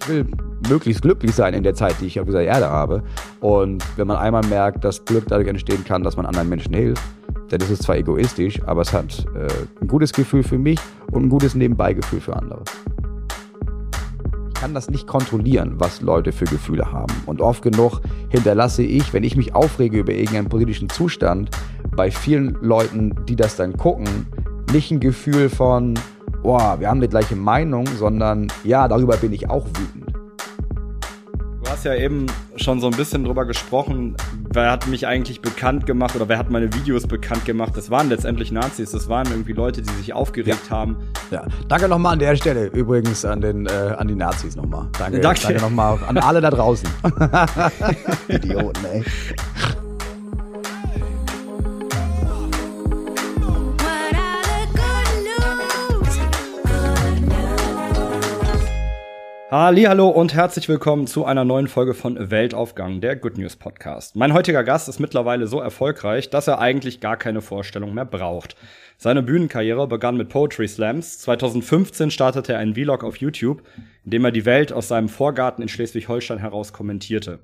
ich 0.00 0.08
will 0.08 0.26
möglichst 0.68 1.02
glücklich 1.02 1.34
sein 1.34 1.54
in 1.54 1.62
der 1.62 1.74
Zeit, 1.74 1.96
die 2.00 2.06
ich 2.06 2.20
auf 2.20 2.26
dieser 2.26 2.42
Erde 2.42 2.68
habe. 2.68 3.02
Und 3.40 3.84
wenn 3.96 4.06
man 4.06 4.16
einmal 4.16 4.44
merkt, 4.46 4.84
dass 4.84 5.04
Glück 5.04 5.24
dadurch 5.28 5.48
entstehen 5.48 5.84
kann, 5.84 6.02
dass 6.02 6.16
man 6.16 6.26
anderen 6.26 6.48
Menschen 6.48 6.74
hilft, 6.74 7.02
dann 7.48 7.60
ist 7.60 7.70
es 7.70 7.80
zwar 7.80 7.96
egoistisch, 7.96 8.62
aber 8.64 8.82
es 8.82 8.92
hat 8.92 9.26
äh, 9.34 9.48
ein 9.80 9.88
gutes 9.88 10.12
Gefühl 10.12 10.42
für 10.42 10.58
mich 10.58 10.78
und 11.10 11.24
ein 11.24 11.28
gutes 11.28 11.54
Nebenbeigefühl 11.54 12.20
für 12.20 12.34
andere. 12.34 12.62
Ich 14.48 14.60
kann 14.60 14.74
das 14.74 14.88
nicht 14.88 15.06
kontrollieren, 15.06 15.74
was 15.78 16.00
Leute 16.00 16.32
für 16.32 16.44
Gefühle 16.44 16.92
haben. 16.92 17.12
Und 17.26 17.40
oft 17.40 17.62
genug 17.62 18.00
hinterlasse 18.28 18.84
ich, 18.84 19.12
wenn 19.12 19.24
ich 19.24 19.36
mich 19.36 19.54
aufrege 19.54 19.98
über 19.98 20.12
irgendeinen 20.12 20.48
politischen 20.48 20.88
Zustand, 20.88 21.50
bei 21.94 22.10
vielen 22.10 22.56
Leuten, 22.62 23.14
die 23.28 23.36
das 23.36 23.56
dann 23.56 23.76
gucken, 23.76 24.06
nicht 24.72 24.90
ein 24.90 25.00
Gefühl 25.00 25.50
von, 25.50 25.98
boah, 26.42 26.78
wir 26.80 26.88
haben 26.88 27.00
die 27.00 27.08
gleiche 27.08 27.36
Meinung, 27.36 27.86
sondern 27.86 28.48
ja, 28.64 28.88
darüber 28.88 29.16
bin 29.16 29.32
ich 29.32 29.48
auch 29.48 29.66
wütend. 29.66 30.12
Du 31.62 31.70
hast 31.70 31.84
ja 31.84 31.94
eben 31.94 32.26
schon 32.56 32.80
so 32.80 32.88
ein 32.88 32.96
bisschen 32.96 33.24
drüber 33.24 33.46
gesprochen, 33.46 34.16
wer 34.52 34.70
hat 34.70 34.88
mich 34.88 35.06
eigentlich 35.06 35.40
bekannt 35.40 35.86
gemacht 35.86 36.14
oder 36.16 36.28
wer 36.28 36.36
hat 36.36 36.50
meine 36.50 36.74
Videos 36.74 37.06
bekannt 37.06 37.44
gemacht. 37.44 37.76
Das 37.76 37.90
waren 37.90 38.08
letztendlich 38.08 38.50
Nazis, 38.52 38.90
das 38.90 39.08
waren 39.08 39.28
irgendwie 39.30 39.52
Leute, 39.52 39.80
die 39.80 39.92
sich 39.94 40.12
aufgeregt 40.12 40.66
ja. 40.68 40.76
haben. 40.76 40.96
Ja, 41.30 41.46
danke 41.68 41.88
nochmal 41.88 42.14
an 42.14 42.18
der 42.18 42.36
Stelle 42.36 42.66
übrigens 42.66 43.24
an, 43.24 43.40
den, 43.40 43.66
äh, 43.66 43.94
an 43.96 44.08
die 44.08 44.16
Nazis 44.16 44.56
nochmal. 44.56 44.88
Danke, 44.98 45.20
danke. 45.20 45.40
danke 45.42 45.62
nochmal 45.62 45.98
an 46.06 46.18
alle 46.18 46.40
da 46.40 46.50
draußen. 46.50 46.88
Idioten, 48.28 48.84
ey. 48.92 49.04
Hallo 59.54 60.08
und 60.08 60.32
herzlich 60.32 60.66
willkommen 60.70 61.06
zu 61.06 61.26
einer 61.26 61.44
neuen 61.44 61.68
Folge 61.68 61.92
von 61.92 62.30
Weltaufgang, 62.30 63.02
der 63.02 63.16
Good 63.16 63.36
News 63.36 63.54
Podcast. 63.54 64.16
Mein 64.16 64.32
heutiger 64.32 64.64
Gast 64.64 64.88
ist 64.88 64.98
mittlerweile 64.98 65.46
so 65.46 65.60
erfolgreich, 65.60 66.30
dass 66.30 66.48
er 66.48 66.58
eigentlich 66.58 67.00
gar 67.00 67.18
keine 67.18 67.42
Vorstellung 67.42 67.92
mehr 67.92 68.06
braucht. 68.06 68.56
Seine 68.96 69.22
Bühnenkarriere 69.22 69.86
begann 69.86 70.16
mit 70.16 70.30
Poetry 70.30 70.66
Slams. 70.68 71.18
2015 71.18 72.10
startete 72.10 72.54
er 72.54 72.60
einen 72.60 72.74
Vlog 72.74 73.04
auf 73.04 73.18
YouTube, 73.18 73.62
in 74.06 74.12
dem 74.12 74.24
er 74.24 74.32
die 74.32 74.46
Welt 74.46 74.72
aus 74.72 74.88
seinem 74.88 75.10
Vorgarten 75.10 75.60
in 75.60 75.68
Schleswig-Holstein 75.68 76.38
heraus 76.38 76.72
kommentierte. 76.72 77.40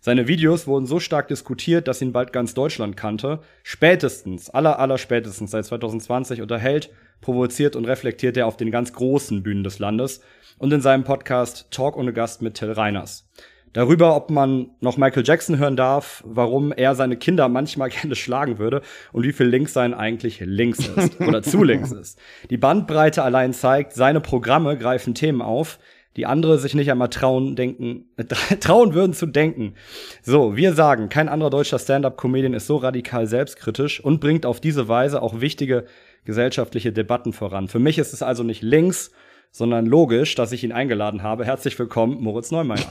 Seine 0.00 0.26
Videos 0.26 0.66
wurden 0.66 0.86
so 0.86 0.98
stark 0.98 1.28
diskutiert, 1.28 1.86
dass 1.86 2.02
ihn 2.02 2.12
bald 2.12 2.32
ganz 2.32 2.54
Deutschland 2.54 2.96
kannte. 2.96 3.38
Spätestens, 3.62 4.50
aller 4.50 4.80
aller 4.80 4.98
spätestens 4.98 5.52
seit 5.52 5.64
2020 5.66 6.42
unterhält, 6.42 6.90
provoziert 7.20 7.76
und 7.76 7.84
reflektiert 7.84 8.36
er 8.36 8.48
auf 8.48 8.56
den 8.56 8.72
ganz 8.72 8.92
großen 8.92 9.44
Bühnen 9.44 9.62
des 9.62 9.78
Landes 9.78 10.22
und 10.58 10.72
in 10.72 10.80
seinem 10.80 11.04
Podcast 11.04 11.70
Talk 11.70 11.96
ohne 11.96 12.12
Gast 12.12 12.42
mit 12.42 12.54
Till 12.54 12.72
Reiners. 12.72 13.28
Darüber, 13.72 14.14
ob 14.16 14.30
man 14.30 14.70
noch 14.80 14.98
Michael 14.98 15.24
Jackson 15.26 15.56
hören 15.58 15.76
darf, 15.76 16.22
warum 16.26 16.72
er 16.72 16.94
seine 16.94 17.16
Kinder 17.16 17.48
manchmal 17.48 17.88
gerne 17.90 18.14
schlagen 18.14 18.58
würde 18.58 18.82
und 19.12 19.24
wie 19.24 19.32
viel 19.32 19.46
links 19.46 19.72
sein 19.72 19.94
eigentlich 19.94 20.40
links 20.40 20.86
ist 20.86 21.20
oder 21.20 21.42
zu 21.42 21.62
links 21.64 21.90
ist. 21.90 22.18
Die 22.50 22.58
Bandbreite 22.58 23.22
allein 23.22 23.52
zeigt, 23.54 23.94
seine 23.94 24.20
Programme 24.20 24.76
greifen 24.76 25.14
Themen 25.14 25.40
auf, 25.40 25.78
die 26.16 26.26
andere 26.26 26.58
sich 26.58 26.74
nicht 26.74 26.90
einmal 26.90 27.08
trauen, 27.08 27.56
denken, 27.56 28.10
trauen 28.60 28.92
würden 28.92 29.14
zu 29.14 29.24
denken. 29.24 29.74
So, 30.22 30.54
wir 30.54 30.74
sagen, 30.74 31.08
kein 31.08 31.30
anderer 31.30 31.48
deutscher 31.48 31.78
Stand-up-Comedian 31.78 32.52
ist 32.52 32.66
so 32.66 32.76
radikal 32.76 33.26
selbstkritisch 33.26 34.04
und 34.04 34.20
bringt 34.20 34.44
auf 34.44 34.60
diese 34.60 34.88
Weise 34.88 35.22
auch 35.22 35.40
wichtige 35.40 35.86
gesellschaftliche 36.24 36.92
Debatten 36.92 37.32
voran. 37.32 37.68
Für 37.68 37.78
mich 37.78 37.98
ist 37.98 38.12
es 38.12 38.22
also 38.22 38.42
nicht 38.42 38.62
links, 38.62 39.10
sondern 39.52 39.86
logisch, 39.86 40.34
dass 40.34 40.50
ich 40.50 40.64
ihn 40.64 40.72
eingeladen 40.72 41.22
habe. 41.22 41.44
Herzlich 41.44 41.78
willkommen, 41.78 42.20
Moritz 42.20 42.50
Neumeier. 42.50 42.80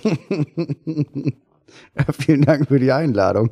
Vielen 2.20 2.44
Dank 2.44 2.68
für 2.68 2.80
die 2.80 2.92
Einladung. 2.92 3.50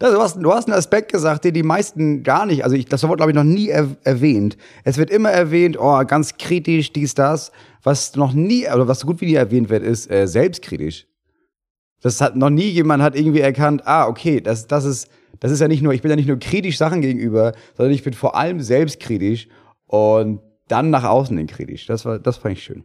Du 0.00 0.06
hast, 0.06 0.36
du 0.36 0.52
hast 0.52 0.66
einen 0.66 0.76
Aspekt 0.76 1.12
gesagt, 1.12 1.44
den 1.44 1.54
die 1.54 1.62
meisten 1.62 2.24
gar 2.24 2.46
nicht, 2.46 2.64
also 2.64 2.74
ich, 2.74 2.86
das 2.86 3.04
wurde, 3.04 3.18
glaube 3.18 3.30
ich, 3.30 3.36
noch 3.36 3.44
nie 3.44 3.68
er, 3.68 3.88
erwähnt. 4.02 4.56
Es 4.82 4.98
wird 4.98 5.08
immer 5.08 5.30
erwähnt, 5.30 5.78
oh, 5.78 6.04
ganz 6.04 6.36
kritisch, 6.36 6.92
dies, 6.92 7.14
das. 7.14 7.52
Was 7.84 8.16
noch 8.16 8.32
nie, 8.32 8.66
oder 8.66 8.88
was 8.88 9.00
so 9.00 9.06
gut 9.06 9.20
wie 9.20 9.26
nie 9.26 9.34
erwähnt 9.34 9.68
wird, 9.70 9.84
ist 9.84 10.10
äh, 10.10 10.26
selbstkritisch. 10.26 11.06
Das 12.02 12.20
hat 12.20 12.34
noch 12.34 12.50
nie 12.50 12.68
jemand 12.68 13.02
hat 13.04 13.14
irgendwie 13.16 13.40
erkannt, 13.40 13.86
ah, 13.86 14.08
okay, 14.08 14.40
das, 14.40 14.66
das 14.66 14.84
ist, 14.84 15.08
das 15.38 15.52
ist 15.52 15.60
ja 15.60 15.68
nicht 15.68 15.82
nur, 15.82 15.94
ich 15.94 16.02
bin 16.02 16.10
ja 16.10 16.16
nicht 16.16 16.28
nur 16.28 16.40
kritisch 16.40 16.76
Sachen 16.76 17.00
gegenüber, 17.00 17.52
sondern 17.76 17.94
ich 17.94 18.02
bin 18.02 18.14
vor 18.14 18.34
allem 18.34 18.60
selbstkritisch. 18.60 19.48
Und 19.86 20.40
dann 20.68 20.90
nach 20.90 21.04
außen 21.04 21.36
hin 21.36 21.46
kritisch. 21.46 21.86
Das 21.86 22.04
war, 22.04 22.18
das 22.18 22.38
fand 22.38 22.58
ich 22.58 22.64
schön. 22.64 22.84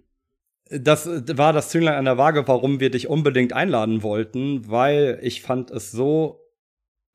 Das 0.72 1.08
war 1.08 1.52
das 1.52 1.70
Zünglein 1.70 1.96
an 1.96 2.06
der 2.06 2.18
Waage, 2.18 2.48
warum 2.48 2.80
wir 2.80 2.92
dich 2.92 3.08
unbedingt 3.08 3.54
einladen 3.54 4.04
wollten, 4.04 4.70
weil 4.70 5.20
ich 5.24 5.42
fand 5.42 5.72
es 5.72 5.92
so 5.92 6.42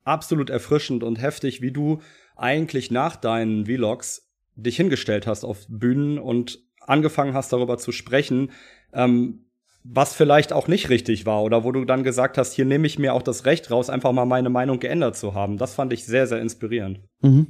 absolut 0.03 0.49
erfrischend 0.49 1.03
und 1.03 1.21
heftig, 1.21 1.61
wie 1.61 1.71
du 1.71 1.99
eigentlich 2.35 2.91
nach 2.91 3.15
deinen 3.15 3.65
Vlogs 3.65 4.29
dich 4.55 4.75
hingestellt 4.75 5.25
hast 5.25 5.43
auf 5.43 5.65
Bühnen 5.69 6.19
und 6.19 6.59
angefangen 6.79 7.33
hast, 7.33 7.51
darüber 7.51 7.77
zu 7.77 7.91
sprechen, 7.91 8.51
ähm, 8.93 9.45
was 9.83 10.15
vielleicht 10.15 10.51
auch 10.51 10.67
nicht 10.67 10.89
richtig 10.89 11.25
war 11.25 11.43
oder 11.43 11.63
wo 11.63 11.71
du 11.71 11.85
dann 11.85 12.03
gesagt 12.03 12.37
hast, 12.37 12.53
hier 12.53 12.65
nehme 12.65 12.87
ich 12.87 12.97
mir 12.97 13.13
auch 13.13 13.21
das 13.21 13.45
Recht 13.45 13.69
raus, 13.69 13.89
einfach 13.89 14.11
mal 14.11 14.25
meine 14.25 14.49
Meinung 14.49 14.79
geändert 14.79 15.15
zu 15.15 15.33
haben. 15.33 15.57
Das 15.57 15.75
fand 15.75 15.93
ich 15.93 16.05
sehr, 16.05 16.27
sehr 16.27 16.41
inspirierend. 16.41 17.01
Mhm. 17.21 17.47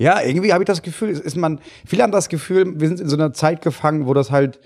Ja, 0.00 0.22
irgendwie 0.22 0.54
habe 0.54 0.64
ich 0.64 0.66
das 0.66 0.80
Gefühl, 0.80 1.10
ist 1.10 1.36
man, 1.36 1.60
viele 1.84 2.02
haben 2.02 2.10
das 2.10 2.30
Gefühl, 2.30 2.80
wir 2.80 2.88
sind 2.88 3.00
in 3.00 3.08
so 3.10 3.16
einer 3.16 3.34
Zeit 3.34 3.60
gefangen, 3.60 4.06
wo 4.06 4.14
das 4.14 4.30
halt, 4.30 4.58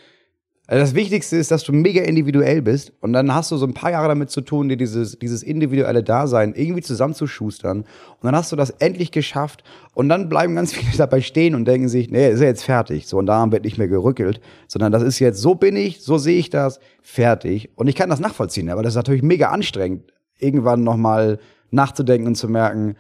also 0.69 0.81
das 0.81 0.95
Wichtigste 0.95 1.37
ist, 1.37 1.51
dass 1.51 1.65
du 1.65 1.73
mega 1.73 2.03
individuell 2.03 2.63
bist 2.63 2.93
und 3.01 3.13
dann 3.13 3.35
hast 3.35 3.51
du 3.51 3.57
so 3.57 3.67
ein 3.67 3.75
paar 3.75 3.91
Jahre 3.91 4.07
damit 4.07 4.31
zu 4.31 4.43
tun, 4.43 4.69
dir 4.69 4.77
dieses, 4.77 5.19
dieses 5.19 5.43
individuelle 5.43 6.05
Dasein 6.05 6.55
irgendwie 6.55 6.83
zusammenzuschustern 6.83 7.79
und 7.81 8.23
dann 8.23 8.37
hast 8.37 8.53
du 8.53 8.57
das 8.57 8.71
endlich 8.71 9.11
geschafft 9.11 9.65
und 9.93 10.09
dann 10.09 10.29
bleiben 10.29 10.55
ganz 10.55 10.73
viele 10.73 10.93
dabei 10.97 11.21
stehen 11.21 11.57
und 11.57 11.65
denken 11.65 11.89
sich, 11.89 12.09
nee, 12.11 12.31
ist 12.31 12.39
ja 12.39 12.47
jetzt 12.47 12.63
fertig, 12.63 13.09
so 13.09 13.19
und 13.19 13.27
daran 13.27 13.51
wird 13.51 13.65
nicht 13.65 13.77
mehr 13.77 13.89
gerückelt, 13.89 14.41
sondern 14.69 14.93
das 14.93 15.03
ist 15.03 15.19
jetzt, 15.19 15.41
so 15.41 15.57
bin 15.57 15.75
ich, 15.75 16.01
so 16.01 16.17
sehe 16.17 16.39
ich 16.39 16.49
das, 16.49 16.79
fertig. 17.03 17.71
Und 17.75 17.89
ich 17.89 17.97
kann 17.97 18.09
das 18.09 18.21
nachvollziehen, 18.21 18.71
aber 18.71 18.85
das 18.85 18.93
ist 18.93 18.99
natürlich 18.99 19.25
mega 19.25 19.49
anstrengend, 19.49 20.13
irgendwann 20.39 20.85
nochmal 20.85 21.41
nachzudenken 21.73 22.29
und 22.29 22.37
zu 22.37 22.49
merken, 22.49 22.95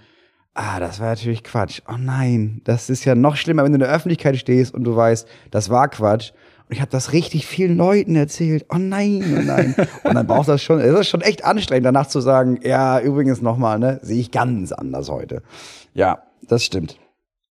Ah, 0.55 0.79
das 0.79 1.01
war 1.01 1.09
natürlich 1.09 1.43
Quatsch. 1.43 1.81
Oh 1.89 1.97
nein, 1.99 2.61
das 2.63 2.89
ist 2.89 3.05
ja 3.05 3.17
noch 3.17 3.35
schlimmer, 3.35 3.65
wenn 3.65 3.73
du 3.73 3.77
in 3.77 3.81
der 3.81 3.93
Öffentlichkeit 3.93 4.37
stehst 4.37 4.73
und 4.73 4.85
du 4.85 4.95
weißt, 4.95 5.27
das 5.51 5.69
war 5.69 5.89
Quatsch. 5.89 6.31
Und 6.69 6.77
ich 6.77 6.81
habe 6.81 6.93
das 6.93 7.13
richtig 7.13 7.45
vielen 7.47 7.77
Leuten 7.77 8.15
erzählt. 8.15 8.65
Oh 8.73 8.79
nein, 8.79 9.37
oh 9.37 9.43
nein. 9.43 9.75
und 10.05 10.15
dann 10.15 10.27
braucht 10.27 10.49
das 10.49 10.63
schon, 10.63 10.79
es 10.79 10.99
ist 10.99 11.09
schon 11.09 11.23
echt 11.23 11.45
anstrengend, 11.45 11.87
danach 11.87 12.07
zu 12.07 12.21
sagen, 12.21 12.61
ja, 12.63 13.01
übrigens 13.01 13.43
nochmal, 13.43 13.81
ne, 13.81 13.99
sehe 14.03 14.21
ich 14.21 14.31
ganz 14.31 14.71
anders 14.71 15.11
heute. 15.11 15.43
Ja, 15.93 16.23
das 16.43 16.65
stimmt. 16.65 16.99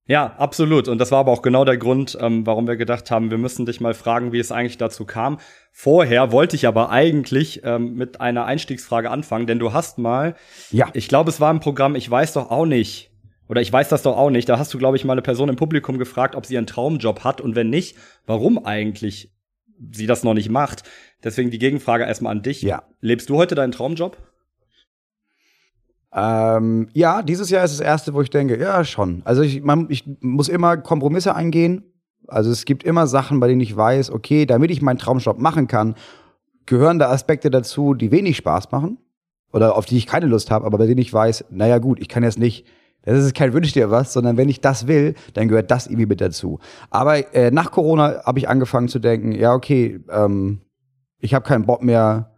Ja, 0.08 0.34
absolut. 0.38 0.88
Und 0.88 0.98
das 0.98 1.12
war 1.12 1.20
aber 1.20 1.32
auch 1.32 1.42
genau 1.42 1.66
der 1.66 1.76
Grund, 1.76 2.16
ähm, 2.18 2.46
warum 2.46 2.66
wir 2.66 2.76
gedacht 2.76 3.10
haben, 3.10 3.30
wir 3.30 3.36
müssen 3.36 3.66
dich 3.66 3.78
mal 3.80 3.92
fragen, 3.92 4.32
wie 4.32 4.38
es 4.38 4.50
eigentlich 4.50 4.78
dazu 4.78 5.04
kam. 5.04 5.38
Vorher 5.70 6.32
wollte 6.32 6.56
ich 6.56 6.66
aber 6.66 6.88
eigentlich 6.88 7.60
ähm, 7.62 7.92
mit 7.92 8.18
einer 8.18 8.46
Einstiegsfrage 8.46 9.10
anfangen, 9.10 9.46
denn 9.46 9.58
du 9.58 9.74
hast 9.74 9.98
mal, 9.98 10.34
ja. 10.70 10.88
ich 10.94 11.08
glaube, 11.08 11.28
es 11.28 11.40
war 11.40 11.50
im 11.50 11.60
Programm, 11.60 11.94
ich 11.94 12.10
weiß 12.10 12.32
doch 12.32 12.50
auch 12.50 12.64
nicht, 12.64 13.12
oder 13.50 13.60
ich 13.60 13.70
weiß 13.70 13.90
das 13.90 14.02
doch 14.02 14.16
auch 14.16 14.30
nicht, 14.30 14.48
da 14.48 14.58
hast 14.58 14.72
du, 14.72 14.78
glaube 14.78 14.96
ich, 14.96 15.04
mal 15.04 15.12
eine 15.12 15.22
Person 15.22 15.50
im 15.50 15.56
Publikum 15.56 15.98
gefragt, 15.98 16.34
ob 16.34 16.46
sie 16.46 16.56
einen 16.56 16.66
Traumjob 16.66 17.22
hat 17.22 17.42
und 17.42 17.54
wenn 17.54 17.68
nicht, 17.68 17.96
warum 18.26 18.64
eigentlich 18.64 19.30
sie 19.92 20.06
das 20.06 20.24
noch 20.24 20.34
nicht 20.34 20.48
macht. 20.48 20.84
Deswegen 21.22 21.50
die 21.50 21.58
Gegenfrage 21.58 22.04
erstmal 22.04 22.32
an 22.32 22.42
dich. 22.42 22.62
Ja. 22.62 22.84
Lebst 23.02 23.28
du 23.28 23.36
heute 23.36 23.54
deinen 23.54 23.72
Traumjob? 23.72 24.16
Ähm, 26.20 26.88
ja, 26.94 27.22
dieses 27.22 27.48
Jahr 27.48 27.64
ist 27.64 27.78
das 27.78 27.86
erste, 27.86 28.12
wo 28.12 28.22
ich 28.22 28.30
denke, 28.30 28.58
ja, 28.58 28.84
schon. 28.84 29.22
Also 29.24 29.42
ich, 29.42 29.62
man, 29.62 29.86
ich 29.88 30.04
muss 30.20 30.48
immer 30.48 30.76
Kompromisse 30.76 31.36
eingehen. 31.36 31.84
Also 32.26 32.50
es 32.50 32.64
gibt 32.64 32.82
immer 32.82 33.06
Sachen, 33.06 33.38
bei 33.38 33.46
denen 33.46 33.60
ich 33.60 33.76
weiß, 33.76 34.10
okay, 34.10 34.44
damit 34.44 34.70
ich 34.72 34.82
meinen 34.82 34.98
Traumjob 34.98 35.38
machen 35.38 35.68
kann, 35.68 35.94
gehören 36.66 36.98
da 36.98 37.10
Aspekte 37.10 37.50
dazu, 37.50 37.94
die 37.94 38.10
wenig 38.10 38.36
Spaß 38.36 38.72
machen 38.72 38.98
oder 39.52 39.76
auf 39.76 39.86
die 39.86 39.96
ich 39.96 40.06
keine 40.06 40.26
Lust 40.26 40.50
habe, 40.50 40.66
aber 40.66 40.78
bei 40.78 40.86
denen 40.86 41.00
ich 41.00 41.12
weiß, 41.12 41.46
naja 41.50 41.78
gut, 41.78 42.00
ich 42.00 42.08
kann 42.08 42.22
jetzt 42.22 42.38
nicht, 42.38 42.66
das 43.02 43.24
ist 43.24 43.34
kein 43.34 43.54
Wünsch 43.54 43.72
dir 43.72 43.90
was, 43.90 44.12
sondern 44.12 44.36
wenn 44.36 44.48
ich 44.48 44.60
das 44.60 44.86
will, 44.86 45.14
dann 45.32 45.48
gehört 45.48 45.70
das 45.70 45.86
irgendwie 45.86 46.06
mit 46.06 46.20
dazu. 46.20 46.58
Aber 46.90 47.34
äh, 47.34 47.50
nach 47.50 47.70
Corona 47.70 48.22
habe 48.24 48.38
ich 48.38 48.48
angefangen 48.48 48.88
zu 48.88 48.98
denken, 48.98 49.32
ja 49.32 49.54
okay, 49.54 50.00
ähm, 50.10 50.60
ich 51.20 51.32
habe 51.32 51.46
keinen 51.46 51.64
Bock 51.64 51.82
mehr, 51.82 52.32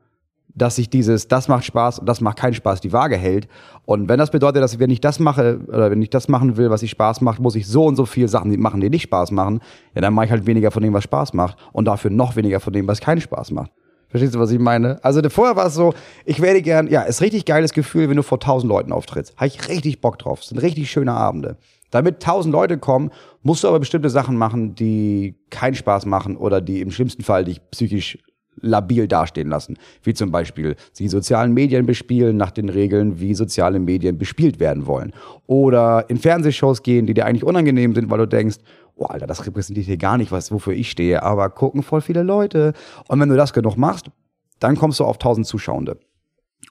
dass 0.55 0.77
sich 0.77 0.91
dieses, 0.91 1.29
das 1.29 1.49
macht 1.49 1.65
Spaß 1.65 1.99
und 1.99 2.09
das 2.09 2.21
macht 2.21 2.39
keinen 2.39 2.55
Spaß, 2.55 2.81
die 2.81 2.93
Waage 2.93 3.17
hält. 3.17 3.49
Und 3.85 4.09
wenn 4.09 4.19
das 4.19 4.31
bedeutet, 4.31 4.63
dass 4.63 4.79
wenn 4.79 4.91
ich 4.91 5.01
das 5.01 5.19
mache 5.19 5.61
oder 5.69 5.91
wenn 5.91 6.03
ich 6.03 6.11
das 6.11 6.29
machen 6.29 6.57
will, 6.57 6.71
was 6.71 6.83
ich 6.83 6.91
Spaß 6.91 7.21
macht, 7.21 7.41
muss 7.41 7.55
ich 7.55 7.67
so 7.67 7.87
und 7.87 7.97
so 7.97 8.07
viel 8.07 8.29
Sachen 8.29 8.59
machen, 8.61 8.81
die 8.81 8.91
nicht 8.91 9.03
Spaß 9.03 9.31
machen, 9.31 9.61
ja, 9.95 10.01
dann 10.01 10.15
mache 10.15 10.27
ich 10.27 10.31
halt 10.31 10.47
weniger 10.47 10.71
von 10.71 10.83
dem, 10.83 10.93
was 10.93 11.05
Spaß 11.05 11.33
macht 11.35 11.57
und 11.73 11.87
dafür 11.87 12.11
noch 12.11 12.37
weniger 12.37 12.61
von 12.61 12.73
dem, 12.73 12.87
was 12.89 13.01
keinen 13.01 13.21
Spaß 13.21 13.51
macht. 13.53 13.71
Verstehst 14.09 14.35
du, 14.35 14.41
was 14.41 14.51
ich 14.51 14.59
meine? 14.59 15.03
Also 15.05 15.23
vorher 15.31 15.55
war 15.55 15.67
es 15.67 15.75
so, 15.75 15.95
ich 16.25 16.41
werde 16.41 16.63
gern, 16.63 16.89
ja, 16.89 17.03
ist 17.03 17.21
richtig 17.21 17.45
geiles 17.45 17.73
Gefühl, 17.73 18.09
wenn 18.09 18.17
du 18.17 18.25
vor 18.25 18.41
tausend 18.41 18.69
Leuten 18.69 18.93
auftrittst. 18.93 19.37
Habe 19.37 19.47
ich 19.47 19.69
richtig 19.69 20.01
Bock 20.01 20.19
drauf. 20.19 20.43
Sind 20.43 20.59
richtig 20.59 20.91
schöne 20.91 21.13
Abende. 21.13 21.57
Damit 21.93 22.21
tausend 22.21 22.53
Leute 22.53 22.79
kommen, 22.79 23.11
musst 23.43 23.63
du 23.63 23.69
aber 23.69 23.79
bestimmte 23.79 24.11
Sachen 24.11 24.37
machen, 24.37 24.75
die 24.75 25.37
keinen 25.51 25.75
Spaß 25.75 26.07
machen 26.07 26.37
oder 26.37 26.61
die 26.61 26.81
im 26.81 26.91
schlimmsten 26.91 27.23
Fall 27.23 27.45
dich 27.45 27.61
psychisch 27.71 28.19
labil 28.61 29.09
dastehen 29.09 29.49
lassen. 29.49 29.77
Wie 30.03 30.15
zum 30.15 30.31
Beispiel 30.31 30.77
die 30.99 31.09
sozialen 31.09 31.53
Medien 31.53 31.87
bespielen 31.87 32.37
nach 32.37 32.51
den 32.51 32.69
Regeln, 32.69 33.21
wie 33.21 33.35
soziale 33.35 33.79
Medien 33.79 34.19
bespielt 34.19 34.61
werden 34.61 34.87
wollen. 34.87 35.13
Oder 35.47 36.07
in 36.09 36.19
Fernsehshows 36.19 36.83
gehen, 36.83 37.07
die 37.07 37.15
dir 37.15 37.27
eigentlich 37.27 37.45
unangenehm 37.45 37.95
sind, 37.95 38.11
weil 38.11 38.19
du 38.19 38.27
denkst, 38.27 38.59
oh 38.97 39.07
Alter, 39.07 39.27
das 39.27 39.47
repräsentiert 39.47 39.87
hier 39.87 39.97
gar 39.97 40.19
nicht 40.19 40.33
was, 40.33 40.53
wofür 40.53 40.75
ich 40.75 40.91
stehe, 40.91 41.23
aber 41.23 41.49
gucken 41.51 41.83
voll 41.83 42.01
viele 42.01 42.23
Leute. 42.23 42.75
Und 43.09 43.21
wenn 43.21 43.29
du 43.29 43.37
das 43.37 43.53
genug 43.53 43.77
machst, 43.77 44.11
dann 44.59 44.77
kommst 44.77 45.01
du 45.01 45.05
auf 45.05 45.17
1000 45.17 45.47
Zuschauende. 45.47 45.93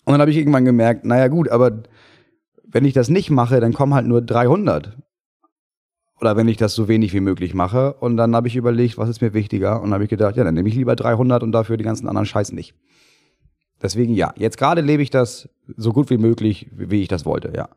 Und 0.05 0.13
dann 0.13 0.21
habe 0.21 0.31
ich 0.31 0.37
irgendwann 0.37 0.65
gemerkt, 0.65 1.05
naja 1.05 1.27
gut, 1.27 1.49
aber 1.49 1.83
wenn 2.63 2.85
ich 2.85 2.93
das 2.93 3.09
nicht 3.09 3.31
mache, 3.31 3.59
dann 3.59 3.73
kommen 3.73 3.93
halt 3.93 4.05
nur 4.05 4.21
300. 4.21 4.95
Oder 6.19 6.35
wenn 6.35 6.47
ich 6.47 6.57
das 6.57 6.75
so 6.75 6.87
wenig 6.87 7.13
wie 7.13 7.21
möglich 7.21 7.53
mache. 7.53 7.93
Und 7.93 8.17
dann 8.17 8.35
habe 8.35 8.47
ich 8.47 8.55
überlegt, 8.55 8.97
was 8.97 9.09
ist 9.09 9.21
mir 9.21 9.33
wichtiger? 9.33 9.77
Und 9.77 9.85
dann 9.85 9.93
habe 9.93 10.03
ich 10.03 10.09
gedacht, 10.09 10.35
ja, 10.35 10.43
dann 10.43 10.53
nehme 10.53 10.67
ich 10.67 10.75
lieber 10.75 10.95
300 10.95 11.43
und 11.43 11.51
dafür 11.51 11.77
die 11.77 11.83
ganzen 11.83 12.07
anderen 12.07 12.25
Scheiß 12.25 12.51
nicht. 12.51 12.75
Deswegen 13.81 14.13
ja, 14.13 14.33
jetzt 14.35 14.57
gerade 14.57 14.81
lebe 14.81 15.01
ich 15.01 15.09
das 15.09 15.49
so 15.77 15.93
gut 15.93 16.09
wie 16.09 16.17
möglich, 16.17 16.67
wie 16.71 17.01
ich 17.01 17.07
das 17.07 17.25
wollte, 17.25 17.53
ja. 17.55 17.69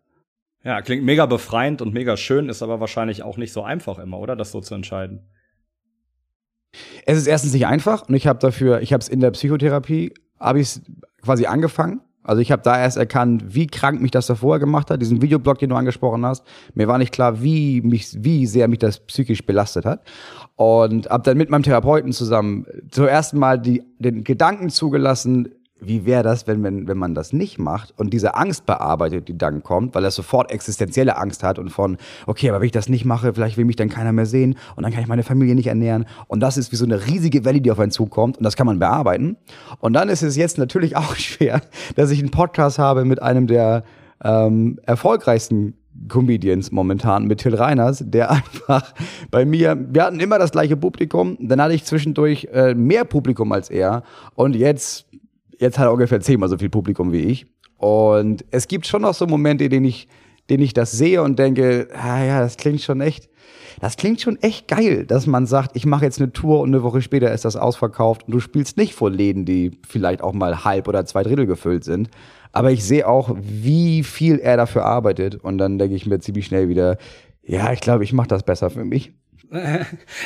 Ja, 0.65 0.81
klingt 0.81 1.05
mega 1.05 1.27
befreiend 1.27 1.83
und 1.83 1.93
mega 1.93 2.17
schön, 2.17 2.49
ist 2.49 2.62
aber 2.62 2.81
wahrscheinlich 2.81 3.23
auch 3.23 3.37
nicht 3.37 3.53
so 3.53 3.62
einfach 3.62 3.99
immer, 3.99 4.19
oder? 4.19 4.37
Das 4.37 4.53
so 4.53 4.61
zu 4.61 4.75
entscheiden. 4.75 5.29
Es 7.05 7.19
ist 7.19 7.27
erstens 7.27 7.53
nicht 7.53 7.67
einfach 7.67 8.09
und 8.09 8.15
ich 8.15 8.27
habe 8.27 8.38
dafür, 8.38 8.81
ich 8.81 8.93
habe 8.93 9.00
es 9.00 9.09
in 9.09 9.21
der 9.21 9.33
Psychotherapie, 9.33 10.15
habe 10.38 10.61
ich 10.61 10.69
es 10.69 10.83
quasi 11.21 11.47
angefangen. 11.47 12.00
Also 12.25 12.41
ich 12.41 12.53
habe 12.53 12.63
da 12.63 12.79
erst 12.79 12.97
erkannt, 12.97 13.55
wie 13.55 13.67
krank 13.67 14.01
mich 14.01 14.11
das 14.11 14.27
davor 14.27 14.59
gemacht 14.59 14.91
hat, 14.91 15.03
diesen 15.03 15.23
Videoblog, 15.23 15.59
den 15.59 15.71
du 15.71 15.77
angesprochen 15.77 16.25
hast. 16.25 16.45
Mir 16.75 16.87
war 16.89 16.99
nicht 16.99 17.13
klar, 17.13 17.43
wie 17.43 17.81
mich, 17.83 18.17
wie 18.19 18.47
sehr 18.47 18.69
mich 18.69 18.79
das 18.79 19.01
psychisch 19.01 19.45
belastet 19.45 19.85
hat. 19.85 20.03
Und 20.57 21.11
habe 21.11 21.25
dann 21.25 21.37
mit 21.37 21.51
meinem 21.51 21.65
Therapeuten 21.65 22.13
zusammen 22.13 22.67
zuerst 22.91 23.35
mal 23.35 23.59
die, 23.59 23.83
den 23.99 24.23
Gedanken 24.23 24.71
zugelassen, 24.71 25.49
wie 25.87 26.05
wäre 26.05 26.23
das, 26.23 26.46
wenn, 26.46 26.62
wenn, 26.62 26.88
wenn 26.88 26.99
man 26.99 27.14
das 27.14 27.32
nicht 27.32 27.58
macht 27.58 27.93
und 27.99 28.12
diese 28.12 28.34
Angst 28.34 28.67
bearbeitet, 28.67 29.29
die 29.29 29.37
dann 29.37 29.62
kommt, 29.62 29.94
weil 29.94 30.05
er 30.05 30.11
sofort 30.11 30.50
existenzielle 30.50 31.17
Angst 31.17 31.43
hat 31.43 31.58
und 31.58 31.70
von, 31.70 31.96
okay, 32.26 32.49
aber 32.49 32.61
wenn 32.61 32.67
ich 32.67 32.73
das 32.73 32.88
nicht 32.88 33.05
mache, 33.05 33.34
vielleicht 33.34 33.56
will 33.56 33.64
mich 33.64 33.76
dann 33.76 33.88
keiner 33.88 34.12
mehr 34.12 34.26
sehen 34.26 34.56
und 34.76 34.82
dann 34.82 34.93
kann 34.93 35.02
ich 35.02 35.08
meine 35.08 35.23
Familie 35.23 35.55
nicht 35.55 35.67
ernähren. 35.67 36.06
Und 36.29 36.40
das 36.40 36.56
ist 36.56 36.73
wie 36.73 36.76
so 36.76 36.84
eine 36.84 37.06
riesige 37.06 37.44
Welle, 37.44 37.61
die 37.61 37.70
auf 37.70 37.79
einen 37.79 37.90
zukommt 37.90 38.38
und 38.38 38.44
das 38.44 38.56
kann 38.56 38.67
man 38.67 38.79
bearbeiten. 38.79 39.37
Und 39.81 39.93
dann 39.93 40.08
ist 40.08 40.23
es 40.23 40.37
jetzt 40.37 40.58
natürlich 40.58 40.96
auch 40.96 41.17
schwer, 41.17 41.61
dass 41.96 42.11
ich 42.11 42.20
einen 42.20 42.31
Podcast 42.31 42.78
habe 42.78 43.05
mit 43.05 43.23
einem 43.23 43.46
der 43.46 43.85
ähm, 44.25 44.78
erfolgreichsten 44.87 45.75
Comedians 46.08 46.73
momentan 46.73 47.26
mit 47.26 47.40
Till 47.40 47.55
Reiners, 47.55 48.02
der 48.06 48.31
einfach 48.31 48.94
bei 49.31 49.44
mir, 49.44 49.78
wir 49.90 50.05
hatten 50.05 50.20
immer 50.20 50.38
das 50.38 50.52
gleiche 50.52 50.76
Publikum, 50.76 51.37
dann 51.40 51.61
hatte 51.61 51.75
ich 51.75 51.85
zwischendurch 51.85 52.49
äh, 52.52 52.75
mehr 52.75 53.05
Publikum 53.05 53.52
als 53.52 53.70
er 53.70 54.02
und 54.35 54.56
jetzt 54.56 55.06
Jetzt 55.62 55.79
hat 55.79 55.87
er 55.87 55.93
ungefähr 55.93 56.20
zehnmal 56.20 56.49
so 56.49 56.59
viel 56.59 56.70
Publikum 56.70 57.12
wie 57.12 57.20
ich. 57.20 57.47
Und 57.76 58.44
es 58.50 58.67
gibt 58.67 58.85
schon 58.85 59.03
noch 59.03 59.14
so 59.14 59.29
Momente, 59.29 59.62
in 59.62 59.70
denen 59.70 59.87
ich, 59.87 60.09
denen 60.50 60.64
ich 60.64 60.75
das 60.75 60.91
sehe 60.91 61.23
und 61.23 61.38
denke, 61.38 61.87
ah 61.94 62.25
ja, 62.25 62.41
das 62.41 62.56
klingt 62.56 62.81
schon 62.81 63.00
echt, 63.00 63.29
das 63.81 63.97
klingt 63.97 64.20
schon 64.20 64.43
echt 64.43 64.67
geil, 64.67 65.06
dass 65.06 65.29
man 65.29 65.47
sagt, 65.47 65.76
ich 65.76 65.87
mache 65.87 66.05
jetzt 66.05 66.20
eine 66.20 66.32
Tour 66.32 66.59
und 66.59 66.70
eine 66.70 66.82
Woche 66.82 67.00
später 67.00 67.32
ist 67.32 67.44
das 67.44 67.55
ausverkauft 67.55 68.25
und 68.26 68.32
du 68.32 68.41
spielst 68.41 68.76
nicht 68.76 68.93
vor 68.93 69.09
Läden, 69.09 69.44
die 69.44 69.79
vielleicht 69.87 70.20
auch 70.20 70.32
mal 70.32 70.64
halb 70.64 70.88
oder 70.88 71.05
zwei 71.06 71.23
Drittel 71.23 71.47
gefüllt 71.47 71.85
sind. 71.85 72.11
Aber 72.50 72.73
ich 72.73 72.82
sehe 72.82 73.06
auch, 73.06 73.37
wie 73.41 74.03
viel 74.03 74.41
er 74.41 74.56
dafür 74.56 74.85
arbeitet 74.85 75.37
und 75.37 75.59
dann 75.59 75.79
denke 75.79 75.94
ich 75.94 76.06
mir 76.06 76.19
ziemlich 76.19 76.47
schnell 76.47 76.69
wieder, 76.69 76.99
ja, 77.44 77.73
ich 77.73 77.81
glaube, 77.81 78.03
ich 78.03 78.12
mache 78.12 78.29
das 78.29 78.43
besser 78.43 78.69
für 78.69 78.85
mich. 78.85 79.12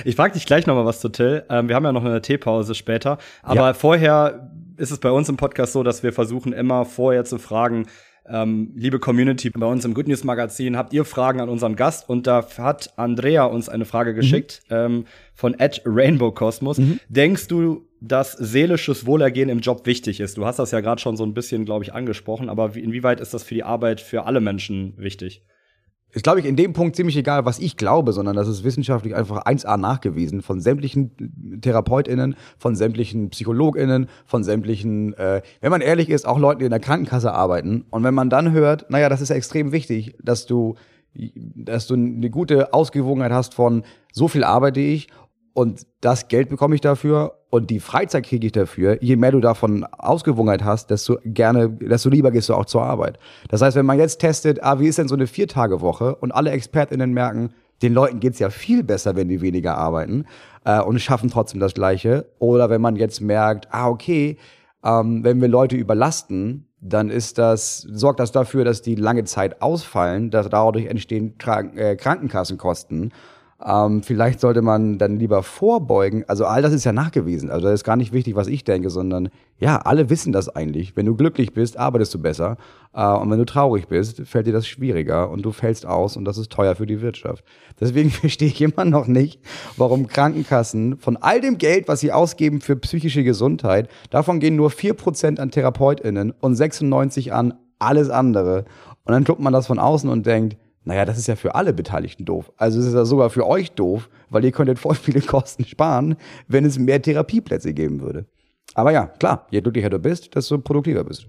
Ich 0.05 0.15
frage 0.15 0.35
dich 0.35 0.47
gleich 0.47 0.67
noch 0.67 0.77
mal 0.77 0.85
was 0.85 1.01
zu 1.01 1.09
Till. 1.09 1.45
Ähm, 1.51 1.69
wir 1.69 1.75
haben 1.75 1.85
ja 1.85 1.91
noch 1.93 2.05
eine 2.05 2.23
Teepause 2.23 2.77
später. 2.77 3.19
Aber 3.43 3.67
ja. 3.67 3.75
vorher 3.75 4.51
ist 4.77 4.91
es 4.91 4.99
bei 4.99 5.11
uns 5.11 5.29
im 5.29 5.37
Podcast 5.37 5.73
so, 5.73 5.83
dass 5.83 6.03
wir 6.03 6.13
versuchen 6.13 6.53
immer 6.53 6.85
vorher 6.85 7.25
zu 7.25 7.39
fragen, 7.39 7.87
ähm, 8.29 8.73
liebe 8.75 8.99
Community, 8.99 9.51
bei 9.51 9.67
uns 9.67 9.85
im 9.85 9.95
Good 9.95 10.09
News 10.09 10.25
Magazin 10.25 10.77
habt 10.77 10.93
ihr 10.93 11.05
Fragen 11.05 11.41
an 11.41 11.49
unseren 11.49 11.77
Gast 11.77 12.09
und 12.09 12.27
da 12.27 12.47
hat 12.59 12.93
Andrea 12.97 13.45
uns 13.45 13.69
eine 13.69 13.85
Frage 13.85 14.13
mhm. 14.13 14.17
geschickt 14.17 14.63
mhm. 14.69 14.77
ähm, 14.77 15.05
von 15.35 15.55
Ed 15.59 15.83
Rainbow 15.85 16.33
Cosmos. 16.33 16.79
Mhm. 16.79 17.01
Denkst 17.09 17.49
du, 17.49 17.87
dass 18.01 18.33
seelisches 18.33 19.07
Wohlergehen 19.07 19.49
im 19.49 19.61
Job 19.61 19.87
wichtig 19.87 20.21
ist? 20.21 20.37
Du 20.37 20.45
hast 20.45 20.59
das 20.59 20.71
ja 20.71 20.81
gerade 20.81 21.01
schon 21.01 21.17
so 21.17 21.25
ein 21.25 21.35
bisschen, 21.35 21.65
glaube 21.65 21.85
ich, 21.85 21.95
angesprochen, 21.95 22.49
aber 22.49 22.75
wie, 22.75 22.81
inwieweit 22.81 23.21
ist 23.21 23.33
das 23.33 23.45
für 23.45 23.55
die 23.55 23.65
Arbeit 23.65 24.01
für 24.01 24.25
alle 24.27 24.41
Menschen 24.41 24.95
wichtig? 24.97 25.43
Ist, 26.17 26.23
glaube 26.23 26.41
ich, 26.41 26.47
in 26.47 26.57
dem 26.57 26.73
Punkt 26.73 26.97
ziemlich 26.97 27.15
egal, 27.19 27.45
was 27.45 27.59
ich 27.59 27.77
glaube, 27.77 28.15
sondern 28.15 28.35
das 28.37 28.49
ist 28.49 28.65
wissenschaftlich 28.65 29.15
einfach 29.15 29.45
1a 29.45 29.77
nachgewiesen 29.77 30.41
von 30.41 30.63
sämtlichen 30.63 31.11
TherapeutInnen, 31.61 32.37
von 32.57 32.75
sämtlichen 32.75 33.29
PsychologInnen, 33.29 34.09
von 34.25 34.43
sämtlichen, 34.43 35.13
äh, 35.19 35.43
wenn 35.61 35.71
man 35.71 35.83
ehrlich 35.83 36.09
ist, 36.09 36.27
auch 36.27 36.39
Leuten, 36.39 36.61
die 36.61 36.65
in 36.65 36.71
der 36.71 36.81
Krankenkasse 36.81 37.35
arbeiten. 37.35 37.85
Und 37.91 38.03
wenn 38.03 38.15
man 38.15 38.31
dann 38.31 38.53
hört, 38.53 38.91
naja, 38.91 39.11
das 39.11 39.21
ist 39.21 39.29
ja 39.29 39.37
extrem 39.37 39.73
wichtig, 39.73 40.17
dass 40.23 40.47
du, 40.47 40.77
dass 41.13 41.87
du 41.87 41.93
eine 41.93 42.31
gute 42.31 42.73
Ausgewogenheit 42.73 43.33
hast 43.33 43.53
von 43.53 43.85
so 44.11 44.27
viel 44.27 44.43
arbeite 44.43 44.81
ich 44.81 45.09
und 45.57 45.87
das 46.03 46.29
Geld 46.29 46.51
bekomme 46.51 46.75
ich 46.75 46.83
dafür 46.83 47.39
und 47.49 47.71
die 47.71 47.81
Freizeit 47.81 48.27
kriege 48.27 48.47
ich 48.47 48.53
dafür. 48.53 49.03
Je 49.03 49.17
mehr 49.17 49.33
du 49.33 49.41
davon 49.41 49.85
Ausgewogenheit 49.85 50.63
hast, 50.63 50.91
desto 50.91 51.17
gerne, 51.25 51.71
desto 51.71 52.11
lieber 52.11 52.31
gehst 52.31 52.51
du 52.51 52.55
auch 52.55 52.67
zur 52.67 52.83
Arbeit. 52.83 53.19
Das 53.49 53.63
heißt, 53.63 53.75
wenn 53.75 53.87
man 53.87 53.99
jetzt 53.99 54.19
testet, 54.19 54.63
ah, 54.63 54.81
wie 54.81 54.87
ist 54.87 54.99
denn 54.99 55.09
so 55.09 55.15
eine 55.15 55.27
Viertagewoche 55.27 56.15
und 56.17 56.31
alle 56.33 56.51
ExpertInnen 56.51 57.11
merken, 57.11 57.55
den 57.81 57.95
Leuten 57.95 58.21
geht's 58.21 58.39
ja 58.39 58.51
viel 58.51 58.83
besser, 58.83 59.17
wenn 59.17 59.31
die 59.31 59.41
weniger 59.41 59.79
arbeiten 59.79 60.27
äh, 60.67 60.79
und 60.83 61.01
schaffen 61.01 61.31
trotzdem 61.31 61.59
das 61.59 61.73
Gleiche. 61.73 62.27
Oder 62.39 62.69
wenn 62.69 62.83
man 62.83 62.97
jetzt 62.97 63.23
merkt, 63.23 63.69
ah, 63.71 63.89
okay, 63.89 64.37
ähm, 64.85 65.25
wenn 65.25 65.41
wir 65.41 65.49
Leute 65.49 65.77
überlasten, 65.77 66.69
dann 66.83 67.09
ist 67.09 67.39
das, 67.39 67.79
sorgt 67.81 68.21
das 68.21 68.31
dafür, 68.31 68.67
dass 68.67 68.83
die 68.83 68.95
lange 68.95 69.25
Zeit 69.25 69.63
ausfallen, 69.63 70.31
dass 70.31 70.51
dadurch 70.51 70.85
entstehen 70.85 71.39
Krank 71.39 71.79
äh, 71.79 71.97
Krankenkassenkosten 71.97 73.15
ähm, 73.65 74.03
vielleicht 74.03 74.41
sollte 74.41 74.61
man 74.61 74.99
dann 74.99 75.19
lieber 75.19 75.43
vorbeugen. 75.43 76.25
Also 76.29 76.45
all 76.45 76.61
das 76.61 76.75
ist 76.75 76.85
ja 76.85 76.93
nachgewiesen. 76.93 77.51
Also 77.51 77.67
das 77.67 77.75
ist 77.75 77.85
gar 77.85 77.97
nicht 77.97 78.13
wichtig, 78.13 78.37
was 78.37 78.49
ich 78.49 78.65
denke, 78.65 78.91
sondern 78.91 79.31
ja, 79.59 79.79
alle 79.79 80.11
wissen 80.11 80.33
das 80.33 80.51
eigentlich. 80.51 80.95
Wenn 80.95 81.07
du 81.07 81.17
glücklich 81.17 81.55
bist, 81.55 81.79
arbeitest 81.79 82.13
du 82.13 82.19
besser. 82.21 82.59
Äh, 82.93 83.07
und 83.07 83.31
wenn 83.31 83.39
du 83.39 83.47
traurig 83.47 83.89
bist, 83.89 84.21
fällt 84.27 84.47
dir 84.47 84.53
das 84.53 84.67
schwieriger 84.67 85.31
und 85.31 85.43
du 85.43 85.53
fällst 85.53 85.87
aus 85.87 86.19
und 86.19 86.27
das 86.27 86.37
ist 86.37 86.53
teuer 86.53 86.75
für 86.75 86.87
die 86.87 87.01
Wirtschaft. 87.01 87.45
Deswegen 87.81 88.11
verstehe 88.11 88.49
ich 88.49 88.61
immer 88.61 88.85
noch 88.85 89.07
nicht, 89.07 89.41
warum 89.79 90.07
Krankenkassen 90.07 90.99
von 90.99 91.17
all 91.17 91.41
dem 91.41 91.57
Geld, 91.57 91.89
was 91.89 92.01
sie 92.01 92.13
ausgeben 92.13 92.61
für 92.61 92.77
psychische 92.77 93.25
Gesundheit, 93.25 93.89
davon 94.11 94.39
gehen 94.39 94.57
nur 94.57 94.71
vier 94.71 94.93
Prozent 94.93 95.41
an 95.41 95.51
TherapeutInnen 95.51 96.35
und 96.41 96.57
96 96.57 97.33
an 97.33 97.55
alles 97.79 98.11
andere. 98.11 98.67
Und 99.05 99.13
dann 99.13 99.25
guckt 99.25 99.41
man 99.41 99.53
das 99.53 99.67
von 99.67 99.79
außen 99.79 100.11
und 100.11 100.27
denkt, 100.27 100.59
naja, 100.87 101.05
das 101.05 101.19
ist 101.19 101.27
ja 101.27 101.35
für 101.35 101.55
alle 101.57 101.73
Beteiligten 101.73 102.25
doof. 102.25 102.53
Also 102.57 102.79
es 102.79 102.87
ist 102.87 102.95
ja 102.95 103.05
sogar 103.05 103.29
für 103.29 103.47
euch 103.47 103.73
doof, 103.73 104.09
weil 104.31 104.45
ihr 104.45 104.53
könntet 104.53 104.79
voll 104.79 104.95
viele 104.95 105.21
Kosten 105.27 105.65
sparen, 105.65 106.17
wenn 106.47 106.65
es 106.65 106.79
mehr 106.79 107.03
Therapieplätze 107.03 107.75
geben 107.75 108.01
würde. 108.01 108.27
Aber 108.75 108.93
ja, 108.93 109.07
klar, 109.07 109.47
je 109.51 109.61
glücklicher 109.61 109.91
du 109.91 109.99
bist, 109.99 110.35
desto 110.37 110.59
produktiver 110.59 111.03
bist 111.03 111.25
du. 111.25 111.29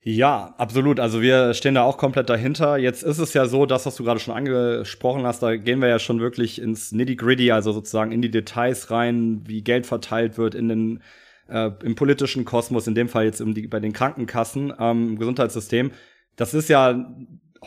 Ja, 0.00 0.54
absolut. 0.56 1.00
Also 1.00 1.20
wir 1.20 1.52
stehen 1.52 1.74
da 1.74 1.82
auch 1.82 1.98
komplett 1.98 2.30
dahinter. 2.30 2.78
Jetzt 2.78 3.02
ist 3.02 3.18
es 3.18 3.34
ja 3.34 3.46
so, 3.46 3.66
das, 3.66 3.84
was 3.84 3.96
du 3.96 4.04
gerade 4.04 4.20
schon 4.20 4.34
angesprochen 4.34 5.26
hast, 5.26 5.42
da 5.42 5.56
gehen 5.56 5.80
wir 5.80 5.88
ja 5.88 5.98
schon 5.98 6.20
wirklich 6.20 6.62
ins 6.62 6.92
Nitty-Gritty, 6.92 7.50
also 7.50 7.72
sozusagen 7.72 8.10
in 8.10 8.22
die 8.22 8.30
Details 8.30 8.90
rein, 8.90 9.42
wie 9.44 9.62
Geld 9.62 9.86
verteilt 9.86 10.38
wird 10.38 10.54
in 10.54 10.68
den 10.68 11.02
äh, 11.48 11.70
im 11.82 11.94
politischen 11.94 12.46
Kosmos, 12.46 12.86
in 12.86 12.94
dem 12.94 13.08
Fall 13.08 13.24
jetzt 13.24 13.42
um 13.42 13.52
die, 13.52 13.66
bei 13.66 13.80
den 13.80 13.92
Krankenkassen, 13.92 14.72
ähm, 14.78 15.08
im 15.10 15.18
Gesundheitssystem. 15.18 15.90
Das 16.36 16.54
ist 16.54 16.68
ja 16.68 17.06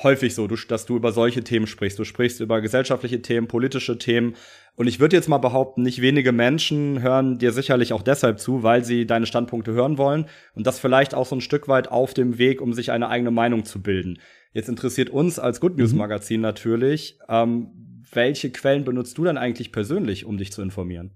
häufig 0.02 0.36
so, 0.36 0.48
dass 0.48 0.86
du 0.86 0.96
über 0.96 1.12
solche 1.12 1.44
Themen 1.44 1.68
sprichst. 1.68 2.00
Du 2.00 2.04
sprichst 2.04 2.40
über 2.40 2.62
gesellschaftliche 2.62 3.22
Themen, 3.22 3.48
politische 3.48 3.98
Themen. 3.98 4.36
Und 4.76 4.88
ich 4.88 5.00
würde 5.00 5.16
jetzt 5.16 5.30
mal 5.30 5.38
behaupten, 5.38 5.82
nicht 5.82 6.02
wenige 6.02 6.32
Menschen 6.32 7.02
hören 7.02 7.38
dir 7.38 7.52
sicherlich 7.52 7.94
auch 7.94 8.02
deshalb 8.02 8.40
zu, 8.40 8.64
weil 8.64 8.84
sie 8.84 9.06
deine 9.06 9.26
Standpunkte 9.26 9.74
hören 9.74 9.98
wollen 9.98 10.26
und 10.56 10.66
das 10.66 10.80
vielleicht 10.80 11.14
auch 11.14 11.26
so 11.26 11.36
ein 11.36 11.42
Stück 11.42 11.68
weit 11.68 11.90
auf 11.90 12.14
dem 12.14 12.38
Weg, 12.38 12.62
um 12.62 12.74
sich 12.74 12.92
eine 12.92 13.10
eigene 13.10 13.32
Meinung 13.32 13.66
zu 13.66 13.82
bilden. 13.82 14.20
Jetzt 14.54 14.70
interessiert 14.70 15.10
uns 15.10 15.40
als 15.40 15.60
Good 15.60 15.78
News 15.78 15.92
mhm. 15.92 16.00
Magazin 16.00 16.42
natürlich, 16.42 17.18
ähm, 17.30 17.70
welche 18.14 18.52
Quellen 18.52 18.84
benutzt 18.84 19.18
du 19.18 19.24
denn 19.24 19.38
eigentlich 19.38 19.72
persönlich, 19.72 20.26
um 20.26 20.38
dich 20.38 20.52
zu 20.52 20.62
informieren? 20.62 21.12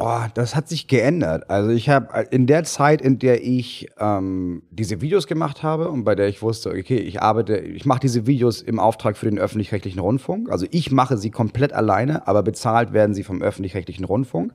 Oh, 0.00 0.26
das 0.34 0.54
hat 0.54 0.68
sich 0.68 0.86
geändert. 0.86 1.50
Also 1.50 1.70
ich 1.70 1.88
habe 1.88 2.14
äh, 2.14 2.26
in 2.30 2.46
der 2.46 2.62
Zeit, 2.62 3.02
in 3.02 3.18
der 3.18 3.42
ich 3.42 3.88
ähm, 3.98 4.62
diese 4.70 5.00
Videos 5.00 5.26
gemacht 5.26 5.64
habe 5.64 5.88
und 5.88 6.04
bei 6.04 6.14
der 6.14 6.28
ich 6.28 6.40
wusste, 6.40 6.70
okay, 6.70 6.98
ich 6.98 7.20
arbeite, 7.20 7.56
ich 7.56 7.84
mache 7.84 7.98
diese 7.98 8.24
Videos 8.24 8.62
im 8.62 8.78
Auftrag 8.78 9.16
für 9.16 9.28
den 9.28 9.40
öffentlich-rechtlichen 9.40 9.98
Rundfunk. 9.98 10.52
Also 10.52 10.66
ich 10.70 10.92
mache 10.92 11.16
sie 11.16 11.32
komplett 11.32 11.72
alleine, 11.72 12.28
aber 12.28 12.44
bezahlt 12.44 12.92
werden 12.92 13.12
sie 13.12 13.24
vom 13.24 13.42
öffentlich-rechtlichen 13.42 14.04
Rundfunk. 14.04 14.52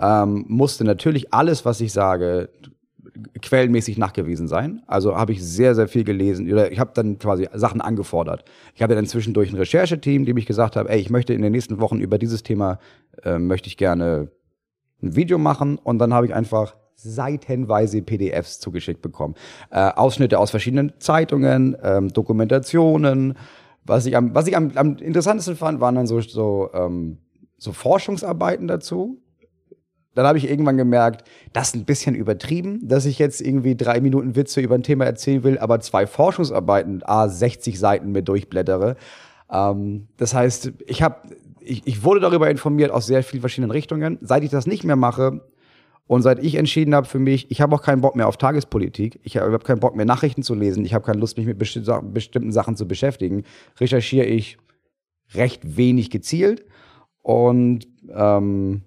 Ähm, 0.00 0.44
musste 0.48 0.82
natürlich 0.82 1.32
alles, 1.32 1.64
was 1.64 1.80
ich 1.80 1.92
sage, 1.92 2.48
quellenmäßig 3.42 3.96
nachgewiesen 3.96 4.48
sein. 4.48 4.82
Also 4.88 5.16
habe 5.16 5.30
ich 5.30 5.44
sehr, 5.44 5.76
sehr 5.76 5.86
viel 5.86 6.02
gelesen. 6.02 6.50
Oder 6.50 6.72
ich 6.72 6.80
habe 6.80 6.90
dann 6.94 7.20
quasi 7.20 7.48
Sachen 7.54 7.80
angefordert. 7.80 8.44
Ich 8.74 8.82
hatte 8.82 8.96
dann 8.96 9.06
zwischendurch 9.06 9.52
ein 9.52 9.56
Rechercheteam, 9.56 10.24
die 10.24 10.34
mich 10.34 10.46
gesagt 10.46 10.74
haben, 10.74 10.88
ey, 10.88 10.98
ich 10.98 11.10
möchte 11.10 11.32
in 11.32 11.42
den 11.42 11.52
nächsten 11.52 11.78
Wochen 11.78 12.00
über 12.00 12.18
dieses 12.18 12.42
Thema, 12.42 12.80
äh, 13.22 13.38
möchte 13.38 13.68
ich 13.68 13.76
gerne 13.76 14.32
ein 15.02 15.16
Video 15.16 15.38
machen. 15.38 15.78
Und 15.78 15.98
dann 15.98 16.14
habe 16.14 16.26
ich 16.26 16.34
einfach 16.34 16.76
seitenweise 16.94 18.02
PDFs 18.02 18.60
zugeschickt 18.60 19.02
bekommen. 19.02 19.34
Äh, 19.70 19.90
Ausschnitte 19.92 20.38
aus 20.38 20.50
verschiedenen 20.50 20.92
Zeitungen, 20.98 21.76
ähm, 21.82 22.08
Dokumentationen. 22.08 23.34
Was 23.84 24.06
ich 24.06 24.16
am, 24.16 24.34
was 24.34 24.46
ich 24.46 24.56
am, 24.56 24.72
am 24.74 24.96
interessantesten 24.96 25.56
fand, 25.56 25.80
waren 25.80 25.94
dann 25.94 26.06
so, 26.06 26.20
so, 26.20 26.70
ähm, 26.74 27.18
so 27.56 27.72
Forschungsarbeiten 27.72 28.68
dazu 28.68 29.22
dann 30.14 30.26
habe 30.26 30.38
ich 30.38 30.50
irgendwann 30.50 30.76
gemerkt, 30.76 31.24
das 31.52 31.68
ist 31.68 31.76
ein 31.76 31.84
bisschen 31.84 32.14
übertrieben, 32.14 32.86
dass 32.86 33.06
ich 33.06 33.18
jetzt 33.18 33.40
irgendwie 33.40 33.76
drei 33.76 34.00
Minuten 34.00 34.34
Witze 34.34 34.60
über 34.60 34.74
ein 34.74 34.82
Thema 34.82 35.04
erzählen 35.04 35.44
will, 35.44 35.58
aber 35.58 35.80
zwei 35.80 36.06
Forschungsarbeiten, 36.06 37.02
a 37.04 37.28
60 37.28 37.78
Seiten 37.78 38.10
mit 38.10 38.28
durchblättere. 38.28 38.96
Ähm, 39.50 40.08
das 40.16 40.34
heißt, 40.34 40.72
ich 40.86 41.02
habe, 41.02 41.16
ich, 41.60 41.86
ich 41.86 42.04
wurde 42.04 42.20
darüber 42.20 42.50
informiert 42.50 42.90
aus 42.90 43.06
sehr 43.06 43.22
vielen 43.22 43.40
verschiedenen 43.40 43.70
Richtungen. 43.70 44.18
Seit 44.20 44.42
ich 44.44 44.50
das 44.50 44.66
nicht 44.66 44.84
mehr 44.84 44.96
mache 44.96 45.40
und 46.06 46.22
seit 46.22 46.42
ich 46.42 46.56
entschieden 46.56 46.94
habe 46.94 47.06
für 47.06 47.18
mich, 47.18 47.50
ich 47.50 47.60
habe 47.60 47.74
auch 47.74 47.82
keinen 47.82 48.00
Bock 48.00 48.16
mehr 48.16 48.26
auf 48.26 48.36
Tagespolitik, 48.36 49.20
ich 49.22 49.36
habe 49.36 49.52
hab 49.52 49.64
keinen 49.64 49.80
Bock 49.80 49.94
mehr 49.94 50.06
Nachrichten 50.06 50.42
zu 50.42 50.54
lesen, 50.54 50.84
ich 50.84 50.94
habe 50.94 51.04
keine 51.04 51.20
Lust, 51.20 51.36
mich 51.36 51.46
mit 51.46 51.58
bestimmten 51.58 52.52
Sachen 52.52 52.76
zu 52.76 52.88
beschäftigen, 52.88 53.44
recherchiere 53.78 54.26
ich 54.26 54.58
recht 55.34 55.76
wenig 55.76 56.10
gezielt 56.10 56.64
und 57.22 57.86
ähm, 58.12 58.82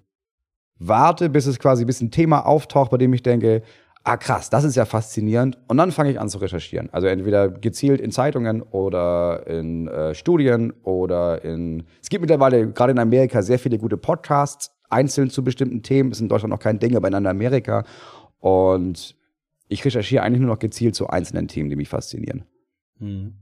warte, 0.78 1.30
bis 1.30 1.46
es 1.46 1.58
quasi 1.58 1.84
bis 1.84 2.00
ein 2.00 2.10
Thema 2.10 2.46
auftaucht, 2.46 2.90
bei 2.90 2.98
dem 2.98 3.14
ich 3.14 3.22
denke, 3.22 3.62
ah 4.04 4.16
krass, 4.16 4.50
das 4.50 4.64
ist 4.64 4.76
ja 4.76 4.84
faszinierend. 4.84 5.58
Und 5.66 5.76
dann 5.78 5.92
fange 5.92 6.10
ich 6.10 6.20
an 6.20 6.28
zu 6.28 6.38
recherchieren. 6.38 6.88
Also 6.92 7.06
entweder 7.06 7.48
gezielt 7.48 8.00
in 8.00 8.10
Zeitungen 8.12 8.62
oder 8.62 9.46
in 9.46 9.88
äh, 9.88 10.14
Studien 10.14 10.72
oder 10.82 11.44
in. 11.44 11.84
Es 12.02 12.08
gibt 12.08 12.20
mittlerweile 12.20 12.70
gerade 12.70 12.92
in 12.92 12.98
Amerika 12.98 13.42
sehr 13.42 13.58
viele 13.58 13.78
gute 13.78 13.96
Podcasts, 13.96 14.70
einzeln 14.88 15.30
zu 15.30 15.42
bestimmten 15.42 15.82
Themen. 15.82 16.12
Ist 16.12 16.20
in 16.20 16.28
Deutschland 16.28 16.50
noch 16.50 16.60
kein 16.60 16.78
Ding, 16.78 16.96
aber 16.96 17.08
in 17.08 17.26
Amerika. 17.26 17.84
Und 18.38 19.16
ich 19.68 19.84
recherchiere 19.84 20.22
eigentlich 20.22 20.40
nur 20.40 20.50
noch 20.50 20.58
gezielt 20.58 20.94
zu 20.94 21.08
einzelnen 21.08 21.48
Themen, 21.48 21.70
die 21.70 21.76
mich 21.76 21.88
faszinieren. 21.88 22.44
Hm. 22.98 23.34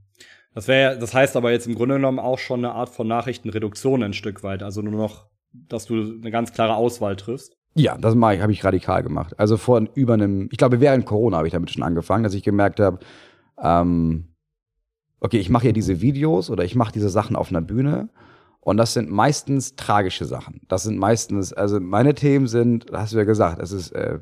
Das 0.54 0.68
wäre, 0.68 0.98
das 0.98 1.14
heißt 1.14 1.36
aber 1.36 1.50
jetzt 1.50 1.66
im 1.66 1.74
Grunde 1.74 1.96
genommen 1.96 2.18
auch 2.18 2.38
schon 2.38 2.60
eine 2.60 2.74
Art 2.74 2.90
von 2.90 3.08
Nachrichtenreduktion 3.08 4.02
ein 4.02 4.12
Stück 4.12 4.42
weit. 4.42 4.62
Also 4.62 4.82
nur 4.82 4.92
noch 4.92 5.32
dass 5.52 5.86
du 5.86 5.94
eine 5.94 6.30
ganz 6.30 6.52
klare 6.52 6.74
Auswahl 6.74 7.16
triffst? 7.16 7.56
Ja, 7.74 7.96
das 7.96 8.14
habe 8.14 8.52
ich 8.52 8.64
radikal 8.64 9.02
gemacht. 9.02 9.38
Also 9.38 9.56
vor 9.56 9.82
über 9.94 10.14
einem, 10.14 10.48
ich 10.50 10.58
glaube, 10.58 10.80
während 10.80 11.06
Corona 11.06 11.38
habe 11.38 11.46
ich 11.46 11.52
damit 11.52 11.70
schon 11.70 11.82
angefangen, 11.82 12.22
dass 12.22 12.34
ich 12.34 12.42
gemerkt 12.42 12.80
habe, 12.80 12.98
ähm, 13.62 14.28
okay, 15.20 15.38
ich 15.38 15.48
mache 15.48 15.66
ja 15.66 15.72
diese 15.72 16.00
Videos 16.00 16.50
oder 16.50 16.64
ich 16.64 16.74
mache 16.74 16.92
diese 16.92 17.08
Sachen 17.08 17.36
auf 17.36 17.48
einer 17.48 17.62
Bühne 17.62 18.10
und 18.60 18.76
das 18.76 18.92
sind 18.92 19.10
meistens 19.10 19.74
tragische 19.76 20.24
Sachen. 20.26 20.60
Das 20.68 20.82
sind 20.82 20.98
meistens, 20.98 21.52
also 21.52 21.80
meine 21.80 22.14
Themen 22.14 22.46
sind, 22.46 22.86
hast 22.92 23.14
du 23.14 23.18
ja 23.18 23.24
gesagt, 23.24 23.62
es 23.62 23.72
ist 23.72 23.92
äh, 23.92 24.18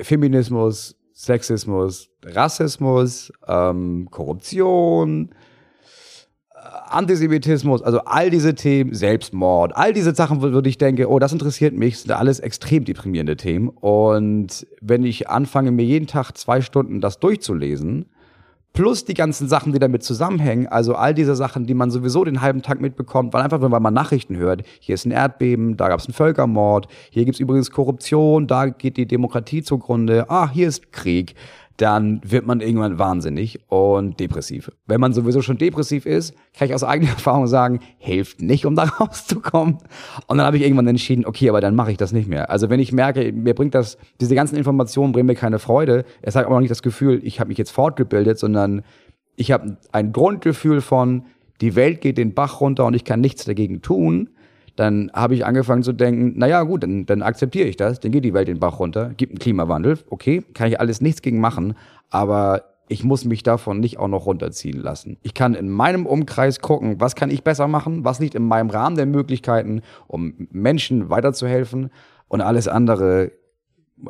Feminismus, 0.00 0.96
Sexismus, 1.14 2.10
Rassismus, 2.24 3.32
ähm, 3.46 4.08
Korruption, 4.10 5.34
Antisemitismus, 6.88 7.82
also 7.82 8.00
all 8.00 8.30
diese 8.30 8.54
Themen, 8.54 8.92
Selbstmord, 8.94 9.76
all 9.76 9.92
diese 9.92 10.14
Sachen, 10.14 10.42
wo 10.42 10.60
ich 10.60 10.78
denke, 10.78 11.08
oh, 11.08 11.18
das 11.18 11.32
interessiert 11.32 11.74
mich, 11.74 11.98
sind 12.00 12.12
alles 12.12 12.40
extrem 12.40 12.84
deprimierende 12.84 13.36
Themen. 13.36 13.68
Und 13.68 14.66
wenn 14.80 15.04
ich 15.04 15.28
anfange, 15.28 15.70
mir 15.70 15.84
jeden 15.84 16.06
Tag 16.06 16.36
zwei 16.36 16.60
Stunden 16.60 17.00
das 17.00 17.20
durchzulesen, 17.20 18.06
plus 18.72 19.04
die 19.04 19.14
ganzen 19.14 19.48
Sachen, 19.48 19.72
die 19.72 19.78
damit 19.78 20.02
zusammenhängen, 20.02 20.66
also 20.66 20.94
all 20.94 21.14
diese 21.14 21.34
Sachen, 21.34 21.66
die 21.66 21.74
man 21.74 21.90
sowieso 21.90 22.24
den 22.24 22.40
halben 22.40 22.62
Tag 22.62 22.80
mitbekommt, 22.80 23.32
weil 23.32 23.42
einfach, 23.42 23.60
wenn 23.60 23.70
man 23.70 23.94
Nachrichten 23.94 24.36
hört, 24.36 24.62
hier 24.80 24.94
ist 24.94 25.06
ein 25.06 25.12
Erdbeben, 25.12 25.76
da 25.76 25.88
gab 25.88 26.00
es 26.00 26.06
einen 26.06 26.14
Völkermord, 26.14 26.88
hier 27.10 27.24
gibt 27.24 27.36
es 27.36 27.40
übrigens 27.40 27.70
Korruption, 27.70 28.46
da 28.46 28.66
geht 28.66 28.96
die 28.96 29.06
Demokratie 29.06 29.62
zugrunde, 29.62 30.28
ah, 30.28 30.50
hier 30.50 30.68
ist 30.68 30.92
Krieg 30.92 31.34
dann 31.80 32.20
wird 32.22 32.46
man 32.46 32.60
irgendwann 32.60 32.98
wahnsinnig 32.98 33.60
und 33.68 34.20
depressiv. 34.20 34.70
Wenn 34.86 35.00
man 35.00 35.14
sowieso 35.14 35.40
schon 35.40 35.56
depressiv 35.56 36.04
ist, 36.04 36.34
kann 36.54 36.68
ich 36.68 36.74
aus 36.74 36.84
eigener 36.84 37.10
Erfahrung 37.12 37.46
sagen, 37.46 37.80
hilft 37.98 38.42
nicht, 38.42 38.66
um 38.66 38.76
da 38.76 38.84
rauszukommen. 39.00 39.78
Und 40.26 40.38
dann 40.38 40.46
habe 40.46 40.58
ich 40.58 40.62
irgendwann 40.62 40.86
entschieden, 40.86 41.24
okay, 41.24 41.48
aber 41.48 41.60
dann 41.60 41.74
mache 41.74 41.90
ich 41.90 41.96
das 41.96 42.12
nicht 42.12 42.28
mehr. 42.28 42.50
Also 42.50 42.68
wenn 42.68 42.80
ich 42.80 42.92
merke, 42.92 43.32
mir 43.32 43.54
bringt 43.54 43.74
das, 43.74 43.96
diese 44.20 44.34
ganzen 44.34 44.56
Informationen 44.56 45.12
bringen 45.12 45.26
mir 45.26 45.34
keine 45.34 45.58
Freude, 45.58 46.04
es 46.20 46.36
hat 46.36 46.44
aber 46.44 46.54
noch 46.54 46.60
nicht 46.60 46.70
das 46.70 46.82
Gefühl, 46.82 47.20
ich 47.24 47.40
habe 47.40 47.48
mich 47.48 47.58
jetzt 47.58 47.70
fortgebildet, 47.70 48.38
sondern 48.38 48.82
ich 49.36 49.50
habe 49.50 49.78
ein 49.92 50.12
Grundgefühl 50.12 50.82
von, 50.82 51.24
die 51.62 51.76
Welt 51.76 52.02
geht 52.02 52.18
den 52.18 52.34
Bach 52.34 52.60
runter 52.60 52.84
und 52.84 52.94
ich 52.94 53.04
kann 53.04 53.20
nichts 53.20 53.44
dagegen 53.44 53.80
tun 53.80 54.28
dann 54.80 55.10
habe 55.12 55.34
ich 55.34 55.44
angefangen 55.44 55.82
zu 55.82 55.92
denken, 55.92 56.38
naja 56.38 56.62
gut, 56.62 56.82
dann, 56.82 57.04
dann 57.04 57.20
akzeptiere 57.20 57.68
ich 57.68 57.76
das, 57.76 58.00
dann 58.00 58.12
geht 58.12 58.24
die 58.24 58.32
Welt 58.32 58.48
den 58.48 58.60
Bach 58.60 58.78
runter, 58.78 59.10
gibt 59.14 59.32
einen 59.32 59.38
Klimawandel, 59.38 59.98
okay, 60.08 60.42
kann 60.54 60.68
ich 60.68 60.80
alles 60.80 61.02
nichts 61.02 61.20
gegen 61.20 61.38
machen, 61.38 61.74
aber 62.08 62.62
ich 62.88 63.04
muss 63.04 63.26
mich 63.26 63.42
davon 63.42 63.78
nicht 63.78 63.98
auch 63.98 64.08
noch 64.08 64.24
runterziehen 64.24 64.80
lassen. 64.80 65.18
Ich 65.22 65.34
kann 65.34 65.52
in 65.52 65.68
meinem 65.68 66.06
Umkreis 66.06 66.60
gucken, 66.60 66.98
was 66.98 67.14
kann 67.14 67.30
ich 67.30 67.44
besser 67.44 67.68
machen, 67.68 68.06
was 68.06 68.20
liegt 68.20 68.34
in 68.34 68.44
meinem 68.44 68.70
Rahmen 68.70 68.96
der 68.96 69.04
Möglichkeiten, 69.04 69.82
um 70.06 70.48
Menschen 70.50 71.10
weiterzuhelfen 71.10 71.90
und 72.28 72.40
alles 72.40 72.66
andere, 72.66 73.32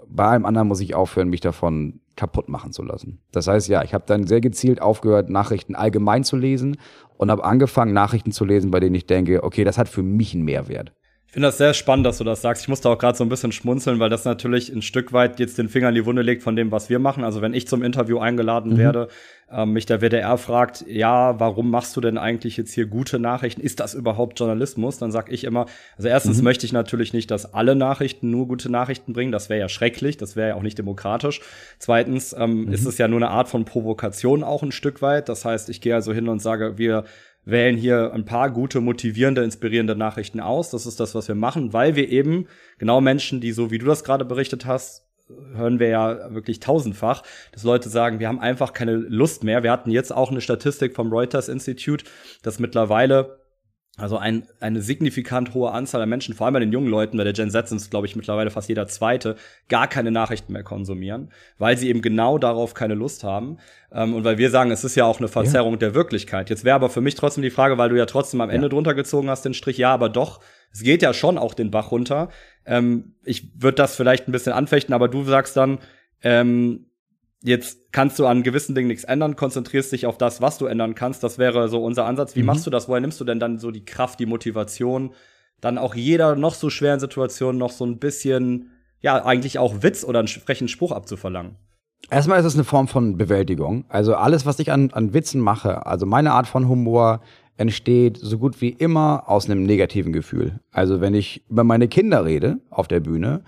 bei 0.09 0.25
allem 0.25 0.44
anderen 0.44 0.68
muss 0.68 0.80
ich 0.80 0.94
aufhören, 0.94 1.28
mich 1.28 1.40
davon 1.40 2.00
kaputt 2.16 2.49
machen 2.49 2.73
zu 2.73 2.82
lassen. 2.82 3.20
Das 3.32 3.47
heißt, 3.47 3.68
ja, 3.68 3.82
ich 3.82 3.94
habe 3.94 4.04
dann 4.06 4.26
sehr 4.26 4.40
gezielt 4.40 4.82
aufgehört, 4.82 5.30
Nachrichten 5.30 5.75
allgemein 5.75 6.25
zu 6.25 6.37
lesen 6.37 6.76
und 7.16 7.30
habe 7.30 7.44
angefangen, 7.44 7.92
Nachrichten 7.92 8.32
zu 8.32 8.44
lesen, 8.44 8.70
bei 8.70 8.80
denen 8.80 8.94
ich 8.94 9.06
denke, 9.06 9.42
okay, 9.42 9.64
das 9.64 9.78
hat 9.78 9.88
für 9.88 10.02
mich 10.02 10.35
einen 10.35 10.44
Mehrwert. 10.44 10.92
Ich 11.31 11.35
finde 11.35 11.47
das 11.47 11.59
sehr 11.59 11.75
spannend, 11.75 12.05
dass 12.07 12.19
du 12.19 12.25
das 12.25 12.43
sagst. 12.43 12.65
Ich 12.65 12.69
musste 12.69 12.91
auch 12.91 12.99
gerade 12.99 13.17
so 13.17 13.23
ein 13.23 13.29
bisschen 13.29 13.53
schmunzeln, 13.53 14.01
weil 14.01 14.11
das 14.11 14.25
natürlich 14.25 14.69
ein 14.71 14.83
Stück 14.83 15.13
weit 15.13 15.39
jetzt 15.39 15.59
den 15.59 15.69
Finger 15.69 15.91
in 15.91 15.95
die 15.95 16.05
Wunde 16.05 16.23
legt 16.23 16.43
von 16.43 16.57
dem, 16.57 16.73
was 16.73 16.91
wir 16.91 16.99
machen. 16.99 17.23
Also 17.23 17.41
wenn 17.41 17.55
ich 17.55 17.69
zum 17.69 17.85
Interview 17.85 18.19
eingeladen 18.19 18.73
mhm. 18.73 18.79
werde, 18.79 19.09
ähm, 19.49 19.73
mich 19.73 19.87
der 19.87 20.01
WDR 20.01 20.39
fragt, 20.39 20.85
ja, 20.89 21.39
warum 21.39 21.71
machst 21.71 21.97
du 21.97 22.01
denn 22.01 22.19
eigentlich 22.19 22.57
jetzt 22.57 22.73
hier 22.73 22.87
gute 22.87 23.21
Nachrichten? 23.21 23.61
Ist 23.61 23.79
das 23.79 23.95
überhaupt 23.95 24.41
Journalismus? 24.41 24.99
Dann 24.99 25.13
sag 25.13 25.31
ich 25.31 25.45
immer, 25.45 25.67
also 25.97 26.09
erstens 26.09 26.39
mhm. 26.39 26.45
möchte 26.45 26.67
ich 26.67 26.73
natürlich 26.73 27.13
nicht, 27.13 27.31
dass 27.31 27.55
alle 27.55 27.77
Nachrichten 27.77 28.33
nur 28.33 28.49
gute 28.49 28.69
Nachrichten 28.69 29.13
bringen. 29.13 29.31
Das 29.31 29.49
wäre 29.49 29.61
ja 29.61 29.69
schrecklich, 29.69 30.17
das 30.17 30.35
wäre 30.35 30.49
ja 30.49 30.55
auch 30.57 30.63
nicht 30.63 30.79
demokratisch. 30.79 31.43
Zweitens 31.79 32.35
ähm, 32.37 32.65
mhm. 32.65 32.73
ist 32.73 32.87
es 32.87 32.99
ja 32.99 33.07
nur 33.07 33.19
eine 33.19 33.31
Art 33.31 33.49
von 33.49 33.65
Provokation 33.65 34.43
auch 34.43 34.65
ein 34.65 34.73
Stück 34.73 35.01
weit. 35.01 35.29
Das 35.29 35.45
heißt, 35.45 35.69
ich 35.69 35.81
gehe 35.81 35.95
also 35.95 36.13
hin 36.13 36.29
und 36.29 36.41
sage, 36.41 36.77
wir 36.77 37.05
wählen 37.44 37.76
hier 37.76 38.12
ein 38.12 38.25
paar 38.25 38.50
gute, 38.50 38.80
motivierende, 38.80 39.42
inspirierende 39.42 39.97
Nachrichten 39.97 40.40
aus. 40.40 40.70
Das 40.70 40.87
ist 40.87 41.00
das, 41.00 41.14
was 41.14 41.28
wir 41.28 41.35
machen, 41.35 41.73
weil 41.73 41.97
wir 41.97 42.09
eben 42.09 42.47
genau 42.78 43.00
Menschen, 43.00 43.40
die 43.40 43.52
so 43.52 43.70
wie 43.70 43.78
du 43.78 43.87
das 43.87 44.04
gerade 44.04 44.25
berichtet 44.25 44.66
hast, 44.66 45.06
hören 45.54 45.78
wir 45.78 45.88
ja 45.88 46.35
wirklich 46.35 46.61
tausendfach, 46.61 47.23
dass 47.52 47.62
Leute 47.62 47.88
sagen, 47.88 48.18
wir 48.18 48.28
haben 48.28 48.40
einfach 48.40 48.73
keine 48.73 48.94
Lust 48.94 49.44
mehr. 49.44 49.62
Wir 49.62 49.70
hatten 49.70 49.90
jetzt 49.90 50.12
auch 50.12 50.30
eine 50.30 50.40
Statistik 50.40 50.94
vom 50.94 51.12
Reuters 51.12 51.49
Institute, 51.49 52.04
dass 52.42 52.59
mittlerweile 52.59 53.39
also 53.97 54.16
ein, 54.16 54.47
eine 54.61 54.80
signifikant 54.80 55.52
hohe 55.52 55.73
Anzahl 55.73 56.00
an 56.00 56.09
Menschen, 56.09 56.35
vor 56.35 56.47
allem 56.47 56.54
bei 56.54 56.61
den 56.61 56.73
jungen 56.73 56.88
Leuten, 56.88 57.18
bei 57.18 57.25
der 57.25 57.32
Gen 57.32 57.50
Z 57.50 57.68
sind 57.68 57.80
es, 57.80 57.90
glaube 57.90 58.06
ich, 58.06 58.16
mittlerweile 58.16 58.50
fast 58.50 58.68
jeder 58.68 58.87
Zweite, 58.87 59.37
gar 59.68 59.88
keine 59.88 60.11
Nachrichten 60.11 60.52
mehr 60.52 60.62
konsumieren, 60.62 61.30
weil 61.59 61.76
sie 61.76 61.88
eben 61.88 62.00
genau 62.00 62.38
darauf 62.38 62.73
keine 62.73 62.94
Lust 62.94 63.25
haben. 63.25 63.59
Ähm, 63.92 64.14
und 64.14 64.25
weil 64.25 64.38
wir 64.38 64.50
sagen, 64.50 64.70
es 64.70 64.85
ist 64.85 64.94
ja 64.94 65.04
auch 65.04 65.18
eine 65.18 65.28
Verzerrung 65.28 65.73
ja. 65.75 65.78
der 65.80 65.94
Wirklichkeit. 65.94 66.50
Jetzt 66.50 66.64
wäre 66.64 66.76
aber 66.76 66.88
für 66.88 67.00
mich 67.00 67.14
trotzdem 67.14 67.42
die 67.42 67.50
Frage, 67.50 67.78
weil 67.78 67.90
du 67.90 67.99
ja 67.99 68.06
trotzdem 68.06 68.40
am 68.40 68.50
Ende 68.50 68.66
ja. 68.66 68.70
drunter 68.70 68.94
gezogen 68.94 69.28
hast, 69.28 69.44
den 69.44 69.54
Strich, 69.54 69.76
ja, 69.76 69.92
aber 69.92 70.09
doch, 70.09 70.40
es 70.73 70.82
geht 70.82 71.02
ja 71.02 71.12
schon 71.12 71.37
auch 71.37 71.54
den 71.54 71.70
Bach 71.70 71.90
runter. 71.90 72.30
Ähm, 72.64 73.16
ich 73.25 73.61
würde 73.61 73.76
das 73.76 73.97
vielleicht 73.97 74.28
ein 74.28 74.32
bisschen 74.32 74.52
anfechten, 74.52 74.94
aber 74.94 75.09
du 75.09 75.25
sagst 75.25 75.56
dann, 75.56 75.78
ähm, 76.23 76.87
jetzt 77.42 77.92
kannst 77.92 78.18
du 78.18 78.26
an 78.26 78.42
gewissen 78.42 78.75
Dingen 78.75 78.88
nichts 78.88 79.04
ändern, 79.04 79.37
konzentrierst 79.37 79.92
dich 79.92 80.06
auf 80.06 80.18
das, 80.18 80.40
was 80.40 80.59
du 80.59 80.66
ändern 80.66 80.94
kannst. 80.94 81.23
Das 81.23 81.38
wäre 81.38 81.68
so 81.68 81.82
unser 81.82 82.06
Ansatz. 82.06 82.37
Wie 82.37 82.40
mhm. 82.40 82.47
machst 82.47 82.66
du 82.66 82.70
das? 82.70 82.88
Woher 82.88 83.00
nimmst 83.00 83.20
du 83.20 83.25
denn 83.25 83.40
dann 83.40 83.59
so 83.59 83.70
die 83.70 83.85
Kraft, 83.85 84.20
die 84.20 84.26
Motivation, 84.26 85.12
dann 85.61 85.78
auch 85.78 85.94
jeder 85.94 86.37
noch 86.37 86.54
so 86.54 86.70
schweren 86.70 87.00
Situation 87.00 87.59
noch 87.59 87.70
so 87.70 87.85
ein 87.85 87.99
bisschen, 87.99 88.70
ja, 89.00 89.25
eigentlich 89.25 89.59
auch 89.59 89.82
Witz 89.82 90.04
oder 90.04 90.18
einen 90.20 90.28
frechen 90.28 90.68
Spruch 90.68 90.92
abzuverlangen? 90.92 91.56
Erstmal 92.11 92.40
ist 92.40 92.47
es 92.47 92.54
eine 92.54 92.64
Form 92.64 92.88
von 92.88 93.18
Bewältigung. 93.18 93.85
Also 93.88 94.14
alles, 94.14 94.47
was 94.47 94.59
ich 94.59 94.73
an, 94.73 94.90
an 94.90 95.12
Witzen 95.12 95.40
mache, 95.40 95.87
also 95.87 96.06
meine 96.06 96.32
Art 96.32 96.47
von 96.47 96.68
Humor 96.68 97.20
entsteht 97.56 98.16
so 98.16 98.38
gut 98.38 98.62
wie 98.62 98.70
immer 98.70 99.25
aus 99.26 99.44
einem 99.44 99.64
negativen 99.64 100.14
Gefühl. 100.14 100.61
Also 100.73 101.02
wenn 101.02 101.12
ich 101.12 101.44
über 101.50 101.62
meine 101.62 101.88
Kinder 101.88 102.25
rede, 102.25 102.59
auf 102.70 102.88
der 102.88 103.00
Bühne, 103.00 103.42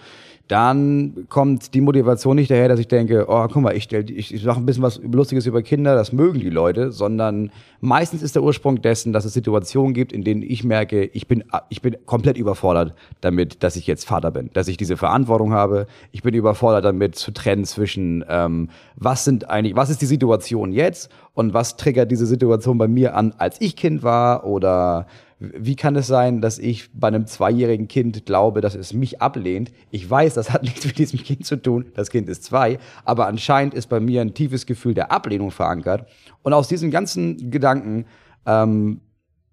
dann 0.52 1.26
kommt 1.30 1.72
die 1.72 1.80
Motivation 1.80 2.36
nicht 2.36 2.50
daher, 2.50 2.68
dass 2.68 2.78
ich 2.78 2.86
denke, 2.86 3.24
oh, 3.26 3.48
guck 3.50 3.62
mal, 3.62 3.74
ich, 3.74 3.84
stell, 3.84 4.10
ich, 4.10 4.34
ich 4.34 4.44
mache 4.44 4.60
ein 4.60 4.66
bisschen 4.66 4.82
was 4.82 5.00
Lustiges 5.02 5.46
über 5.46 5.62
Kinder, 5.62 5.94
das 5.94 6.12
mögen 6.12 6.40
die 6.40 6.50
Leute, 6.50 6.92
sondern 6.92 7.50
meistens 7.80 8.20
ist 8.20 8.34
der 8.34 8.42
Ursprung 8.42 8.82
dessen, 8.82 9.14
dass 9.14 9.24
es 9.24 9.32
Situationen 9.32 9.94
gibt, 9.94 10.12
in 10.12 10.24
denen 10.24 10.42
ich 10.42 10.62
merke, 10.62 11.04
ich 11.04 11.26
bin, 11.26 11.42
ich 11.70 11.80
bin 11.80 11.96
komplett 12.04 12.36
überfordert 12.36 12.94
damit, 13.22 13.62
dass 13.62 13.76
ich 13.76 13.86
jetzt 13.86 14.04
Vater 14.04 14.30
bin, 14.30 14.50
dass 14.52 14.68
ich 14.68 14.76
diese 14.76 14.98
Verantwortung 14.98 15.54
habe. 15.54 15.86
Ich 16.10 16.22
bin 16.22 16.34
überfordert 16.34 16.84
damit 16.84 17.14
zu 17.14 17.32
trennen 17.32 17.64
zwischen, 17.64 18.22
ähm, 18.28 18.68
was 18.96 19.24
sind 19.24 19.48
eigentlich, 19.48 19.74
was 19.74 19.88
ist 19.88 20.02
die 20.02 20.06
Situation 20.06 20.70
jetzt 20.72 21.10
und 21.32 21.54
was 21.54 21.78
triggert 21.78 22.10
diese 22.10 22.26
Situation 22.26 22.76
bei 22.76 22.88
mir 22.88 23.16
an, 23.16 23.32
als 23.38 23.58
ich 23.62 23.74
Kind 23.74 24.02
war 24.02 24.44
oder 24.44 25.06
wie 25.42 25.74
kann 25.74 25.96
es 25.96 26.06
sein, 26.06 26.40
dass 26.40 26.58
ich 26.58 26.88
bei 26.92 27.08
einem 27.08 27.26
zweijährigen 27.26 27.88
Kind 27.88 28.24
glaube, 28.26 28.60
dass 28.60 28.74
es 28.74 28.92
mich 28.92 29.20
ablehnt? 29.20 29.72
Ich 29.90 30.08
weiß, 30.08 30.34
das 30.34 30.52
hat 30.52 30.62
nichts 30.62 30.86
mit 30.86 30.98
diesem 30.98 31.18
Kind 31.18 31.44
zu 31.44 31.56
tun. 31.56 31.86
Das 31.94 32.10
Kind 32.10 32.28
ist 32.28 32.44
zwei. 32.44 32.78
Aber 33.04 33.26
anscheinend 33.26 33.74
ist 33.74 33.88
bei 33.88 33.98
mir 33.98 34.20
ein 34.20 34.34
tiefes 34.34 34.66
Gefühl 34.66 34.94
der 34.94 35.10
Ablehnung 35.10 35.50
verankert. 35.50 36.08
Und 36.42 36.52
aus 36.52 36.68
diesen 36.68 36.90
ganzen 36.90 37.50
Gedanken 37.50 38.06
ähm, 38.46 39.00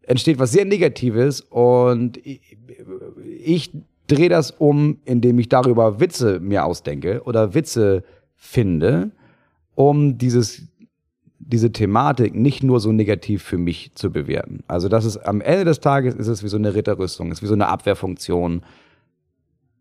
entsteht 0.04 0.38
was 0.38 0.52
sehr 0.52 0.66
Negatives. 0.66 1.42
Und 1.42 2.18
ich, 2.26 2.58
ich 3.44 3.72
drehe 4.08 4.30
das 4.30 4.52
um, 4.52 5.00
indem 5.06 5.40
ich 5.40 5.50
darüber 5.50 6.00
Witze 6.00 6.40
mir 6.40 6.66
ausdenke 6.66 7.24
oder 7.24 7.54
Witze 7.54 8.04
finde, 8.36 9.12
um 9.76 10.18
dieses 10.18 10.69
diese 11.40 11.72
Thematik 11.72 12.36
nicht 12.36 12.64
nur 12.64 12.80
so 12.80 12.92
negativ 12.92 13.44
für 13.44 13.58
mich 13.58 13.92
zu 13.96 14.12
bewerten. 14.12 14.64
Also 14.68 14.90
das 14.90 15.06
ist 15.06 15.18
am 15.18 15.42
Ende 15.42 15.66
des 15.66 15.80
Tages 15.80 16.16
ist 16.16 16.28
es 16.28 16.44
wie 16.44 16.50
so 16.50 16.58
eine 16.58 16.76
Ritterrüstung, 16.76 17.32
ist 17.32 17.42
wie 17.42 17.48
so 17.48 17.54
eine 17.54 17.68
Abwehrfunktion 17.68 18.62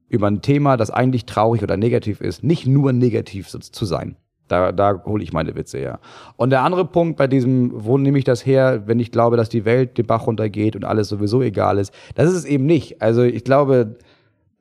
über 0.09 0.29
ein 0.29 0.41
Thema, 0.41 0.77
das 0.77 0.91
eigentlich 0.91 1.27
traurig 1.27 1.63
oder 1.63 1.77
negativ 1.77 2.21
ist, 2.21 2.43
nicht 2.43 2.67
nur 2.67 2.93
negativ 2.93 3.49
zu 3.49 3.85
sein. 3.85 4.17
Da, 4.47 4.73
da 4.73 5.03
hole 5.05 5.23
ich 5.23 5.33
meine 5.35 5.55
Witze 5.55 5.79
her. 5.79 6.01
Und 6.37 6.51
der 6.51 6.63
andere 6.63 6.87
Punkt 6.87 7.19
bei 7.19 7.27
diesem, 7.27 7.71
wo 7.75 7.99
nehme 7.99 8.19
ich 8.19 8.25
das 8.25 8.47
her, 8.47 8.85
wenn 8.87 8.99
ich 8.99 9.13
glaube, 9.13 9.37
dass 9.37 9.51
die 9.51 9.67
Welt 9.67 9.99
den 9.99 10.07
Bach 10.07 10.27
runtergeht 10.27 10.75
und 10.75 10.85
alles 10.85 11.09
sowieso 11.09 11.43
egal 11.43 11.77
ist, 11.77 11.93
das 12.15 12.31
ist 12.31 12.37
es 12.37 12.45
eben 12.47 12.65
nicht. 12.65 13.03
Also 13.03 13.23
ich 13.23 13.45
glaube, 13.45 13.99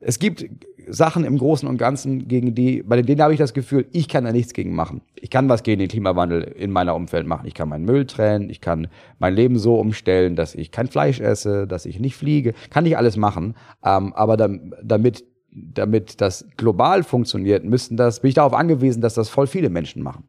es 0.00 0.18
gibt 0.18 0.44
Sachen 0.90 1.24
im 1.24 1.38
Großen 1.38 1.68
und 1.68 1.78
Ganzen, 1.78 2.28
gegen 2.28 2.54
die, 2.54 2.82
bei 2.82 3.00
denen 3.02 3.22
habe 3.22 3.32
ich 3.32 3.38
das 3.38 3.54
Gefühl, 3.54 3.86
ich 3.92 4.08
kann 4.08 4.24
da 4.24 4.32
nichts 4.32 4.52
gegen 4.52 4.74
machen. 4.74 5.02
Ich 5.14 5.30
kann 5.30 5.48
was 5.48 5.62
gegen 5.62 5.78
den 5.78 5.88
Klimawandel 5.88 6.42
in 6.42 6.70
meiner 6.70 6.94
Umfeld 6.94 7.26
machen. 7.26 7.46
Ich 7.46 7.54
kann 7.54 7.68
meinen 7.68 7.84
Müll 7.84 8.06
trennen, 8.06 8.50
ich 8.50 8.60
kann 8.60 8.88
mein 9.18 9.34
Leben 9.34 9.58
so 9.58 9.76
umstellen, 9.76 10.36
dass 10.36 10.54
ich 10.54 10.70
kein 10.70 10.88
Fleisch 10.88 11.20
esse, 11.20 11.66
dass 11.66 11.86
ich 11.86 12.00
nicht 12.00 12.16
fliege. 12.16 12.54
Kann 12.70 12.86
ich 12.86 12.96
alles 12.96 13.16
machen. 13.16 13.54
Ähm, 13.84 14.12
aber 14.14 14.36
dann, 14.36 14.74
damit, 14.82 15.24
damit 15.50 16.20
das 16.20 16.46
global 16.56 17.02
funktioniert, 17.02 17.64
müssten 17.64 17.96
das, 17.96 18.20
bin 18.20 18.28
ich 18.28 18.34
darauf 18.34 18.54
angewiesen, 18.54 19.00
dass 19.00 19.14
das 19.14 19.28
voll 19.28 19.46
viele 19.46 19.70
Menschen 19.70 20.02
machen. 20.02 20.24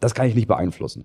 Das 0.00 0.14
kann 0.14 0.26
ich 0.26 0.34
nicht 0.34 0.48
beeinflussen. 0.48 1.04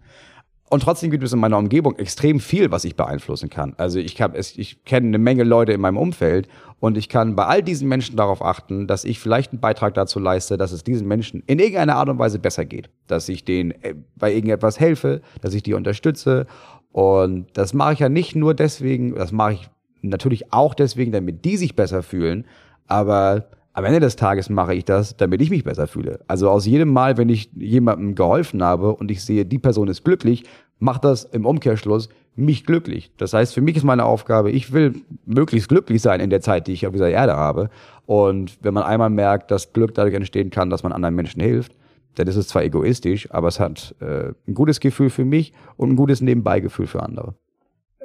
Und 0.69 0.83
trotzdem 0.83 1.11
gibt 1.11 1.23
es 1.23 1.31
in 1.31 1.39
meiner 1.39 1.57
Umgebung 1.57 1.97
extrem 1.97 2.41
viel, 2.41 2.71
was 2.71 2.83
ich 2.83 2.97
beeinflussen 2.97 3.49
kann. 3.49 3.73
Also 3.77 3.99
ich 3.99 4.19
ich 4.19 4.83
kenne 4.83 5.07
eine 5.07 5.17
Menge 5.17 5.43
Leute 5.43 5.71
in 5.71 5.79
meinem 5.79 5.97
Umfeld 5.97 6.49
und 6.79 6.97
ich 6.97 7.07
kann 7.07 7.37
bei 7.37 7.45
all 7.45 7.63
diesen 7.63 7.87
Menschen 7.87 8.17
darauf 8.17 8.43
achten, 8.43 8.85
dass 8.85 9.05
ich 9.05 9.19
vielleicht 9.19 9.53
einen 9.53 9.61
Beitrag 9.61 9.93
dazu 9.93 10.19
leiste, 10.19 10.57
dass 10.57 10.73
es 10.73 10.83
diesen 10.83 11.07
Menschen 11.07 11.41
in 11.47 11.59
irgendeiner 11.59 11.95
Art 11.95 12.09
und 12.09 12.19
Weise 12.19 12.39
besser 12.39 12.65
geht, 12.65 12.89
dass 13.07 13.29
ich 13.29 13.45
denen 13.45 13.71
äh, 13.81 13.95
bei 14.17 14.33
irgendetwas 14.33 14.77
helfe, 14.79 15.21
dass 15.41 15.53
ich 15.53 15.63
die 15.63 15.73
unterstütze. 15.73 16.47
Und 16.91 17.47
das 17.53 17.73
mache 17.73 17.93
ich 17.93 17.99
ja 17.99 18.09
nicht 18.09 18.35
nur 18.35 18.53
deswegen, 18.53 19.15
das 19.15 19.31
mache 19.31 19.53
ich 19.53 19.69
natürlich 20.01 20.51
auch 20.51 20.73
deswegen, 20.73 21.13
damit 21.13 21.45
die 21.45 21.55
sich 21.55 21.75
besser 21.75 22.03
fühlen, 22.03 22.45
aber 22.87 23.47
am 23.77 23.85
Ende 23.85 23.99
des 23.99 24.15
Tages 24.15 24.49
mache 24.49 24.73
ich 24.73 24.85
das, 24.85 25.17
damit 25.17 25.39
ich 25.39 25.51
mich 25.51 25.63
besser 25.63 25.85
fühle. 25.85 26.19
Also 26.27 26.49
aus 26.49 26.65
jedem 26.65 26.91
Mal, 26.91 27.17
wenn 27.17 27.29
ich 27.29 27.51
jemandem 27.53 28.15
geholfen 28.15 28.63
habe 28.63 28.95
und 28.95 29.11
ich 29.11 29.23
sehe, 29.23 29.45
die 29.45 29.59
Person 29.59 29.87
ist 29.87 30.03
glücklich, 30.03 30.45
macht 30.79 31.05
das 31.05 31.25
im 31.25 31.45
Umkehrschluss 31.45 32.09
mich 32.35 32.65
glücklich. 32.65 33.11
Das 33.17 33.33
heißt, 33.33 33.53
für 33.53 33.61
mich 33.61 33.77
ist 33.77 33.83
meine 33.83 34.05
Aufgabe, 34.05 34.49
ich 34.49 34.73
will 34.73 34.95
möglichst 35.27 35.69
glücklich 35.69 36.01
sein 36.01 36.21
in 36.21 36.31
der 36.31 36.41
Zeit, 36.41 36.65
die 36.65 36.73
ich 36.73 36.87
auf 36.87 36.93
dieser 36.93 37.11
Erde 37.11 37.35
habe. 37.35 37.69
Und 38.07 38.57
wenn 38.63 38.73
man 38.73 38.81
einmal 38.81 39.11
merkt, 39.11 39.51
dass 39.51 39.73
Glück 39.73 39.93
dadurch 39.93 40.15
entstehen 40.15 40.49
kann, 40.49 40.71
dass 40.71 40.81
man 40.81 40.91
anderen 40.91 41.13
Menschen 41.13 41.39
hilft, 41.39 41.73
dann 42.15 42.25
ist 42.25 42.35
es 42.35 42.47
zwar 42.47 42.63
egoistisch, 42.63 43.29
aber 43.29 43.47
es 43.47 43.59
hat 43.59 43.93
äh, 43.99 44.33
ein 44.47 44.55
gutes 44.55 44.79
Gefühl 44.79 45.11
für 45.11 45.23
mich 45.23 45.53
und 45.75 45.91
ein 45.91 45.95
gutes 45.95 46.21
Nebenbeigefühl 46.21 46.87
für 46.87 47.03
andere. 47.03 47.35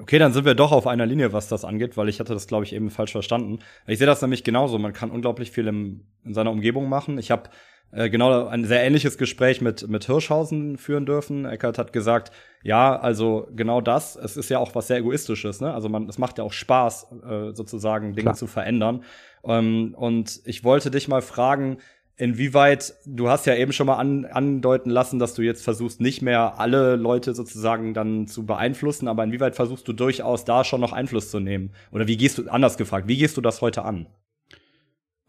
Okay, 0.00 0.18
dann 0.18 0.32
sind 0.32 0.44
wir 0.44 0.54
doch 0.54 0.72
auf 0.72 0.87
einer 0.87 1.04
Linie, 1.04 1.32
was 1.32 1.49
das 1.49 1.64
angeht, 1.64 1.96
weil 1.96 2.08
ich 2.08 2.18
hatte 2.18 2.32
das, 2.32 2.46
glaube 2.46 2.64
ich, 2.64 2.72
eben 2.72 2.90
falsch 2.90 3.12
verstanden. 3.12 3.58
Ich 3.87 3.99
sehe 3.99 4.06
das 4.06 4.22
nämlich 4.22 4.42
genauso. 4.42 4.78
Man 4.78 4.92
kann 4.92 5.11
unglaublich 5.11 5.50
viel 5.50 5.66
im, 5.66 6.06
in 6.25 6.32
seiner 6.32 6.50
Umgebung 6.50 6.88
machen. 6.88 7.18
Ich 7.18 7.30
habe 7.30 7.50
äh, 7.92 8.08
genau 8.08 8.46
ein 8.46 8.64
sehr 8.64 8.82
ähnliches 8.82 9.18
Gespräch 9.18 9.61
mit, 9.61 9.87
mit 9.88 10.07
Hirschhausen 10.07 10.78
führen 10.78 11.05
dürfen. 11.05 11.44
Eckert 11.44 11.76
hat 11.76 11.92
gesagt, 11.92 12.33
ja, 12.62 12.98
also 12.98 13.48
genau 13.55 13.83
das. 13.83 14.16
Es 14.16 14.38
ist 14.38 14.48
ja 14.48 14.59
auch 14.59 14.74
was 14.74 14.87
sehr 14.87 14.96
Egoistisches. 14.96 15.61
Ne? 15.61 15.72
Also 15.72 15.90
man, 15.90 16.09
es 16.09 16.16
macht 16.16 16.38
ja 16.38 16.44
auch 16.44 16.52
Spaß, 16.52 17.09
äh, 17.28 17.52
sozusagen 17.52 18.14
Dinge 18.14 18.24
Klar. 18.24 18.35
zu 18.35 18.46
verändern. 18.46 19.05
Ähm, 19.44 19.94
und 19.94 20.40
ich 20.46 20.64
wollte 20.64 20.90
dich 20.90 21.07
mal 21.07 21.20
fragen, 21.20 21.78
inwieweit, 22.16 22.94
du 23.07 23.29
hast 23.29 23.46
ja 23.46 23.55
eben 23.55 23.72
schon 23.72 23.87
mal 23.87 23.96
an, 23.96 24.25
andeuten 24.25 24.90
lassen, 24.90 25.18
dass 25.18 25.35
du 25.35 25.42
jetzt 25.42 25.64
versuchst, 25.64 26.01
nicht 26.01 26.22
mehr 26.22 26.59
alle 26.59 26.96
Leute 26.96 27.35
sozusagen 27.35 27.94
dann 27.94 28.27
zu 28.27 28.46
beeinflussen, 28.46 29.09
aber 29.09 29.25
inwieweit 29.25 29.57
versuchst 29.57 29.87
du 29.88 29.92
durchaus 29.92 30.44
da 30.44 30.64
schon 30.64 30.81
noch 30.81 30.92
Einfluss 30.92 31.31
zu 31.31 31.40
nehmen? 31.40 31.72
Oder 31.90 32.07
wie 32.07 32.16
gehst 32.16 32.38
du, 32.38 32.48
anders 32.48 32.77
gefragt, 32.77 33.09
wie 33.09 33.16
gehst 33.16 33.37
du 33.37 33.40
das 33.40 33.61
heute 33.61 33.85
an? 33.85 34.07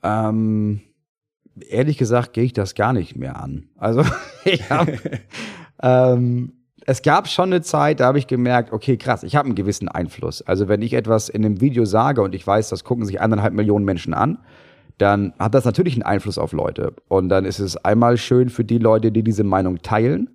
Ähm, 0.03 0.81
ehrlich 1.69 1.97
gesagt 1.97 2.33
gehe 2.33 2.43
ich 2.43 2.53
das 2.53 2.75
gar 2.75 2.93
nicht 2.93 3.15
mehr 3.15 3.41
an. 3.41 3.69
Also 3.77 4.03
ich 4.45 4.69
hab, 4.69 4.89
ähm, 5.81 6.53
es 6.85 7.01
gab 7.01 7.29
schon 7.29 7.53
eine 7.53 7.61
Zeit, 7.61 8.01
da 8.01 8.07
habe 8.07 8.19
ich 8.19 8.27
gemerkt, 8.27 8.73
okay, 8.73 8.97
krass, 8.97 9.23
ich 9.23 9.35
habe 9.35 9.45
einen 9.45 9.55
gewissen 9.55 9.87
Einfluss. 9.87 10.41
Also 10.41 10.67
wenn 10.67 10.81
ich 10.81 10.93
etwas 10.93 11.29
in 11.29 11.45
einem 11.45 11.61
Video 11.61 11.85
sage 11.85 12.21
und 12.21 12.35
ich 12.35 12.45
weiß, 12.45 12.69
das 12.69 12.83
gucken 12.83 13.05
sich 13.05 13.21
anderthalb 13.21 13.53
Millionen 13.53 13.85
Menschen 13.85 14.13
an, 14.13 14.39
dann 14.97 15.33
hat 15.39 15.53
das 15.53 15.65
natürlich 15.65 15.95
einen 15.95 16.03
Einfluss 16.03 16.37
auf 16.37 16.51
Leute. 16.51 16.93
Und 17.07 17.29
dann 17.29 17.45
ist 17.45 17.59
es 17.59 17.77
einmal 17.77 18.17
schön 18.17 18.49
für 18.49 18.63
die 18.63 18.77
Leute, 18.77 19.11
die 19.11 19.23
diese 19.23 19.43
Meinung 19.43 19.81
teilen. 19.81 20.29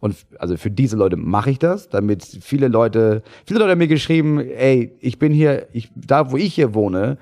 Und 0.00 0.16
also 0.38 0.56
für 0.56 0.70
diese 0.70 0.96
Leute 0.96 1.16
mache 1.16 1.50
ich 1.50 1.58
das, 1.58 1.88
damit 1.88 2.22
viele 2.22 2.68
Leute, 2.68 3.22
viele 3.46 3.60
Leute 3.60 3.72
haben 3.72 3.78
mir 3.78 3.88
geschrieben, 3.88 4.38
ey, 4.38 4.92
ich 5.00 5.18
bin 5.18 5.32
hier, 5.32 5.68
ich, 5.72 5.90
da 5.94 6.30
wo 6.30 6.36
ich 6.36 6.54
hier 6.54 6.74
wohne, 6.74 7.16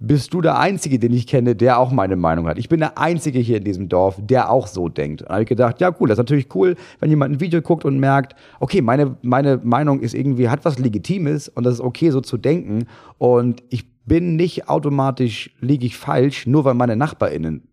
bist 0.00 0.32
du 0.32 0.40
der 0.40 0.58
Einzige, 0.58 1.00
den 1.00 1.12
ich 1.12 1.26
kenne, 1.26 1.56
der 1.56 1.78
auch 1.78 1.90
meine 1.90 2.14
Meinung 2.14 2.46
hat. 2.46 2.58
Ich 2.58 2.68
bin 2.68 2.78
der 2.78 2.96
Einzige 2.98 3.40
hier 3.40 3.56
in 3.56 3.64
diesem 3.64 3.88
Dorf, 3.88 4.20
der 4.20 4.50
auch 4.50 4.68
so 4.68 4.88
denkt. 4.88 5.22
Und 5.22 5.30
habe 5.30 5.42
ich 5.42 5.48
gedacht, 5.48 5.80
ja 5.80 5.92
cool, 5.98 6.08
das 6.08 6.14
ist 6.14 6.22
natürlich 6.22 6.54
cool, 6.54 6.76
wenn 7.00 7.10
jemand 7.10 7.34
ein 7.34 7.40
Video 7.40 7.60
guckt 7.60 7.84
und 7.84 7.98
merkt, 7.98 8.36
okay, 8.60 8.80
meine, 8.80 9.16
meine 9.22 9.60
Meinung 9.64 10.00
ist 10.00 10.14
irgendwie, 10.14 10.48
hat 10.48 10.64
was 10.64 10.78
Legitimes 10.78 11.48
und 11.48 11.64
das 11.64 11.74
ist 11.74 11.80
okay, 11.80 12.10
so 12.10 12.20
zu 12.20 12.36
denken. 12.36 12.86
Und 13.18 13.64
ich 13.70 13.86
bin 14.08 14.36
nicht 14.36 14.68
automatisch, 14.68 15.54
liege 15.60 15.86
ich 15.86 15.96
falsch, 15.96 16.46
nur 16.46 16.64
weil 16.64 16.74
meine 16.74 16.96
NachbarInnen 16.96 17.68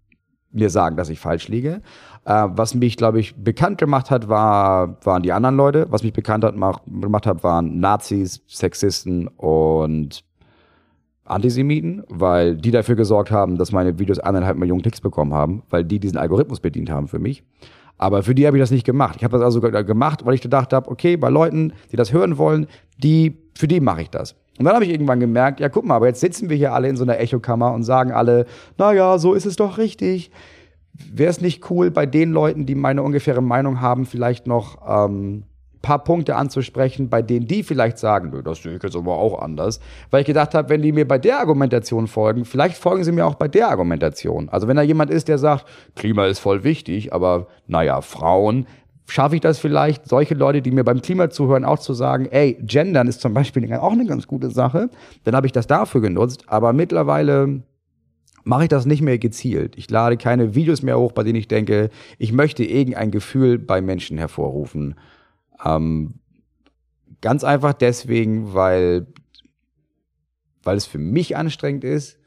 mir 0.52 0.70
sagen, 0.70 0.96
dass 0.96 1.10
ich 1.10 1.20
falsch 1.20 1.48
liege. 1.48 1.82
Äh, 2.24 2.48
was 2.50 2.76
mich, 2.76 2.98
glaube 2.98 3.20
ich, 3.20 3.36
bekannt 3.36 3.78
gemacht 3.78 4.10
hat, 4.10 4.30
war, 4.30 4.98
waren 5.06 5.22
die 5.22 5.32
anderen 5.32 5.58
Leute. 5.58 5.88
Was 5.90 6.04
mich 6.04 6.14
bekannt 6.14 6.44
hat, 6.44 6.56
mach, 6.56 6.80
gemacht 6.86 7.26
hat, 7.26 7.44
waren 7.44 7.80
Nazis, 7.80 8.42
Sexisten 8.48 9.28
und 9.28 10.24
Antisemiten, 11.26 12.04
weil 12.08 12.56
die 12.56 12.72
dafür 12.72 12.96
gesorgt 12.96 13.32
haben, 13.32 13.58
dass 13.58 13.72
meine 13.72 14.00
Videos 14.00 14.20
eineinhalb 14.20 14.58
Millionen 14.58 14.82
Klicks 14.82 15.02
bekommen 15.02 15.34
haben, 15.34 15.64
weil 15.70 15.84
die 15.84 16.00
diesen 16.00 16.18
Algorithmus 16.18 16.60
bedient 16.60 16.90
haben 16.90 17.08
für 17.08 17.20
mich. 17.20 17.44
Aber 17.98 18.24
für 18.24 18.36
die 18.36 18.46
habe 18.46 18.58
ich 18.58 18.62
das 18.62 18.72
nicht 18.72 18.86
gemacht. 18.86 19.16
Ich 19.18 19.24
habe 19.24 19.38
das 19.38 19.44
also 19.44 19.62
gemacht, 19.62 20.26
weil 20.26 20.36
ich 20.36 20.42
gedacht 20.42 20.74
habe, 20.74 20.90
okay, 20.90 21.18
bei 21.18 21.30
Leuten, 21.30 21.74
die 21.92 21.96
das 21.96 22.12
hören 22.12 22.38
wollen, 22.38 22.68
die, 22.98 23.38
für 23.56 23.68
die 23.68 23.80
mache 23.80 24.04
ich 24.04 24.10
das. 24.10 24.36
Und 24.58 24.66
dann 24.66 24.74
habe 24.74 24.86
ich 24.86 24.92
irgendwann 24.92 25.20
gemerkt, 25.20 25.60
ja, 25.60 25.70
guck 25.70 25.86
mal, 25.86 25.96
aber 25.96 26.08
jetzt 26.08 26.22
sitzen 26.22 26.50
wir 26.50 26.56
hier 26.56 26.74
alle 26.74 26.88
in 26.88 26.96
so 26.96 27.04
einer 27.04 27.20
Echokammer 27.20 27.74
und 27.74 27.84
sagen 27.84 28.12
alle, 28.12 28.46
naja, 28.78 29.18
so 29.18 29.34
ist 29.34 29.46
es 29.46 29.56
doch 29.56 29.78
richtig. 29.78 30.32
Wäre 30.94 31.30
es 31.30 31.42
nicht 31.42 31.70
cool, 31.70 31.92
bei 31.92 32.06
den 32.06 32.32
Leuten, 32.32 32.66
die 32.66 32.76
meine 32.76 33.04
ungefähre 33.04 33.42
Meinung 33.42 33.82
haben, 33.82 34.06
vielleicht 34.06 34.48
noch 34.48 34.78
ähm, 34.88 35.44
paar 35.86 36.04
Punkte 36.04 36.36
anzusprechen, 36.36 37.10
bei 37.10 37.22
denen 37.22 37.46
die 37.46 37.62
vielleicht 37.62 38.00
sagen, 38.00 38.34
das 38.44 38.64
sehe 38.64 38.76
ich 38.76 38.82
jetzt 38.82 38.96
aber 38.96 39.18
auch 39.18 39.40
anders. 39.40 39.80
Weil 40.10 40.22
ich 40.22 40.26
gedacht 40.26 40.56
habe, 40.56 40.70
wenn 40.70 40.82
die 40.82 40.92
mir 40.92 41.08
bei 41.08 41.20
der 41.20 41.40
Argumentation 41.40 42.08
folgen, 42.08 42.44
vielleicht 42.44 42.76
folgen 42.76 43.04
sie 43.04 43.12
mir 43.12 43.24
auch 43.24 43.36
bei 43.36 43.48
der 43.48 43.70
Argumentation. 43.70 44.50
Also 44.50 44.68
wenn 44.68 44.78
da 44.78 44.82
jemand 44.82 45.12
ist, 45.12 45.28
der 45.28 45.38
sagt, 45.38 45.66
Klima 45.96 46.26
ist 46.26 46.40
voll 46.40 46.64
wichtig, 46.64 47.14
aber 47.14 47.46
naja, 47.68 48.02
Frauen, 48.02 48.66
schaffe 49.08 49.36
ich 49.36 49.42
das 49.42 49.60
vielleicht, 49.60 50.08
solche 50.08 50.34
Leute, 50.34 50.62
die 50.62 50.72
mir 50.72 50.84
beim 50.84 51.02
Klima 51.02 51.30
zuhören, 51.30 51.66
auch 51.66 51.80
zu 51.80 51.94
sagen, 51.94 52.26
ey, 52.26 52.58
Gendern 52.62 53.08
ist 53.08 53.22
zum 53.22 53.34
Beispiel 53.34 53.72
auch 53.74 53.92
eine 53.92 54.06
ganz 54.06 54.28
gute 54.28 54.50
Sache. 54.50 54.90
Dann 55.24 55.36
habe 55.36 55.48
ich 55.48 55.54
das 55.54 55.68
dafür 55.68 56.02
genutzt. 56.02 56.44
Aber 56.48 56.74
mittlerweile 56.74 57.62
mache 58.44 58.64
ich 58.64 58.70
das 58.70 58.86
nicht 58.86 59.02
mehr 59.02 59.18
gezielt. 59.18 59.78
Ich 59.78 59.90
lade 59.90 60.18
keine 60.18 60.56
Videos 60.56 60.82
mehr 60.82 61.00
hoch, 61.00 61.12
bei 61.12 61.24
denen 61.24 61.38
ich 61.38 61.48
denke, 61.48 61.90
ich 62.18 62.32
möchte 62.32 62.64
irgendein 62.64 63.12
Gefühl 63.12 63.60
bei 63.60 63.82
Menschen 63.82 64.18
hervorrufen. 64.18 64.96
Ähm, 65.64 66.16
ganz 67.22 67.44
einfach 67.44 67.74
deswegen, 67.74 68.54
weil, 68.54 69.08
weil 70.64 70.78
es 70.78 70.86
für 70.86 71.00
mich 71.00 71.36
anstrengend 71.38 71.84
ist 71.84 72.20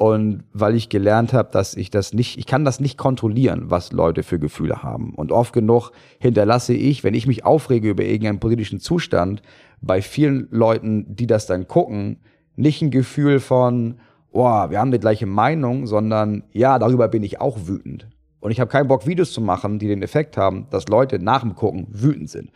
Und 0.00 0.44
weil 0.54 0.76
ich 0.76 0.88
gelernt 0.88 1.34
habe, 1.34 1.50
dass 1.52 1.74
ich 1.74 1.90
das 1.90 2.14
nicht, 2.14 2.38
ich 2.38 2.46
kann 2.46 2.64
das 2.64 2.80
nicht 2.80 2.96
kontrollieren, 2.96 3.64
was 3.66 3.92
Leute 3.92 4.22
für 4.22 4.38
Gefühle 4.38 4.82
haben. 4.82 5.14
Und 5.14 5.30
oft 5.30 5.52
genug 5.52 5.90
hinterlasse 6.18 6.72
ich, 6.72 7.04
wenn 7.04 7.12
ich 7.12 7.26
mich 7.26 7.44
aufrege 7.44 7.90
über 7.90 8.02
irgendeinen 8.02 8.40
politischen 8.40 8.80
Zustand, 8.80 9.42
bei 9.82 10.00
vielen 10.00 10.48
Leuten, 10.50 11.14
die 11.14 11.26
das 11.26 11.44
dann 11.44 11.68
gucken, 11.68 12.20
nicht 12.56 12.80
ein 12.80 12.90
Gefühl 12.90 13.40
von, 13.40 13.96
oh, 14.32 14.70
wir 14.70 14.78
haben 14.78 14.90
die 14.90 14.98
gleiche 14.98 15.26
Meinung, 15.26 15.86
sondern 15.86 16.44
ja, 16.54 16.78
darüber 16.78 17.08
bin 17.08 17.22
ich 17.22 17.38
auch 17.38 17.66
wütend. 17.66 18.08
Und 18.40 18.52
ich 18.52 18.60
habe 18.60 18.70
keinen 18.70 18.88
Bock, 18.88 19.06
Videos 19.06 19.32
zu 19.32 19.42
machen, 19.42 19.78
die 19.78 19.88
den 19.88 20.02
Effekt 20.02 20.38
haben, 20.38 20.66
dass 20.70 20.88
Leute 20.88 21.18
nach 21.18 21.42
dem 21.42 21.54
Gucken 21.54 21.86
wütend 21.90 22.30
sind. 22.30 22.50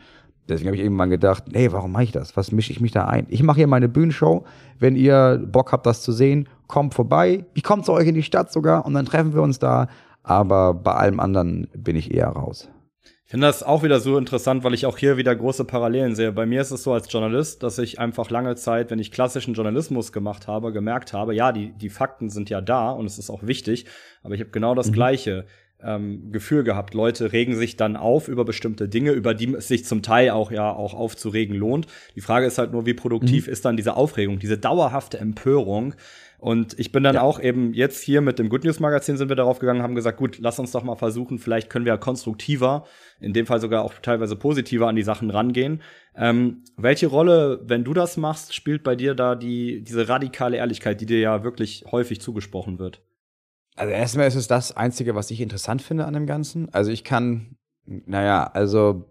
Deswegen 0.49 0.69
habe 0.69 0.77
ich 0.77 0.83
irgendwann 0.83 1.11
gedacht, 1.11 1.45
nee, 1.51 1.73
warum 1.73 1.93
mache 1.93 2.05
ich 2.05 2.13
das? 2.13 2.37
Was 2.37 2.53
mische 2.53 2.73
ich 2.73 2.81
mich 2.81 2.93
da 2.93 3.07
ein? 3.07 3.27
Ich 3.31 3.43
mache 3.43 3.57
hier 3.57 3.67
meine 3.67 3.89
Bühnenshow. 3.89 4.45
Wenn 4.79 4.95
ihr 4.95 5.43
Bock 5.47 5.73
habt, 5.73 5.87
das 5.87 6.03
zu 6.03 6.13
sehen, 6.13 6.49
kommt 6.67 6.95
vorbei. 6.95 7.47
Ich 7.55 7.63
komme 7.63 7.83
zu 7.83 7.93
euch 7.93 8.07
in 8.07 8.15
die 8.15 8.23
Stadt 8.23 8.53
sogar 8.53 8.85
und 8.85 8.95
dann 8.95 9.07
treffen 9.07 9.35
wir 9.35 9.43
uns 9.43 9.59
da. 9.59 9.89
Aber 10.23 10.75
bei 10.75 10.93
allem 10.93 11.21
anderen 11.21 11.69
bin 11.75 11.97
ich 11.97 12.13
eher 12.13 12.29
raus. 12.29 12.69
Ich 13.27 13.31
finde 13.31 13.47
das 13.47 13.63
auch 13.63 13.83
wieder 13.83 14.01
so 14.01 14.19
interessant, 14.19 14.65
weil 14.65 14.75
ich 14.75 14.85
auch 14.85 14.99
hier 14.99 15.17
wieder 15.17 15.35
große 15.35 15.65
Parallelen 15.65 16.15
sehe. 16.15 16.31
Bei 16.31 16.45
mir 16.45 16.61
ist 16.61 16.71
es 16.71 16.83
so 16.83 16.93
als 16.93 17.11
Journalist, 17.11 17.63
dass 17.63 17.79
ich 17.79 17.99
einfach 17.99 18.31
lange 18.31 18.55
Zeit, 18.55 18.91
wenn 18.91 18.99
ich 18.99 19.13
klassischen 19.13 19.55
Journalismus 19.55 20.13
gemacht 20.13 20.47
habe, 20.47 20.73
gemerkt 20.73 21.15
habe, 21.15 21.35
ja, 21.35 21.51
die, 21.51 21.73
die 21.73 21.89
Fakten 21.89 22.29
sind 22.29 22.51
ja 22.51 22.61
da 22.61 22.91
und 22.91 23.07
es 23.07 23.19
ist 23.19 23.31
auch 23.31 23.43
wichtig, 23.43 23.87
aber 24.23 24.35
ich 24.35 24.41
habe 24.41 24.51
genau 24.51 24.75
das 24.75 24.89
mhm. 24.89 24.93
Gleiche 24.93 25.47
ähm, 25.85 26.33
Gefühl 26.33 26.65
gehabt. 26.65 26.95
Leute 26.95 27.33
regen 27.33 27.55
sich 27.57 27.77
dann 27.77 27.97
auf 27.97 28.29
über 28.29 28.45
bestimmte 28.45 28.89
Dinge, 28.89 29.13
über 29.13 29.35
die 29.35 29.55
es 29.55 29.69
sich 29.69 29.85
zum 29.85 30.03
Teil 30.03 30.31
auch 30.31 30.51
ja 30.51 30.73
auch 30.73 30.95
aufzuregen 30.95 31.57
lohnt. 31.57 31.87
Die 32.17 32.21
Frage 32.21 32.47
ist 32.47 32.59
halt 32.59 32.73
nur, 32.73 32.87
wie 32.87 32.95
produktiv 32.95 33.47
mhm. 33.47 33.53
ist 33.53 33.65
dann 33.65 33.77
diese 33.77 33.97
Aufregung, 33.97 34.39
diese 34.39 34.59
dauerhafte 34.59 35.19
Empörung. 35.19 35.95
Und 36.45 36.79
ich 36.79 36.93
bin 36.93 37.03
dann 37.03 37.15
ja. 37.15 37.23
auch 37.23 37.41
eben 37.41 37.73
jetzt 37.73 38.03
hier 38.03 38.21
mit 38.21 38.39
dem 38.39 38.51
Good 38.51 38.65
News 38.65 38.79
Magazin 38.79 39.17
sind 39.17 39.31
wir 39.31 39.37
darauf 39.37 39.61
gegangen, 39.61 39.83
haben 39.83 39.95
gesagt, 39.95 40.19
gut, 40.19 40.37
lass 40.41 40.59
uns 40.59 40.73
doch 40.73 40.85
mal 40.85 40.95
versuchen, 40.95 41.39
vielleicht 41.39 41.71
können 41.71 41.87
wir 41.87 41.97
konstruktiver, 41.97 42.85
in 43.19 43.33
dem 43.33 43.47
Fall 43.47 43.63
sogar 43.63 43.83
auch 43.83 43.95
teilweise 44.03 44.37
positiver 44.37 44.87
an 44.87 44.95
die 44.95 45.03
Sachen 45.03 45.31
rangehen. 45.31 45.81
Ähm, 46.15 46.63
welche 46.77 47.07
Rolle, 47.07 47.63
wenn 47.65 47.83
du 47.83 47.95
das 47.95 48.19
machst, 48.19 48.55
spielt 48.55 48.83
bei 48.83 48.95
dir 48.95 49.15
da 49.15 49.37
die, 49.37 49.83
diese 49.85 50.07
radikale 50.07 50.59
Ehrlichkeit, 50.59 51.01
die 51.01 51.07
dir 51.07 51.19
ja 51.19 51.45
wirklich 51.45 51.87
häufig 51.91 52.21
zugesprochen 52.21 52.79
wird? 52.79 53.01
Also 53.77 53.93
erstmal 53.93 54.29
ist 54.29 54.37
es 54.37 54.47
das 54.47 54.77
Einzige, 54.77 55.15
was 55.15 55.31
ich 55.31 55.41
interessant 55.41 55.83
finde 55.83 56.05
an 56.05 56.15
dem 56.15 56.27
Ganzen. 56.27 56.73
Also 56.73 56.91
ich 56.91 57.03
kann, 57.03 57.57
naja, 57.87 58.45
also 58.53 59.05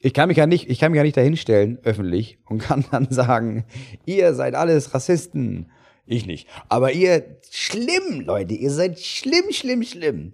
ich 0.00 0.14
kann 0.14 0.28
mich 0.28 0.36
ja 0.36 0.46
nicht, 0.46 0.68
ich 0.68 0.78
kann 0.78 0.92
mich 0.92 0.98
ja 0.98 1.02
nicht 1.02 1.16
dahinstellen, 1.16 1.78
öffentlich, 1.82 2.38
und 2.46 2.58
kann 2.62 2.84
dann 2.90 3.08
sagen, 3.10 3.64
ihr 4.04 4.34
seid 4.34 4.54
alles 4.54 4.94
Rassisten. 4.94 5.70
Ich 6.06 6.26
nicht. 6.26 6.48
Aber 6.68 6.92
ihr, 6.92 7.38
schlimm, 7.50 8.22
Leute, 8.22 8.54
ihr 8.54 8.70
seid 8.70 8.98
schlimm, 8.98 9.52
schlimm, 9.52 9.82
schlimm. 9.84 10.32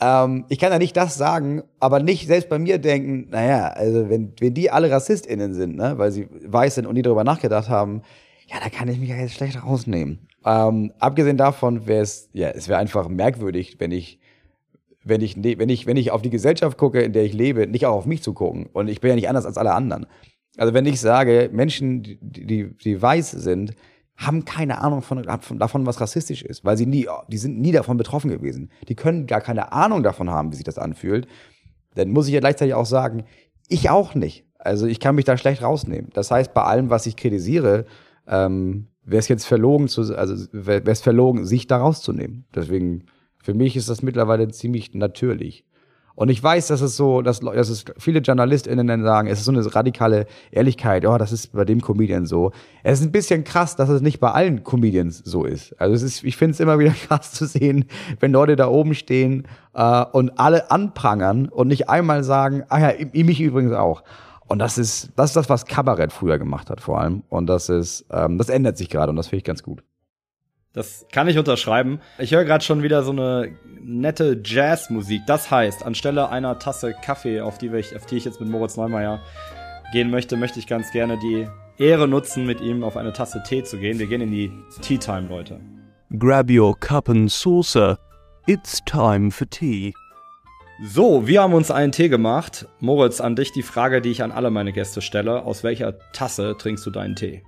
Ähm, 0.00 0.44
ich 0.48 0.58
kann 0.58 0.70
ja 0.70 0.78
nicht 0.78 0.96
das 0.96 1.16
sagen, 1.16 1.62
aber 1.80 2.00
nicht 2.00 2.28
selbst 2.28 2.48
bei 2.48 2.58
mir 2.58 2.78
denken, 2.78 3.28
naja, 3.30 3.68
also 3.68 4.08
wenn, 4.08 4.32
wenn 4.38 4.54
die 4.54 4.70
alle 4.70 4.90
RassistInnen 4.90 5.54
sind, 5.54 5.76
ne, 5.76 5.98
weil 5.98 6.12
sie 6.12 6.28
weiß 6.30 6.76
sind 6.76 6.86
und 6.86 6.94
nie 6.94 7.02
darüber 7.02 7.24
nachgedacht 7.24 7.68
haben, 7.68 8.02
ja, 8.46 8.56
da 8.62 8.70
kann 8.70 8.88
ich 8.88 8.98
mich 8.98 9.08
ja 9.08 9.16
jetzt 9.16 9.34
schlecht 9.34 9.62
rausnehmen. 9.62 10.27
Ähm, 10.48 10.94
abgesehen 10.98 11.36
davon 11.36 11.86
wäre 11.86 12.02
es, 12.02 12.30
ja, 12.32 12.48
es 12.48 12.68
wäre 12.68 12.78
einfach 12.78 13.06
merkwürdig, 13.08 13.76
wenn 13.80 13.92
ich, 13.92 14.18
wenn 15.04 15.20
ich, 15.20 15.36
wenn 15.36 15.68
ich, 15.68 15.86
wenn 15.86 15.98
ich 15.98 16.10
auf 16.10 16.22
die 16.22 16.30
Gesellschaft 16.30 16.78
gucke, 16.78 17.02
in 17.02 17.12
der 17.12 17.24
ich 17.24 17.34
lebe, 17.34 17.66
nicht 17.66 17.84
auch 17.84 17.96
auf 17.96 18.06
mich 18.06 18.22
zu 18.22 18.32
gucken. 18.32 18.64
Und 18.72 18.88
ich 18.88 19.02
bin 19.02 19.10
ja 19.10 19.14
nicht 19.14 19.28
anders 19.28 19.44
als 19.44 19.58
alle 19.58 19.74
anderen. 19.74 20.06
Also 20.56 20.72
wenn 20.72 20.86
ich 20.86 21.02
sage, 21.02 21.50
Menschen, 21.52 22.02
die, 22.02 22.46
die, 22.46 22.78
die 22.78 23.00
weiß 23.00 23.32
sind, 23.32 23.74
haben 24.16 24.46
keine 24.46 24.80
Ahnung 24.80 25.02
von, 25.02 25.22
davon, 25.22 25.86
was 25.86 26.00
rassistisch 26.00 26.42
ist, 26.42 26.64
weil 26.64 26.78
sie 26.78 26.86
nie, 26.86 27.06
die 27.28 27.38
sind 27.38 27.60
nie 27.60 27.72
davon 27.72 27.98
betroffen 27.98 28.30
gewesen. 28.30 28.70
Die 28.88 28.96
können 28.96 29.26
gar 29.26 29.42
keine 29.42 29.72
Ahnung 29.72 30.02
davon 30.02 30.30
haben, 30.30 30.50
wie 30.50 30.56
sich 30.56 30.64
das 30.64 30.78
anfühlt. 30.78 31.28
Dann 31.94 32.08
muss 32.08 32.26
ich 32.26 32.32
ja 32.32 32.40
gleichzeitig 32.40 32.72
auch 32.72 32.86
sagen, 32.86 33.24
ich 33.68 33.90
auch 33.90 34.14
nicht. 34.14 34.46
Also 34.58 34.86
ich 34.86 34.98
kann 34.98 35.14
mich 35.14 35.26
da 35.26 35.36
schlecht 35.36 35.62
rausnehmen. 35.62 36.10
Das 36.14 36.30
heißt, 36.30 36.54
bei 36.54 36.62
allem, 36.62 36.88
was 36.88 37.04
ich 37.06 37.16
kritisiere, 37.16 37.84
ähm, 38.26 38.88
wäre 39.08 39.20
es 39.20 39.28
jetzt 39.28 39.46
verlogen, 39.46 39.88
zu, 39.88 40.16
also 40.16 40.46
wäre 40.52 40.82
es 40.84 41.00
verlogen, 41.00 41.46
sich 41.46 41.66
da 41.66 41.78
rauszunehmen. 41.78 42.44
Deswegen, 42.54 43.04
für 43.42 43.54
mich 43.54 43.76
ist 43.76 43.88
das 43.88 44.02
mittlerweile 44.02 44.48
ziemlich 44.48 44.94
natürlich. 44.94 45.64
Und 46.14 46.30
ich 46.30 46.42
weiß, 46.42 46.66
dass 46.66 46.80
es 46.80 46.96
so, 46.96 47.22
dass, 47.22 47.38
dass 47.38 47.68
es 47.68 47.84
viele 47.96 48.18
JournalistInnen 48.18 48.88
dann 48.88 49.04
sagen, 49.04 49.28
es 49.28 49.38
ist 49.38 49.44
so 49.44 49.52
eine 49.52 49.72
radikale 49.72 50.26
Ehrlichkeit, 50.50 51.06
oh, 51.06 51.16
das 51.16 51.30
ist 51.30 51.52
bei 51.52 51.64
dem 51.64 51.80
Comedian 51.80 52.26
so. 52.26 52.50
Es 52.82 52.98
ist 52.98 53.06
ein 53.06 53.12
bisschen 53.12 53.44
krass, 53.44 53.76
dass 53.76 53.88
es 53.88 54.02
nicht 54.02 54.18
bei 54.18 54.32
allen 54.32 54.64
Comedians 54.64 55.22
so 55.24 55.44
ist. 55.44 55.80
Also 55.80 55.94
es 55.94 56.02
ist, 56.02 56.24
ich 56.24 56.36
finde 56.36 56.54
es 56.54 56.60
immer 56.60 56.80
wieder 56.80 56.90
krass 57.06 57.32
zu 57.32 57.46
sehen, 57.46 57.84
wenn 58.18 58.32
Leute 58.32 58.56
da 58.56 58.66
oben 58.66 58.94
stehen 58.94 59.46
äh, 59.74 60.04
und 60.06 60.40
alle 60.40 60.72
anprangern 60.72 61.48
und 61.48 61.68
nicht 61.68 61.88
einmal 61.88 62.24
sagen, 62.24 62.64
ah 62.68 62.80
ja, 62.80 62.92
mich 63.12 63.40
übrigens 63.40 63.72
auch. 63.72 64.02
Und 64.48 64.58
das 64.58 64.78
ist, 64.78 65.10
das 65.16 65.30
ist 65.30 65.36
das, 65.36 65.48
was 65.48 65.66
Kabarett 65.66 66.12
früher 66.12 66.38
gemacht 66.38 66.70
hat, 66.70 66.80
vor 66.80 67.00
allem. 67.00 67.22
Und 67.28 67.46
das 67.46 67.68
ist, 67.68 68.06
ähm, 68.10 68.38
das 68.38 68.48
ändert 68.48 68.78
sich 68.78 68.88
gerade 68.88 69.10
und 69.10 69.16
das 69.16 69.28
finde 69.28 69.38
ich 69.38 69.44
ganz 69.44 69.62
gut. 69.62 69.84
Das 70.72 71.06
kann 71.12 71.28
ich 71.28 71.38
unterschreiben. 71.38 72.00
Ich 72.18 72.32
höre 72.32 72.44
gerade 72.44 72.64
schon 72.64 72.82
wieder 72.82 73.02
so 73.02 73.10
eine 73.10 73.56
nette 73.80 74.40
Jazzmusik. 74.44 75.22
Das 75.26 75.50
heißt, 75.50 75.84
anstelle 75.84 76.28
einer 76.30 76.58
Tasse 76.58 76.94
Kaffee, 76.94 77.40
auf 77.40 77.58
die, 77.58 77.68
ich, 77.68 77.94
auf 77.96 78.06
die 78.06 78.16
ich 78.16 78.24
jetzt 78.24 78.40
mit 78.40 78.48
Moritz 78.48 78.76
Neumeier 78.76 79.20
gehen 79.92 80.10
möchte, 80.10 80.36
möchte 80.36 80.58
ich 80.58 80.66
ganz 80.66 80.90
gerne 80.92 81.18
die 81.18 81.48
Ehre 81.78 82.08
nutzen, 82.08 82.46
mit 82.46 82.60
ihm 82.60 82.84
auf 82.84 82.96
eine 82.96 83.12
Tasse 83.12 83.42
Tee 83.42 83.62
zu 83.62 83.78
gehen. 83.78 83.98
Wir 83.98 84.06
gehen 84.06 84.20
in 84.20 84.30
die 84.30 84.52
Tea 84.82 84.98
Time, 84.98 85.28
Leute. 85.28 85.60
Grab 86.18 86.50
your 86.50 86.78
cup 86.78 87.08
and 87.08 87.30
saucer. 87.30 87.98
It's 88.46 88.80
time 88.84 89.30
for 89.30 89.48
tea. 89.48 89.94
So, 90.80 91.26
wir 91.26 91.42
haben 91.42 91.54
uns 91.54 91.72
einen 91.72 91.90
Tee 91.90 92.08
gemacht. 92.08 92.68
Moritz, 92.78 93.20
an 93.20 93.34
dich 93.34 93.50
die 93.50 93.62
Frage, 93.62 94.00
die 94.00 94.10
ich 94.10 94.22
an 94.22 94.30
alle 94.30 94.48
meine 94.50 94.72
Gäste 94.72 95.02
stelle. 95.02 95.42
Aus 95.42 95.64
welcher 95.64 95.98
Tasse 96.12 96.54
trinkst 96.56 96.86
du 96.86 96.90
deinen 96.90 97.16
Tee? 97.16 97.42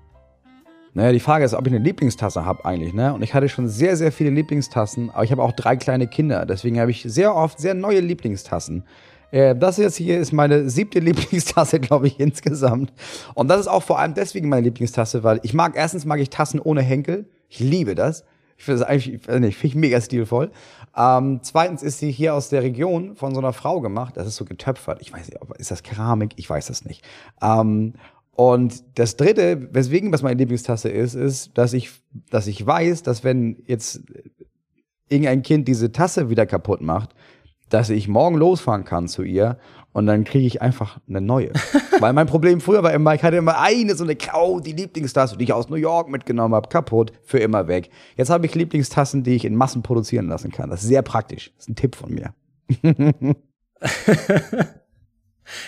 Naja, 0.95 1.13
die 1.13 1.21
Frage 1.21 1.45
ist, 1.45 1.55
ob 1.55 1.65
ich 1.65 1.73
eine 1.73 1.85
Lieblingstasse 1.85 2.45
habe 2.45 2.65
eigentlich, 2.65 2.93
ne? 2.93 3.15
Und 3.15 3.23
ich 3.23 3.33
hatte 3.33 3.49
schon 3.49 3.69
sehr, 3.69 3.97
sehr 3.97 4.11
viele 4.11 4.31
Lieblingstassen, 4.31 5.11
aber 5.11 5.23
ich 5.23 5.31
habe 5.31 5.45
auch 5.45 5.53
drei 5.53 5.77
kleine 5.77 6.09
Kinder. 6.09 6.45
Deswegen 6.45 6.81
habe 6.81 6.91
ich 6.91 7.05
sehr 7.07 7.37
oft 7.37 7.61
sehr 7.61 7.75
neue 7.75 8.01
Lieblingstassen. 8.01 8.83
Äh, 9.31 9.55
das 9.55 9.77
jetzt 9.77 9.95
hier 9.95 10.19
ist 10.19 10.33
meine 10.33 10.69
siebte 10.69 10.99
Lieblingstasse, 10.99 11.79
glaube 11.79 12.09
ich, 12.09 12.19
insgesamt. 12.19 12.93
Und 13.35 13.47
das 13.47 13.61
ist 13.61 13.69
auch 13.69 13.85
vor 13.85 14.01
allem 14.01 14.15
deswegen 14.15 14.49
meine 14.49 14.63
Lieblingstasse, 14.63 15.23
weil 15.23 15.39
ich 15.45 15.55
mag, 15.55 15.75
erstens 15.77 16.05
mag 16.05 16.19
ich 16.19 16.31
Tassen 16.31 16.59
ohne 16.59 16.83
Henkel. 16.83 17.27
Ich 17.49 17.61
liebe 17.61 17.95
das. 17.95 18.25
Ich 18.61 18.65
finde 18.65 18.81
das 18.81 18.89
eigentlich, 18.89 19.15
ich 19.15 19.23
finde 19.23 19.69
ich 19.69 19.75
mega 19.75 20.01
stilvoll. 20.01 20.51
Ähm, 20.97 21.41
zweitens 21.43 21.83
ist 21.83 21.99
sie 21.99 22.11
hier 22.11 22.35
aus 22.35 22.49
der 22.49 22.63
Region 22.63 23.15
von 23.15 23.35
so 23.35 23.41
einer 23.41 23.53
Frau 23.53 23.81
gemacht. 23.81 24.17
Das 24.17 24.27
ist 24.27 24.37
so 24.37 24.45
getöpfert. 24.45 25.01
Ich 25.01 25.13
weiß 25.13 25.29
nicht, 25.29 25.39
ist 25.59 25.71
das 25.71 25.83
Keramik? 25.83 26.33
Ich 26.37 26.49
weiß 26.49 26.67
das 26.67 26.85
nicht. 26.85 27.05
Ähm, 27.41 27.95
und 28.33 28.83
das 28.99 29.17
dritte, 29.17 29.69
weswegen 29.75 30.13
was 30.13 30.23
meine 30.23 30.39
Lieblingstasse 30.39 30.89
ist, 30.89 31.15
ist, 31.15 31.57
dass 31.59 31.73
ich, 31.73 31.91
dass 32.31 32.47
ich 32.47 32.65
weiß, 32.65 33.03
dass 33.03 33.23
wenn 33.23 33.63
jetzt 33.67 34.01
irgendein 35.09 35.43
Kind 35.43 35.69
diese 35.69 35.93
Tasse 35.93 36.31
wieder 36.31 36.47
kaputt 36.47 36.81
macht, 36.81 37.15
dass 37.69 37.91
ich 37.91 38.09
morgen 38.09 38.37
losfahren 38.37 38.85
kann 38.85 39.09
zu 39.09 39.23
ihr 39.23 39.59
und 39.93 40.07
dann 40.07 40.25
kriege 40.25 40.47
ich 40.47 40.63
einfach 40.63 40.99
eine 41.09 41.21
neue. 41.21 41.53
Weil 42.01 42.13
mein 42.13 42.27
Problem 42.27 42.61
früher 42.61 42.83
war 42.83 42.93
immer, 42.93 43.15
ich 43.15 43.23
hatte 43.23 43.37
immer 43.37 43.61
eine 43.61 43.95
so 43.95 44.05
eine 44.05 44.17
Kau, 44.17 44.61
die 44.61 44.73
Lieblingstasse, 44.73 45.37
die 45.37 45.45
ich 45.45 45.53
aus 45.53 45.69
New 45.69 45.77
York 45.77 46.09
mitgenommen 46.09 46.55
habe, 46.55 46.69
kaputt, 46.69 47.13
für 47.25 47.39
immer 47.39 47.67
weg. 47.69 47.91
Jetzt 48.17 48.31
habe 48.31 48.47
ich 48.47 48.55
Lieblingstassen, 48.55 49.23
die 49.23 49.35
ich 49.35 49.45
in 49.45 49.57
Massen 49.57 49.83
produzieren 49.83 50.29
lassen 50.29 50.51
kann. 50.53 50.71
Das 50.71 50.83
ist 50.83 50.89
sehr 50.89 51.03
praktisch. 51.03 51.53
Das 51.57 51.65
ist 51.65 51.71
ein 51.71 51.77
Tipp 51.77 51.97
von 51.97 52.15
mir. 52.15 52.35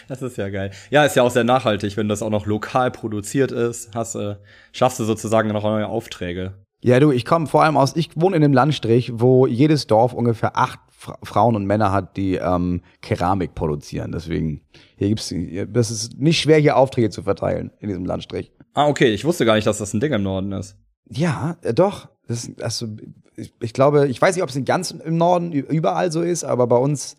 das 0.08 0.22
ist 0.22 0.36
ja 0.36 0.48
geil. 0.50 0.70
Ja, 0.90 1.04
ist 1.04 1.16
ja 1.16 1.24
auch 1.24 1.30
sehr 1.30 1.44
nachhaltig, 1.44 1.96
wenn 1.96 2.08
das 2.08 2.22
auch 2.22 2.30
noch 2.30 2.46
lokal 2.46 2.92
produziert 2.92 3.50
ist. 3.50 3.94
Hast, 3.94 4.14
äh, 4.14 4.36
schaffst 4.72 5.00
du 5.00 5.04
sozusagen 5.04 5.48
noch 5.48 5.64
neue 5.64 5.88
Aufträge. 5.88 6.54
Ja, 6.84 6.98
du, 6.98 7.12
ich 7.12 7.24
komme 7.24 7.46
vor 7.46 7.62
allem 7.62 7.76
aus, 7.76 7.94
ich 7.94 8.10
wohne 8.16 8.36
in 8.36 8.42
einem 8.42 8.54
Landstrich, 8.54 9.12
wo 9.14 9.46
jedes 9.46 9.86
Dorf 9.86 10.12
ungefähr 10.12 10.56
acht 10.56 10.80
Fra 11.02 11.18
Frauen 11.24 11.56
und 11.56 11.66
Männer 11.66 11.90
hat, 11.90 12.16
die 12.16 12.36
ähm, 12.36 12.80
Keramik 13.00 13.56
produzieren. 13.56 14.12
Deswegen, 14.12 14.60
hier 14.96 15.08
gibt's, 15.08 15.34
das 15.72 15.90
ist 15.90 16.16
nicht 16.20 16.40
schwer, 16.40 16.58
hier 16.58 16.76
Aufträge 16.76 17.10
zu 17.10 17.24
verteilen 17.24 17.72
in 17.80 17.88
diesem 17.88 18.04
Landstrich. 18.04 18.52
Ah, 18.74 18.86
okay. 18.86 19.12
Ich 19.12 19.24
wusste 19.24 19.44
gar 19.44 19.56
nicht, 19.56 19.66
dass 19.66 19.78
das 19.78 19.92
ein 19.94 19.98
Ding 19.98 20.12
im 20.12 20.22
Norden 20.22 20.52
ist. 20.52 20.76
Ja, 21.08 21.56
äh, 21.62 21.74
doch. 21.74 22.08
Das, 22.28 22.48
also, 22.60 22.86
ich, 23.34 23.52
ich 23.60 23.72
glaube, 23.72 24.06
ich 24.06 24.22
weiß 24.22 24.36
nicht, 24.36 24.44
ob 24.44 24.50
es 24.50 24.54
in 24.54 24.64
ganz 24.64 24.92
im 24.92 25.16
Norden 25.16 25.50
überall 25.50 26.12
so 26.12 26.22
ist, 26.22 26.44
aber 26.44 26.68
bei 26.68 26.76
uns, 26.76 27.16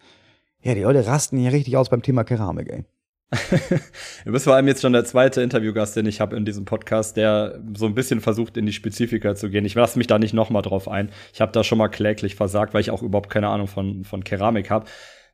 ja, 0.62 0.76
die 0.76 0.84
Leute 0.84 1.06
rasten 1.06 1.38
hier 1.38 1.52
richtig 1.52 1.76
aus 1.76 1.90
beim 1.90 2.02
Thema 2.02 2.24
Keramik, 2.24 2.70
ey. 2.70 2.86
du 4.26 4.32
bist 4.32 4.46
vor 4.46 4.56
allem 4.56 4.68
jetzt 4.68 4.82
schon 4.82 4.94
der 4.94 5.06
zweite 5.06 5.42
Interviewgast, 5.42 5.96
den 5.96 6.06
ich 6.06 6.22
habe 6.22 6.36
in 6.36 6.46
diesem 6.46 6.66
Podcast, 6.66 7.18
der 7.18 7.62
so 7.76 7.86
ein 7.86 7.96
bisschen 7.96 8.22
versucht, 8.22 8.58
in 8.58 8.66
die 8.66 8.74
Spezifika 8.74 9.36
zu 9.36 9.50
gehen. 9.50 9.66
Ich 9.66 9.76
lasse 9.76 9.98
mich 9.98 10.08
da 10.08 10.20
nicht 10.20 10.34
noch 10.34 10.50
mal 10.50 10.62
drauf 10.62 10.88
ein. 10.88 11.10
Ich 11.34 11.42
habe 11.42 11.52
da 11.52 11.64
schon 11.64 11.78
mal 11.78 11.88
kläglich 11.88 12.36
versagt, 12.36 12.74
weil 12.74 12.82
ich 12.82 12.92
auch 12.92 13.02
überhaupt 13.02 13.30
keine 13.30 13.48
Ahnung 13.48 13.68
von, 13.68 14.04
von 14.04 14.24
Keramik 14.24 14.70
habe. 14.70 14.86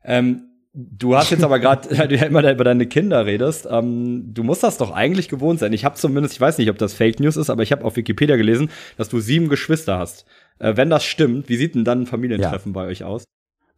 Ähm, 0.04 0.50
du 0.72 1.16
hast 1.16 1.30
jetzt 1.30 1.44
aber 1.44 1.58
gerade, 1.58 1.88
du 2.08 2.16
ja 2.16 2.24
immer 2.24 2.48
über 2.50 2.64
deine 2.64 2.86
Kinder 2.86 3.26
redest, 3.26 3.68
ähm, 3.70 4.32
du 4.32 4.44
musst 4.44 4.62
das 4.62 4.78
doch 4.78 4.92
eigentlich 4.92 5.28
gewohnt 5.28 5.58
sein. 5.58 5.72
Ich 5.72 5.84
habe 5.84 5.96
zumindest, 5.96 6.34
ich 6.34 6.40
weiß 6.40 6.58
nicht, 6.58 6.70
ob 6.70 6.78
das 6.78 6.94
Fake 6.94 7.20
News 7.20 7.36
ist, 7.36 7.50
aber 7.50 7.62
ich 7.62 7.72
habe 7.72 7.84
auf 7.84 7.96
Wikipedia 7.96 8.36
gelesen, 8.36 8.70
dass 8.96 9.08
du 9.08 9.20
sieben 9.20 9.48
Geschwister 9.48 9.98
hast. 9.98 10.24
Äh, 10.58 10.76
wenn 10.76 10.90
das 10.90 11.04
stimmt, 11.04 11.48
wie 11.48 11.56
sieht 11.56 11.74
denn 11.74 11.84
dann 11.84 12.02
ein 12.02 12.06
Familientreffen 12.06 12.72
bei 12.72 12.86
euch 12.86 13.04
aus? 13.04 13.24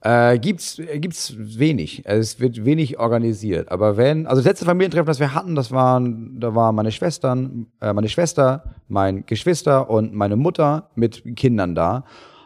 Äh, 0.05 0.41
gibt's, 0.41 0.81
äh, 0.81 0.99
gibt's 0.99 1.35
wenig. 1.39 2.03
Also 2.07 2.21
es 2.21 2.41
wird 2.41 2.65
wenig 2.65 2.99
organisiert. 2.99 3.71
Aber 3.71 3.97
wenn, 3.97 4.27
also 4.27 4.41
das 4.41 4.47
letzte 4.47 4.65
Familientreffen, 4.65 5.07
das 5.07 5.21
wir 5.21 5.33
hatten, 5.33 5.55
das 5.55 5.71
waren, 5.71 6.41
da 6.41 6.57
waren 6.57 6.75
meine 6.75 6.91
Schwestern, 6.91 7.67
äh, 7.81 7.93
meine 7.93 8.09
Schwester, 8.09 8.75
mein 8.89 9.25
Geschwister 9.27 9.89
und 9.89 10.13
meine 10.13 10.35
Mutter 10.35 10.91
mit 10.97 11.37
Kindern 11.37 11.77
da. 11.77 12.05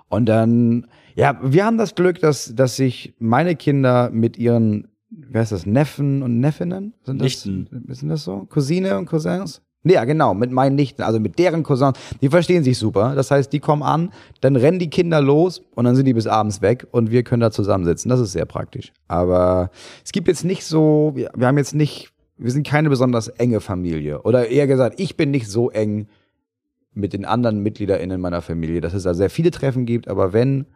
Und 0.08 0.26
dann, 0.26 0.86
ja, 1.14 1.38
wir 1.42 1.64
haben 1.64 1.78
das 1.78 1.94
Glück, 1.94 2.20
dass, 2.20 2.54
dass 2.54 2.76
sich 2.76 3.14
meine 3.18 3.56
Kinder 3.56 4.10
mit 4.10 4.36
ihren, 4.36 4.88
wer 5.08 5.42
ist 5.42 5.52
das, 5.52 5.64
Neffen 5.64 6.22
und 6.22 6.40
Neffinnen? 6.40 6.92
Sind 7.04 7.22
das, 7.22 7.24
Nichten. 7.24 7.68
Sind 7.88 8.10
das 8.10 8.24
so? 8.24 8.44
Cousine 8.50 8.98
und 8.98 9.06
Cousins? 9.06 9.62
Ja, 9.88 10.04
genau, 10.04 10.34
mit 10.34 10.50
meinen 10.50 10.74
Nichten, 10.74 11.02
also 11.02 11.20
mit 11.20 11.38
deren 11.38 11.62
Cousins, 11.62 11.96
die 12.20 12.28
verstehen 12.28 12.64
sich 12.64 12.76
super. 12.76 13.14
Das 13.14 13.30
heißt, 13.30 13.52
die 13.52 13.60
kommen 13.60 13.84
an, 13.84 14.10
dann 14.40 14.56
rennen 14.56 14.80
die 14.80 14.90
Kinder 14.90 15.20
los 15.20 15.62
und 15.74 15.84
dann 15.84 15.94
sind 15.94 16.06
die 16.06 16.14
bis 16.14 16.26
abends 16.26 16.60
weg 16.60 16.86
und 16.90 17.12
wir 17.12 17.22
können 17.22 17.40
da 17.40 17.52
zusammensitzen. 17.52 18.08
Das 18.08 18.18
ist 18.18 18.32
sehr 18.32 18.46
praktisch. 18.46 18.92
Aber 19.06 19.70
es 20.04 20.10
gibt 20.10 20.26
jetzt 20.26 20.44
nicht 20.44 20.64
so, 20.64 21.12
wir, 21.14 21.30
haben 21.46 21.56
jetzt 21.56 21.74
nicht, 21.74 22.10
wir 22.36 22.50
sind 22.50 22.66
keine 22.66 22.88
besonders 22.88 23.28
enge 23.28 23.60
Familie. 23.60 24.22
Oder 24.22 24.48
eher 24.48 24.66
gesagt, 24.66 24.98
ich 24.98 25.16
bin 25.16 25.30
nicht 25.30 25.48
so 25.48 25.70
eng 25.70 26.08
mit 26.92 27.12
den 27.12 27.24
anderen 27.24 27.62
MitgliederInnen 27.62 28.20
meiner 28.20 28.42
Familie, 28.42 28.80
dass 28.80 28.94
es 28.94 29.04
da 29.04 29.14
sehr 29.14 29.30
viele 29.30 29.52
Treffen 29.52 29.86
gibt, 29.86 30.08
aber 30.08 30.32
wenn, 30.32 30.66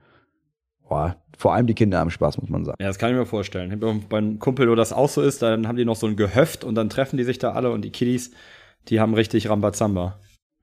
boah, 0.89 1.17
vor 1.37 1.55
allem 1.55 1.67
die 1.67 1.75
Kinder 1.75 1.99
haben 1.99 2.11
Spaß, 2.11 2.39
muss 2.39 2.51
man 2.51 2.65
sagen. 2.65 2.77
Ja, 2.81 2.89
das 2.89 2.99
kann 2.99 3.11
ich 3.11 3.17
mir 3.17 3.25
vorstellen. 3.25 3.81
Beim 4.09 4.39
Kumpel, 4.39 4.71
wo 4.71 4.75
das 4.75 4.93
auch 4.93 5.09
so 5.09 5.23
ist, 5.23 5.41
dann 5.41 5.67
haben 5.67 5.77
die 5.77 5.87
noch 5.87 5.97
so 5.97 6.07
ein 6.07 6.15
Gehöft 6.15 6.63
und 6.63 6.75
dann 6.75 6.91
treffen 6.91 7.17
die 7.17 7.25
sich 7.25 7.39
da 7.39 7.53
alle 7.53 7.71
und 7.71 7.83
die 7.83 7.91
Kiddies, 7.91 8.33
die 8.89 9.01
haben 9.01 9.15
richtig 9.15 9.49
Rambazamba. 9.49 10.19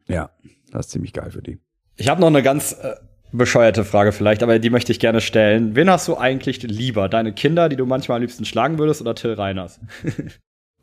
Ja, 0.07 0.29
das 0.71 0.87
ist 0.87 0.91
ziemlich 0.91 1.13
geil 1.13 1.31
für 1.31 1.41
die. 1.41 1.59
Ich 1.95 2.09
habe 2.09 2.21
noch 2.21 2.27
eine 2.27 2.43
ganz 2.43 2.73
äh, 2.73 2.95
bescheuerte 3.31 3.83
Frage 3.83 4.11
vielleicht, 4.11 4.43
aber 4.43 4.59
die 4.59 4.69
möchte 4.69 4.91
ich 4.91 4.99
gerne 4.99 5.21
stellen. 5.21 5.75
Wen 5.75 5.89
hast 5.89 6.07
du 6.07 6.17
eigentlich 6.17 6.61
lieber? 6.63 7.09
Deine 7.09 7.33
Kinder, 7.33 7.69
die 7.69 7.75
du 7.75 7.85
manchmal 7.85 8.17
am 8.17 8.21
liebsten 8.21 8.45
schlagen 8.45 8.77
würdest, 8.79 9.01
oder 9.01 9.15
Till 9.15 9.33
Reiners? 9.33 9.79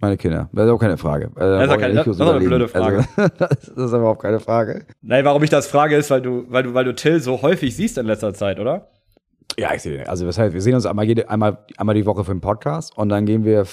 Meine 0.00 0.16
Kinder, 0.16 0.50
das 0.52 0.66
ist 0.66 0.70
auch 0.72 0.78
keine 0.78 0.96
Frage. 0.98 1.30
Also, 1.36 1.56
Das 1.58 1.64
ist 1.66 1.70
auch 1.72 1.78
keine- 1.80 1.94
das 1.94 2.06
ist 2.06 2.20
auch 2.20 2.34
eine 2.34 2.44
blöde 2.44 2.68
Frage. 2.68 3.04
Also, 3.16 3.32
das 3.38 3.68
ist 3.68 3.92
überhaupt 3.92 4.20
keine 4.22 4.40
Frage. 4.40 4.86
Nein, 5.02 5.24
warum 5.24 5.42
ich 5.44 5.50
das 5.50 5.66
frage, 5.68 5.96
ist, 5.96 6.10
weil 6.10 6.20
du, 6.20 6.44
weil 6.48 6.64
du, 6.64 6.74
weil 6.74 6.84
du 6.84 6.94
Till 6.94 7.20
so 7.20 7.40
häufig 7.42 7.74
siehst 7.76 7.96
in 7.96 8.06
letzter 8.06 8.34
Zeit, 8.34 8.58
oder? 8.58 8.88
Ja, 9.56 9.72
ich 9.72 9.82
sehe, 9.82 10.06
also 10.08 10.26
das 10.26 10.36
heißt, 10.36 10.52
wir 10.52 10.60
sehen 10.60 10.74
uns 10.74 10.84
einmal, 10.84 11.04
jede, 11.06 11.30
einmal, 11.30 11.58
einmal 11.76 11.94
die 11.94 12.04
Woche 12.06 12.24
für 12.24 12.32
den 12.34 12.40
Podcast 12.40 12.96
und 12.98 13.08
dann 13.08 13.24
gehen 13.24 13.44
wir 13.44 13.64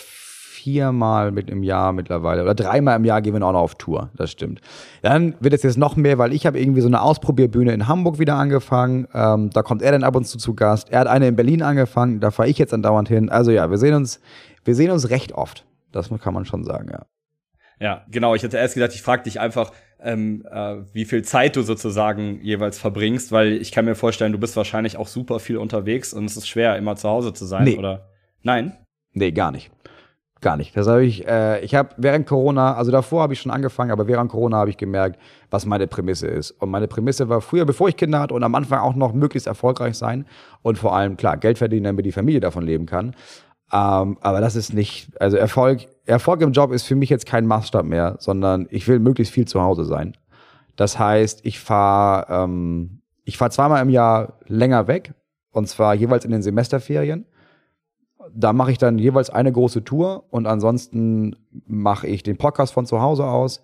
viermal 0.61 1.31
mit 1.31 1.49
im 1.49 1.63
Jahr 1.63 1.91
mittlerweile 1.91 2.43
oder 2.43 2.53
dreimal 2.53 2.95
im 2.97 3.05
Jahr 3.05 3.21
gehen 3.21 3.33
wir 3.33 3.43
auch 3.45 3.51
noch 3.51 3.59
auf 3.59 3.75
Tour, 3.75 4.09
das 4.15 4.31
stimmt. 4.31 4.61
Dann 5.01 5.33
wird 5.39 5.53
es 5.53 5.63
jetzt 5.63 5.77
noch 5.77 5.95
mehr, 5.95 6.17
weil 6.17 6.33
ich 6.33 6.45
habe 6.45 6.59
irgendwie 6.59 6.81
so 6.81 6.87
eine 6.87 7.01
Ausprobierbühne 7.01 7.73
in 7.73 7.87
Hamburg 7.87 8.19
wieder 8.19 8.35
angefangen, 8.35 9.07
ähm, 9.13 9.49
da 9.51 9.63
kommt 9.63 9.81
er 9.81 9.91
dann 9.91 10.03
ab 10.03 10.15
und 10.15 10.25
zu 10.25 10.37
zu 10.37 10.53
Gast. 10.53 10.89
Er 10.91 10.99
hat 10.99 11.07
eine 11.07 11.27
in 11.27 11.35
Berlin 11.35 11.63
angefangen, 11.63 12.19
da 12.19 12.29
fahre 12.31 12.49
ich 12.49 12.57
jetzt 12.57 12.73
andauernd 12.73 13.07
hin. 13.09 13.29
Also 13.29 13.51
ja, 13.51 13.69
wir 13.71 13.77
sehen 13.77 13.95
uns, 13.95 14.19
wir 14.63 14.75
sehen 14.75 14.91
uns 14.91 15.09
recht 15.09 15.33
oft. 15.33 15.65
Das 15.91 16.09
kann 16.21 16.33
man 16.33 16.45
schon 16.45 16.63
sagen, 16.63 16.89
ja. 16.91 17.05
Ja, 17.79 18.05
genau. 18.11 18.35
Ich 18.35 18.43
hätte 18.43 18.57
erst 18.57 18.75
gesagt, 18.75 18.93
ich 18.93 19.01
frage 19.01 19.23
dich 19.23 19.39
einfach, 19.39 19.71
ähm, 19.99 20.45
äh, 20.49 20.77
wie 20.93 21.05
viel 21.05 21.23
Zeit 21.23 21.55
du 21.55 21.63
sozusagen 21.63 22.39
jeweils 22.43 22.77
verbringst, 22.77 23.31
weil 23.31 23.53
ich 23.53 23.71
kann 23.71 23.85
mir 23.85 23.95
vorstellen, 23.95 24.31
du 24.31 24.37
bist 24.37 24.55
wahrscheinlich 24.55 24.97
auch 24.97 25.07
super 25.07 25.39
viel 25.39 25.57
unterwegs 25.57 26.13
und 26.13 26.25
es 26.25 26.37
ist 26.37 26.47
schwer, 26.47 26.75
immer 26.77 26.95
zu 26.95 27.09
Hause 27.09 27.33
zu 27.33 27.45
sein, 27.45 27.63
Nee. 27.63 27.77
oder? 27.77 28.09
Nein? 28.43 28.77
Nee, 29.13 29.31
gar 29.31 29.51
nicht. 29.51 29.71
Gar 30.41 30.57
nicht. 30.57 30.75
Das 30.75 30.87
habe 30.87 31.05
ich, 31.05 31.27
äh, 31.27 31.59
ich 31.63 31.75
habe 31.75 31.89
während 31.97 32.25
Corona, 32.25 32.73
also 32.73 32.91
davor 32.91 33.21
habe 33.21 33.33
ich 33.33 33.39
schon 33.39 33.51
angefangen, 33.51 33.91
aber 33.91 34.07
während 34.07 34.31
Corona 34.31 34.57
habe 34.57 34.71
ich 34.71 34.77
gemerkt, 34.77 35.19
was 35.51 35.67
meine 35.67 35.85
Prämisse 35.85 36.27
ist. 36.27 36.51
Und 36.51 36.71
meine 36.71 36.87
Prämisse 36.87 37.29
war 37.29 37.41
früher, 37.41 37.65
bevor 37.65 37.89
ich 37.89 37.95
Kinder 37.95 38.19
hatte 38.19 38.33
und 38.33 38.43
am 38.43 38.55
Anfang 38.55 38.79
auch 38.79 38.95
noch 38.95 39.13
möglichst 39.13 39.45
erfolgreich 39.45 39.95
sein 39.95 40.25
und 40.63 40.79
vor 40.79 40.95
allem, 40.95 41.15
klar, 41.15 41.37
Geld 41.37 41.59
verdienen, 41.59 41.83
damit 41.83 42.07
die 42.07 42.11
Familie 42.11 42.39
davon 42.39 42.65
leben 42.65 42.87
kann. 42.87 43.15
Ähm, 43.71 44.17
aber 44.19 44.41
das 44.41 44.55
ist 44.55 44.73
nicht, 44.73 45.11
also 45.21 45.37
Erfolg, 45.37 45.87
Erfolg 46.05 46.41
im 46.41 46.53
Job 46.53 46.71
ist 46.71 46.87
für 46.87 46.95
mich 46.95 47.11
jetzt 47.11 47.27
kein 47.27 47.45
Maßstab 47.45 47.85
mehr, 47.85 48.15
sondern 48.17 48.67
ich 48.71 48.87
will 48.87 48.97
möglichst 48.97 49.33
viel 49.33 49.47
zu 49.47 49.61
Hause 49.61 49.85
sein. 49.85 50.17
Das 50.75 50.97
heißt, 50.97 51.41
ich 51.43 51.59
fahre 51.59 52.45
ähm, 52.45 53.01
ich 53.23 53.37
fahr 53.37 53.51
zweimal 53.51 53.81
im 53.81 53.89
Jahr 53.89 54.39
länger 54.47 54.87
weg 54.87 55.13
und 55.51 55.67
zwar 55.67 55.93
jeweils 55.93 56.25
in 56.25 56.31
den 56.31 56.41
Semesterferien 56.41 57.25
da 58.33 58.53
mache 58.53 58.71
ich 58.71 58.77
dann 58.77 58.97
jeweils 58.97 59.29
eine 59.29 59.51
große 59.51 59.83
Tour 59.83 60.25
und 60.29 60.47
ansonsten 60.47 61.35
mache 61.67 62.07
ich 62.07 62.23
den 62.23 62.37
Podcast 62.37 62.73
von 62.73 62.85
zu 62.85 63.01
Hause 63.01 63.25
aus. 63.25 63.61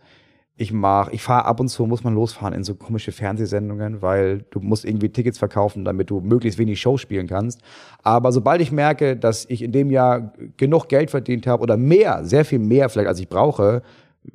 Ich 0.59 0.73
mache, 0.73 1.11
ich 1.11 1.21
fahre 1.21 1.45
ab 1.45 1.59
und 1.59 1.67
zu, 1.67 1.85
muss 1.85 2.03
man 2.03 2.15
losfahren 2.15 2.53
in 2.53 2.63
so 2.63 2.73
komische 2.73 3.11
Fernsehsendungen, 3.11 4.01
weil 4.01 4.43
du 4.49 4.59
musst 4.59 4.85
irgendwie 4.85 5.09
Tickets 5.09 5.37
verkaufen, 5.37 5.85
damit 5.85 6.09
du 6.09 6.19
möglichst 6.19 6.57
wenig 6.57 6.81
Show 6.81 6.97
spielen 6.97 7.27
kannst. 7.27 7.61
Aber 8.01 8.31
sobald 8.31 8.61
ich 8.61 8.71
merke, 8.71 9.15
dass 9.15 9.45
ich 9.49 9.61
in 9.61 9.71
dem 9.71 9.91
Jahr 9.91 10.33
genug 10.57 10.89
Geld 10.89 11.11
verdient 11.11 11.45
habe 11.45 11.61
oder 11.61 11.77
mehr, 11.77 12.25
sehr 12.25 12.43
viel 12.43 12.59
mehr 12.59 12.89
vielleicht 12.89 13.07
als 13.07 13.19
ich 13.19 13.29
brauche, 13.29 13.83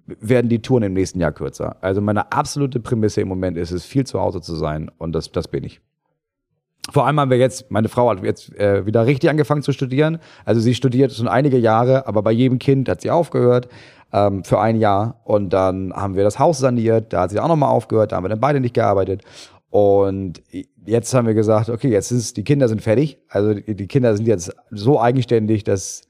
werden 0.07 0.49
die 0.49 0.63
Touren 0.63 0.85
im 0.85 0.93
nächsten 0.93 1.21
Jahr 1.21 1.33
kürzer. 1.33 1.77
Also 1.81 2.01
meine 2.01 2.31
absolute 2.31 2.79
Prämisse 2.79 3.21
im 3.21 3.29
Moment 3.29 3.57
ist 3.57 3.73
es, 3.73 3.85
viel 3.85 4.07
zu 4.07 4.21
Hause 4.21 4.41
zu 4.41 4.55
sein 4.55 4.91
und 4.99 5.13
das, 5.13 5.33
das 5.33 5.49
bin 5.49 5.65
ich. 5.65 5.81
Vor 6.91 7.07
allem 7.07 7.21
haben 7.21 7.31
wir 7.31 7.39
jetzt, 7.39 7.71
meine 7.71 7.89
Frau 7.89 8.11
hat 8.11 8.23
jetzt 8.25 8.55
äh, 8.57 8.85
wieder 8.85 9.07
richtig 9.07 9.31
angefangen 9.31 9.63
zu 9.63 9.73
studieren. 9.73 10.19
Also 10.45 10.61
sie 10.61 10.75
studiert 10.75 11.13
schon 11.13 11.29
einige 11.29 11.59
Jahre, 11.59 12.07
aber 12.07 12.23
bei 12.23 12.33
jedem 12.33 12.59
Kind 12.59 12.89
hat 12.89 13.03
sie 13.03 13.11
aufgehört 13.11 13.69
ähm, 14.13 14.43
für 14.43 14.61
ein 14.61 14.77
Jahr. 14.77 15.21
Und 15.25 15.51
dann 15.51 15.93
haben 15.93 16.17
wir 16.17 16.25
das 16.25 16.39
Haus 16.39 16.59
saniert, 16.59 17.13
da 17.13 17.23
hat 17.23 17.31
sie 17.31 17.39
auch 17.39 17.49
nochmal 17.49 17.71
aufgehört, 17.71 18.13
da 18.13 18.17
haben 18.17 18.25
wir 18.25 18.31
dann 18.31 18.41
beide 18.41 18.61
nicht 18.61 18.75
gearbeitet. 18.75 19.23
Und 19.71 20.43
jetzt 20.85 21.15
haben 21.15 21.27
wir 21.27 21.35
gesagt, 21.35 21.71
okay, 21.71 21.89
jetzt 21.89 22.11
ist 22.11 22.37
die 22.37 22.45
Kinder 22.45 22.69
sind 22.69 22.83
fertig. 22.83 23.19
Also 23.29 23.55
die, 23.55 23.87
Kinder 23.87 24.15
sind 24.15 24.27
jetzt 24.27 24.55
so 24.71 25.01
eigenständig, 25.01 25.65
dass 25.65 26.03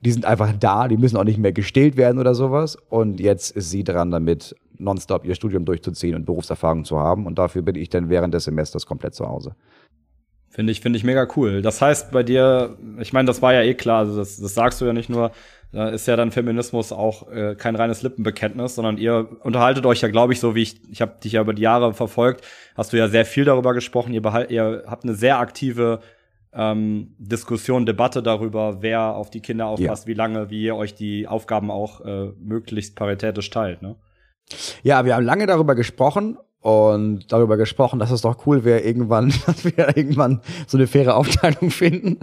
die 0.00 0.12
sind 0.12 0.26
einfach 0.26 0.52
da, 0.52 0.86
die 0.86 0.98
müssen 0.98 1.16
auch 1.16 1.24
nicht 1.24 1.38
mehr 1.38 1.52
gestillt 1.52 1.96
werden 1.96 2.18
oder 2.18 2.34
sowas. 2.34 2.76
Und 2.88 3.20
jetzt 3.20 3.50
ist 3.56 3.70
sie 3.70 3.82
dran 3.82 4.10
damit, 4.10 4.54
nonstop 4.78 5.24
ihr 5.24 5.34
Studium 5.34 5.64
durchzuziehen 5.64 6.14
und 6.14 6.24
Berufserfahrung 6.24 6.84
zu 6.84 6.98
haben. 6.98 7.26
Und 7.26 7.38
dafür 7.38 7.62
bin 7.62 7.76
ich 7.76 7.88
dann 7.88 8.08
während 8.08 8.34
des 8.34 8.44
Semesters 8.44 8.86
komplett 8.86 9.14
zu 9.14 9.26
Hause. 9.26 9.54
Finde 10.48 10.70
ich, 10.70 10.80
finde 10.80 10.96
ich 10.96 11.04
mega 11.04 11.26
cool. 11.36 11.62
Das 11.62 11.82
heißt 11.82 12.12
bei 12.12 12.22
dir, 12.22 12.78
ich 13.00 13.12
meine, 13.12 13.26
das 13.26 13.42
war 13.42 13.52
ja 13.52 13.62
eh 13.62 13.74
klar, 13.74 14.00
also 14.00 14.16
das, 14.16 14.36
das 14.36 14.54
sagst 14.54 14.80
du 14.80 14.84
ja 14.84 14.92
nicht 14.92 15.10
nur, 15.10 15.32
da 15.72 15.88
ist 15.88 16.06
ja 16.06 16.14
dann 16.14 16.30
Feminismus 16.30 16.92
auch 16.92 17.28
äh, 17.28 17.56
kein 17.56 17.74
reines 17.74 18.02
Lippenbekenntnis, 18.02 18.76
sondern 18.76 18.96
ihr 18.96 19.28
unterhaltet 19.42 19.84
euch 19.84 20.00
ja, 20.02 20.08
glaube 20.08 20.32
ich, 20.32 20.38
so 20.38 20.54
wie 20.54 20.62
ich, 20.62 20.80
ich 20.88 21.02
habe 21.02 21.16
dich 21.24 21.32
ja 21.32 21.40
über 21.40 21.54
die 21.54 21.62
Jahre 21.62 21.92
verfolgt, 21.92 22.44
hast 22.76 22.92
du 22.92 22.96
ja 22.96 23.08
sehr 23.08 23.24
viel 23.24 23.44
darüber 23.44 23.74
gesprochen. 23.74 24.14
Ihr, 24.14 24.22
behalt, 24.22 24.52
ihr 24.52 24.84
habt 24.86 25.02
eine 25.02 25.14
sehr 25.14 25.40
aktive 25.40 25.98
ähm, 26.52 27.16
Diskussion, 27.18 27.84
Debatte 27.84 28.22
darüber, 28.22 28.80
wer 28.80 29.16
auf 29.16 29.30
die 29.30 29.40
Kinder 29.40 29.66
aufpasst, 29.66 30.06
wie 30.06 30.14
lange, 30.14 30.50
wie 30.50 30.62
ihr 30.62 30.76
euch 30.76 30.94
die 30.94 31.26
Aufgaben 31.26 31.72
auch 31.72 32.00
äh, 32.02 32.30
möglichst 32.38 32.94
paritätisch 32.94 33.50
teilt. 33.50 33.82
Ne? 33.82 33.96
Ja, 34.82 35.04
wir 35.04 35.14
haben 35.14 35.24
lange 35.24 35.46
darüber 35.46 35.74
gesprochen 35.74 36.38
und 36.60 37.30
darüber 37.30 37.58
gesprochen, 37.58 37.98
dass 37.98 38.10
es 38.10 38.22
doch 38.22 38.46
cool 38.46 38.64
wäre, 38.64 38.80
irgendwann, 38.80 39.28
dass 39.46 39.64
wir 39.64 39.96
irgendwann 39.96 40.40
so 40.66 40.78
eine 40.78 40.86
faire 40.86 41.16
Aufteilung 41.16 41.70
finden. 41.70 42.20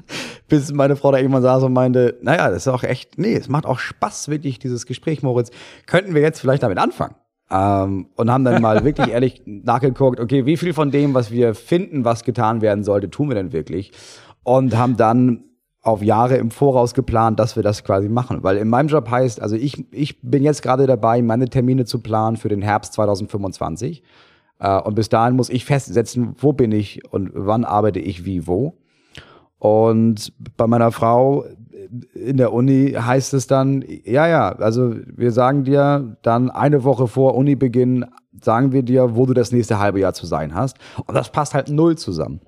Bis 0.48 0.74
meine 0.74 0.96
Frau 0.96 1.12
da 1.12 1.20
irgendwann 1.20 1.44
saß 1.44 1.64
und 1.64 1.74
meinte, 1.74 2.18
naja, 2.22 2.50
das 2.50 2.64
ist 2.64 2.68
auch 2.68 2.84
echt, 2.84 3.20
nee, 3.20 3.36
es 3.36 3.50
macht 3.50 3.68
auch 3.68 3.78
Spaß, 3.78 4.30
wirklich, 4.30 4.58
dieses 4.58 4.88
Gespräch, 4.88 5.22
Moritz. 5.22 5.52
Könnten 5.86 6.16
wir 6.16 6.22
jetzt 6.22 6.40
vielleicht 6.40 6.64
damit 6.64 6.80
anfangen? 6.80 7.16
Ähm, 7.52 8.08
und 8.16 8.32
haben 8.32 8.44
dann 8.44 8.62
mal 8.64 8.84
wirklich 8.84 9.08
ehrlich 9.12 9.44
nachgeguckt, 9.46 10.20
okay, 10.20 10.46
wie 10.48 10.58
viel 10.58 10.74
von 10.74 10.90
dem, 10.90 11.14
was 11.14 11.30
wir 11.30 11.54
finden, 11.54 12.04
was 12.04 12.24
getan 12.24 12.62
werden 12.62 12.84
sollte, 12.84 13.12
tun 13.12 13.30
wir 13.30 13.36
denn 13.36 13.52
wirklich? 13.52 13.92
Und 14.44 14.76
haben 14.76 14.98
dann 14.98 15.44
auf 15.82 16.04
Jahre 16.04 16.38
im 16.38 16.52
Voraus 16.52 16.94
geplant, 16.94 17.40
dass 17.40 17.56
wir 17.56 17.64
das 17.64 17.84
quasi 17.84 18.08
machen. 18.08 18.44
Weil 18.44 18.58
in 18.58 18.70
meinem 18.70 18.88
Job 18.88 19.10
heißt, 19.10 19.42
also 19.42 19.56
ich, 19.56 19.86
ich 19.92 20.22
bin 20.22 20.44
jetzt 20.44 20.62
gerade 20.62 20.86
dabei, 20.86 21.22
meine 21.22 21.50
Termine 21.50 21.86
zu 21.86 22.00
planen 22.00 22.38
für 22.38 22.50
den 22.50 22.62
Herbst 22.62 22.94
2025. 22.94 24.04
Äh, 24.60 24.82
und 24.82 24.96
bis 24.96 25.10
dahin 25.10 25.36
muss 25.36 25.50
ich 25.50 25.66
festsetzen, 25.66 26.36
wo 26.38 26.54
bin 26.54 26.72
ich 26.72 27.02
und 27.12 27.32
wann 27.34 27.66
arbeite 27.66 28.00
ich 28.00 28.26
wie 28.26 28.46
wo. 28.46 28.78
Und 29.58 30.34
bei 30.56 30.68
meiner 30.68 30.92
Frau 30.92 31.46
in 32.14 32.38
der 32.38 32.54
Uni 32.54 32.96
heißt 32.98 33.34
es 33.34 33.48
dann, 33.48 33.84
ja, 34.06 34.28
ja, 34.28 34.50
also 34.54 34.96
wir 35.06 35.32
sagen 35.32 35.64
dir 35.64 36.18
dann 36.22 36.50
eine 36.50 36.84
Woche 36.84 37.08
vor 37.08 37.36
Unibeginn, 37.36 38.06
sagen 38.40 38.72
wir 38.72 38.84
dir, 38.84 39.16
wo 39.16 39.26
du 39.26 39.34
das 39.34 39.52
nächste 39.52 39.80
halbe 39.80 40.00
Jahr 40.00 40.14
zu 40.14 40.26
sein 40.26 40.54
hast. 40.54 40.78
Und 41.06 41.16
das 41.16 41.32
passt 41.32 41.54
halt 41.54 41.70
null 41.70 41.98
zusammen. 41.98 42.40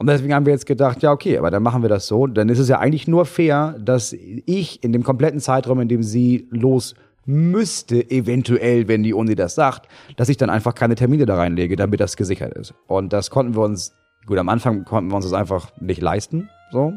Und 0.00 0.06
deswegen 0.06 0.32
haben 0.32 0.46
wir 0.46 0.54
jetzt 0.54 0.64
gedacht, 0.64 1.02
ja, 1.02 1.12
okay, 1.12 1.36
aber 1.36 1.50
dann 1.50 1.62
machen 1.62 1.82
wir 1.82 1.90
das 1.90 2.06
so. 2.06 2.26
Dann 2.26 2.48
ist 2.48 2.58
es 2.58 2.70
ja 2.70 2.78
eigentlich 2.78 3.06
nur 3.06 3.26
fair, 3.26 3.76
dass 3.78 4.14
ich 4.14 4.82
in 4.82 4.94
dem 4.94 5.02
kompletten 5.02 5.40
Zeitraum, 5.40 5.78
in 5.78 5.88
dem 5.88 6.02
sie 6.02 6.48
los 6.50 6.94
müsste, 7.26 8.10
eventuell, 8.10 8.88
wenn 8.88 9.02
die 9.02 9.12
Uni 9.12 9.34
das 9.34 9.54
sagt, 9.54 9.88
dass 10.16 10.30
ich 10.30 10.38
dann 10.38 10.48
einfach 10.48 10.74
keine 10.74 10.94
Termine 10.94 11.26
da 11.26 11.36
reinlege, 11.36 11.76
damit 11.76 12.00
das 12.00 12.16
gesichert 12.16 12.54
ist. 12.54 12.72
Und 12.86 13.12
das 13.12 13.28
konnten 13.28 13.54
wir 13.54 13.60
uns, 13.60 13.92
gut, 14.24 14.38
am 14.38 14.48
Anfang 14.48 14.86
konnten 14.86 15.10
wir 15.10 15.16
uns 15.16 15.26
das 15.26 15.34
einfach 15.34 15.70
nicht 15.82 16.00
leisten, 16.00 16.48
so. 16.72 16.94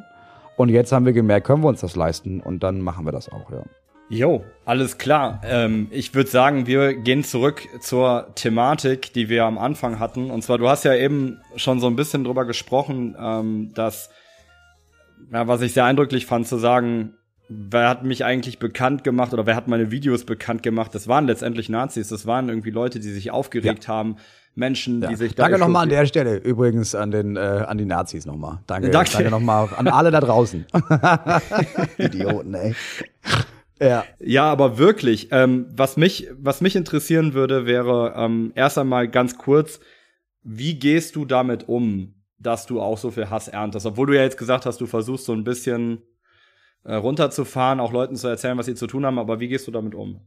Und 0.55 0.69
jetzt 0.69 0.93
haben 0.93 1.05
wir 1.05 1.11
gemerkt, 1.11 1.45
können 1.45 1.61
wir 1.61 1.67
uns 1.67 1.81
das 1.81 1.97
leisten 1.97 2.39
und 2.39 2.63
dann 2.63 2.79
machen 2.79 3.05
wir 3.05 3.11
das 3.11 3.27
auch, 3.27 3.51
ja. 3.51 3.63
Jo, 4.09 4.43
alles 4.65 4.97
klar. 4.97 5.41
Ähm, 5.43 5.87
ich 5.91 6.13
würde 6.13 6.29
sagen, 6.29 6.67
wir 6.67 6.93
gehen 6.93 7.23
zurück 7.23 7.63
zur 7.79 8.27
Thematik, 8.35 9.13
die 9.13 9.29
wir 9.29 9.45
am 9.45 9.57
Anfang 9.57 9.99
hatten. 9.99 10.29
Und 10.29 10.43
zwar, 10.43 10.57
du 10.57 10.69
hast 10.69 10.83
ja 10.83 10.93
eben 10.93 11.39
schon 11.55 11.79
so 11.79 11.87
ein 11.87 11.95
bisschen 11.95 12.23
drüber 12.23 12.45
gesprochen, 12.45 13.15
ähm, 13.19 13.71
dass, 13.73 14.09
ja, 15.31 15.47
was 15.47 15.61
ich 15.61 15.73
sehr 15.73 15.85
eindrücklich 15.85 16.25
fand, 16.25 16.47
zu 16.47 16.57
sagen, 16.57 17.13
wer 17.49 17.89
hat 17.89 18.03
mich 18.03 18.23
eigentlich 18.23 18.59
bekannt 18.59 19.03
gemacht 19.03 19.33
oder 19.33 19.45
wer 19.45 19.55
hat 19.55 19.67
meine 19.67 19.91
Videos 19.91 20.25
bekannt 20.25 20.63
gemacht? 20.63 20.93
Das 20.93 21.07
waren 21.07 21.27
letztendlich 21.27 21.69
Nazis. 21.69 22.09
Das 22.09 22.25
waren 22.25 22.49
irgendwie 22.49 22.71
Leute, 22.71 22.99
die 22.99 23.11
sich 23.11 23.31
aufgeregt 23.31 23.85
ja. 23.85 23.93
haben. 23.93 24.17
Menschen, 24.55 25.01
ja. 25.01 25.09
die 25.09 25.15
sich 25.15 25.33
da 25.33 25.43
Danke 25.43 25.57
nochmal 25.57 25.83
an 25.83 25.89
der 25.89 26.05
Stelle 26.05 26.37
übrigens 26.37 26.93
an 26.93 27.09
den 27.09 27.37
äh, 27.37 27.39
an 27.39 27.79
die 27.79 27.85
Nazis 27.85 28.27
nochmal. 28.27 28.59
Danke, 28.67 28.91
danke, 28.91 29.11
danke 29.11 29.31
nochmal 29.31 29.69
an 29.75 29.87
alle 29.87 30.11
da 30.11 30.19
draußen. 30.19 30.65
Idioten, 31.97 32.53
ey. 32.53 32.75
Ja. 33.79 34.05
ja, 34.19 34.45
aber 34.45 34.77
wirklich, 34.77 35.29
ähm, 35.31 35.65
was, 35.75 35.97
mich, 35.97 36.27
was 36.37 36.61
mich 36.61 36.75
interessieren 36.75 37.33
würde, 37.33 37.65
wäre 37.65 38.13
ähm, 38.15 38.51
erst 38.55 38.77
einmal 38.77 39.07
ganz 39.07 39.37
kurz, 39.37 39.79
wie 40.43 40.75
gehst 40.77 41.15
du 41.15 41.25
damit 41.25 41.67
um, 41.67 42.13
dass 42.37 42.65
du 42.65 42.81
auch 42.81 42.97
so 42.97 43.11
viel 43.11 43.29
Hass 43.29 43.47
erntest? 43.47 43.85
Obwohl 43.85 44.07
du 44.07 44.15
ja 44.15 44.21
jetzt 44.21 44.37
gesagt 44.37 44.65
hast, 44.65 44.79
du 44.79 44.85
versuchst 44.85 45.25
so 45.25 45.33
ein 45.33 45.43
bisschen 45.43 46.03
äh, 46.83 46.95
runterzufahren, 46.95 47.79
auch 47.79 47.91
Leuten 47.91 48.15
zu 48.15 48.27
erzählen, 48.27 48.57
was 48.57 48.65
sie 48.65 48.75
zu 48.75 48.87
tun 48.87 49.05
haben, 49.05 49.19
aber 49.19 49.39
wie 49.39 49.47
gehst 49.47 49.67
du 49.67 49.71
damit 49.71 49.95
um? 49.95 50.21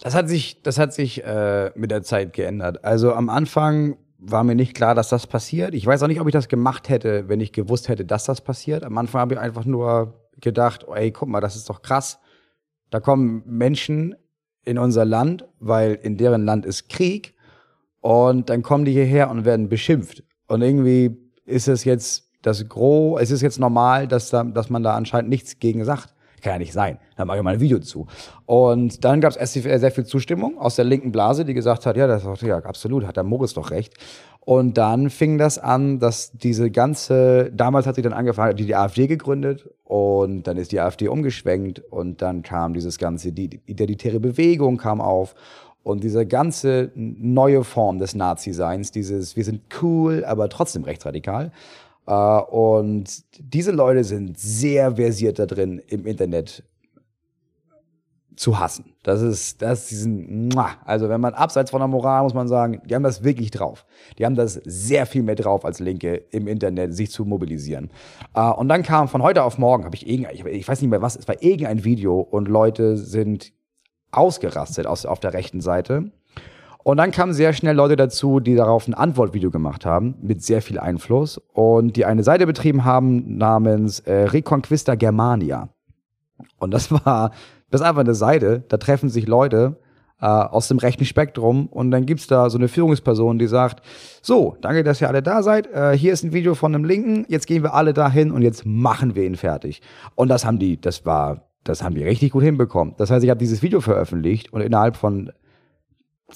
Das 0.00 0.14
hat 0.14 0.28
sich, 0.28 0.62
das 0.62 0.78
hat 0.78 0.92
sich 0.92 1.24
äh, 1.24 1.70
mit 1.74 1.90
der 1.90 2.02
Zeit 2.02 2.34
geändert. 2.34 2.84
Also 2.84 3.14
am 3.14 3.30
Anfang 3.30 3.96
war 4.18 4.44
mir 4.44 4.54
nicht 4.54 4.74
klar, 4.74 4.94
dass 4.94 5.08
das 5.08 5.26
passiert. 5.26 5.74
Ich 5.74 5.86
weiß 5.86 6.02
auch 6.02 6.08
nicht, 6.08 6.20
ob 6.20 6.26
ich 6.26 6.32
das 6.32 6.48
gemacht 6.48 6.88
hätte, 6.88 7.28
wenn 7.28 7.40
ich 7.40 7.52
gewusst 7.52 7.88
hätte, 7.88 8.04
dass 8.04 8.24
das 8.24 8.40
passiert. 8.40 8.84
Am 8.84 8.96
Anfang 8.98 9.20
habe 9.22 9.34
ich 9.34 9.40
einfach 9.40 9.64
nur 9.64 10.20
gedacht, 10.40 10.86
ey, 10.94 11.12
guck 11.12 11.28
mal, 11.28 11.40
das 11.40 11.56
ist 11.56 11.70
doch 11.70 11.82
krass. 11.82 12.18
Da 12.90 13.00
kommen 13.00 13.42
Menschen 13.46 14.14
in 14.64 14.78
unser 14.78 15.04
Land, 15.04 15.46
weil 15.60 15.94
in 15.94 16.16
deren 16.16 16.44
Land 16.44 16.66
ist 16.66 16.88
Krieg. 16.88 17.34
Und 18.00 18.50
dann 18.50 18.62
kommen 18.62 18.84
die 18.84 18.92
hierher 18.92 19.30
und 19.30 19.44
werden 19.44 19.68
beschimpft. 19.68 20.22
Und 20.48 20.62
irgendwie 20.62 21.16
ist 21.44 21.68
es 21.68 21.84
jetzt 21.84 22.30
das 22.42 22.68
Gros, 22.68 23.20
es 23.20 23.30
ist 23.30 23.42
jetzt 23.42 23.58
normal, 23.58 24.06
dass, 24.06 24.30
da, 24.30 24.44
dass 24.44 24.70
man 24.70 24.82
da 24.82 24.94
anscheinend 24.94 25.30
nichts 25.30 25.58
gegen 25.58 25.84
sagt. 25.84 26.14
Kann 26.46 26.54
ja 26.54 26.58
nicht 26.60 26.74
sein. 26.74 26.98
Da 27.16 27.24
mache 27.24 27.38
ich 27.38 27.42
mal 27.42 27.54
ein 27.54 27.60
Video 27.60 27.80
zu. 27.80 28.06
Und 28.44 29.04
dann 29.04 29.20
gab 29.20 29.34
es 29.36 29.52
sehr 29.52 29.90
viel 29.90 30.04
Zustimmung 30.04 30.58
aus 30.58 30.76
der 30.76 30.84
linken 30.84 31.10
Blase, 31.10 31.44
die 31.44 31.54
gesagt 31.54 31.86
hat, 31.86 31.96
ja, 31.96 32.06
das 32.06 32.24
ist 32.24 32.42
ja 32.42 32.58
absolut, 32.58 33.04
hat 33.04 33.16
der 33.16 33.24
Moritz 33.24 33.54
doch 33.54 33.72
recht. 33.72 33.94
Und 34.38 34.78
dann 34.78 35.10
fing 35.10 35.38
das 35.38 35.58
an, 35.58 35.98
dass 35.98 36.30
diese 36.30 36.70
ganze, 36.70 37.50
damals 37.52 37.88
hat 37.88 37.96
sie 37.96 38.02
dann 38.02 38.12
angefangen, 38.12 38.54
die, 38.54 38.64
die 38.64 38.76
AfD 38.76 39.08
gegründet 39.08 39.68
und 39.82 40.44
dann 40.44 40.56
ist 40.56 40.70
die 40.70 40.78
AfD 40.78 41.08
umgeschwenkt 41.08 41.80
und 41.90 42.22
dann 42.22 42.42
kam 42.42 42.74
dieses 42.74 42.96
ganze, 42.98 43.32
die 43.32 43.60
identitäre 43.66 44.20
Bewegung 44.20 44.76
kam 44.76 45.00
auf 45.00 45.34
und 45.82 46.04
diese 46.04 46.26
ganze 46.26 46.92
neue 46.94 47.64
Form 47.64 47.98
des 47.98 48.14
Nazi-Seins, 48.14 48.92
dieses, 48.92 49.34
wir 49.34 49.42
sind 49.42 49.62
cool, 49.82 50.24
aber 50.24 50.48
trotzdem 50.48 50.84
rechtsradikal. 50.84 51.50
Äh, 52.06 52.12
und 52.12 53.24
diese 53.38 53.72
Leute 53.72 54.04
sind 54.04 54.38
sehr 54.38 54.96
versiert 54.96 55.38
da 55.38 55.46
drin, 55.46 55.80
im 55.88 56.06
Internet 56.06 56.62
zu 58.36 58.58
hassen. 58.58 58.92
Das 59.02 59.22
ist, 59.22 59.62
das 59.62 59.88
diesen, 59.88 60.54
also 60.84 61.08
wenn 61.08 61.20
man 61.20 61.34
abseits 61.34 61.70
von 61.70 61.80
der 61.80 61.88
Moral 61.88 62.22
muss 62.22 62.34
man 62.34 62.48
sagen, 62.48 62.82
die 62.84 62.94
haben 62.94 63.02
das 63.02 63.24
wirklich 63.24 63.50
drauf. 63.50 63.86
Die 64.18 64.26
haben 64.26 64.34
das 64.34 64.60
sehr 64.64 65.06
viel 65.06 65.22
mehr 65.22 65.34
drauf 65.34 65.64
als 65.64 65.80
Linke 65.80 66.16
im 66.30 66.46
Internet, 66.46 66.94
sich 66.94 67.10
zu 67.10 67.24
mobilisieren. 67.24 67.90
Uh, 68.36 68.52
und 68.52 68.68
dann 68.68 68.82
kam 68.82 69.08
von 69.08 69.22
heute 69.22 69.42
auf 69.42 69.58
morgen, 69.58 69.84
habe 69.84 69.96
ich 69.96 70.06
irgendein, 70.06 70.36
ich, 70.54 70.68
weiß 70.68 70.82
nicht 70.82 70.90
mehr 70.90 71.02
was, 71.02 71.16
es 71.16 71.26
war 71.26 71.42
irgendein 71.42 71.84
Video 71.84 72.20
und 72.20 72.48
Leute 72.48 72.98
sind 72.98 73.52
ausgerastet 74.12 74.86
aus, 74.86 75.06
auf 75.06 75.20
der 75.20 75.32
rechten 75.32 75.60
Seite. 75.62 76.12
Und 76.86 76.98
dann 76.98 77.10
kamen 77.10 77.32
sehr 77.32 77.52
schnell 77.52 77.74
Leute 77.74 77.96
dazu, 77.96 78.38
die 78.38 78.54
darauf 78.54 78.86
ein 78.86 78.94
Antwortvideo 78.94 79.50
gemacht 79.50 79.84
haben, 79.84 80.14
mit 80.22 80.44
sehr 80.44 80.62
viel 80.62 80.78
Einfluss 80.78 81.36
und 81.52 81.96
die 81.96 82.04
eine 82.04 82.22
Seite 82.22 82.46
betrieben 82.46 82.84
haben 82.84 83.38
namens 83.38 83.98
äh, 83.98 84.26
Reconquista 84.28 84.94
Germania. 84.94 85.68
Und 86.60 86.72
das 86.72 86.92
war 86.92 87.32
das 87.70 87.80
ist 87.80 87.86
einfach 87.88 88.02
eine 88.02 88.14
Seite, 88.14 88.62
da 88.68 88.76
treffen 88.76 89.08
sich 89.08 89.26
Leute 89.26 89.80
äh, 90.20 90.26
aus 90.26 90.68
dem 90.68 90.78
rechten 90.78 91.04
Spektrum 91.04 91.66
und 91.66 91.90
dann 91.90 92.06
gibt's 92.06 92.28
da 92.28 92.48
so 92.50 92.56
eine 92.56 92.68
Führungsperson, 92.68 93.40
die 93.40 93.48
sagt, 93.48 93.84
so, 94.22 94.56
danke, 94.60 94.84
dass 94.84 95.00
ihr 95.00 95.08
alle 95.08 95.24
da 95.24 95.42
seid, 95.42 95.66
äh, 95.66 95.98
hier 95.98 96.12
ist 96.12 96.22
ein 96.22 96.32
Video 96.32 96.54
von 96.54 96.72
einem 96.72 96.84
Linken, 96.84 97.26
jetzt 97.28 97.48
gehen 97.48 97.64
wir 97.64 97.74
alle 97.74 97.94
dahin 97.94 98.30
und 98.30 98.42
jetzt 98.42 98.64
machen 98.64 99.16
wir 99.16 99.24
ihn 99.24 99.34
fertig. 99.34 99.82
Und 100.14 100.28
das 100.28 100.44
haben 100.44 100.60
die, 100.60 100.80
das 100.80 101.04
war, 101.04 101.48
das 101.64 101.82
haben 101.82 101.96
die 101.96 102.04
richtig 102.04 102.30
gut 102.30 102.44
hinbekommen. 102.44 102.94
Das 102.96 103.10
heißt, 103.10 103.24
ich 103.24 103.30
habe 103.30 103.40
dieses 103.40 103.60
Video 103.60 103.80
veröffentlicht 103.80 104.52
und 104.52 104.60
innerhalb 104.60 104.94
von 104.94 105.32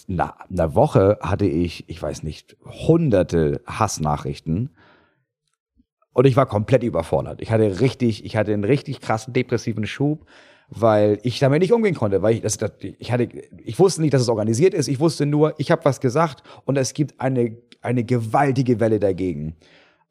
na, 0.06 0.36
einer 0.48 0.74
Woche 0.74 1.18
hatte 1.20 1.46
ich, 1.46 1.88
ich 1.88 2.00
weiß 2.00 2.22
nicht, 2.22 2.56
hunderte 2.64 3.60
Hassnachrichten. 3.66 4.70
Und 6.12 6.26
ich 6.26 6.36
war 6.36 6.46
komplett 6.46 6.82
überfordert. 6.82 7.40
Ich 7.40 7.50
hatte 7.50 7.80
richtig, 7.80 8.24
ich 8.24 8.36
hatte 8.36 8.52
einen 8.52 8.64
richtig 8.64 9.00
krassen 9.00 9.32
depressiven 9.32 9.86
Schub 9.86 10.26
weil 10.72 11.18
ich 11.24 11.40
damit 11.40 11.62
nicht 11.62 11.72
umgehen 11.72 11.96
konnte, 11.96 12.22
weil 12.22 12.32
ich, 12.32 12.42
das, 12.42 12.56
das, 12.56 12.70
ich 12.80 13.10
hatte, 13.10 13.24
ich 13.24 13.76
wusste 13.80 14.02
nicht, 14.02 14.14
dass 14.14 14.22
es 14.22 14.28
organisiert 14.28 14.72
ist. 14.72 14.86
Ich 14.86 15.00
wusste 15.00 15.26
nur, 15.26 15.52
ich 15.58 15.72
habe 15.72 15.84
was 15.84 16.00
gesagt 16.00 16.44
und 16.64 16.78
es 16.78 16.94
gibt 16.94 17.20
eine 17.20 17.56
eine 17.82 18.04
gewaltige 18.04 18.80
Welle 18.80 19.00
dagegen. 19.00 19.56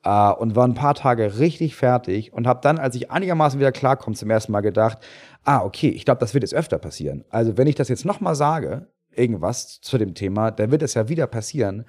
Uh, 0.06 0.34
und 0.40 0.56
war 0.56 0.66
ein 0.66 0.76
paar 0.76 0.96
Tage 0.96 1.40
richtig 1.40 1.76
fertig 1.76 2.32
und 2.32 2.48
habe 2.48 2.62
dann, 2.64 2.80
als 2.80 2.96
ich 2.96 3.12
einigermaßen 3.12 3.60
wieder 3.60 3.74
klarkomme, 3.74 4.16
zum 4.16 4.30
ersten 4.30 4.54
Mal 4.54 4.62
gedacht, 4.62 4.98
ah, 5.44 5.62
okay, 5.62 5.90
ich 5.90 6.06
glaube, 6.06 6.22
das 6.22 6.34
wird 6.34 6.44
jetzt 6.46 6.54
öfter 6.54 6.78
passieren. 6.78 7.26
Also 7.30 7.58
wenn 7.58 7.68
ich 7.68 7.76
das 7.76 7.90
jetzt 7.90 8.06
nochmal 8.06 8.34
sage, 8.34 8.88
irgendwas 9.16 9.82
zu 9.82 9.98
dem 9.98 10.14
Thema, 10.14 10.52
dann 10.52 10.72
wird 10.72 10.82
es 10.82 10.94
ja 10.94 11.10
wieder 11.10 11.28
passieren. 11.28 11.86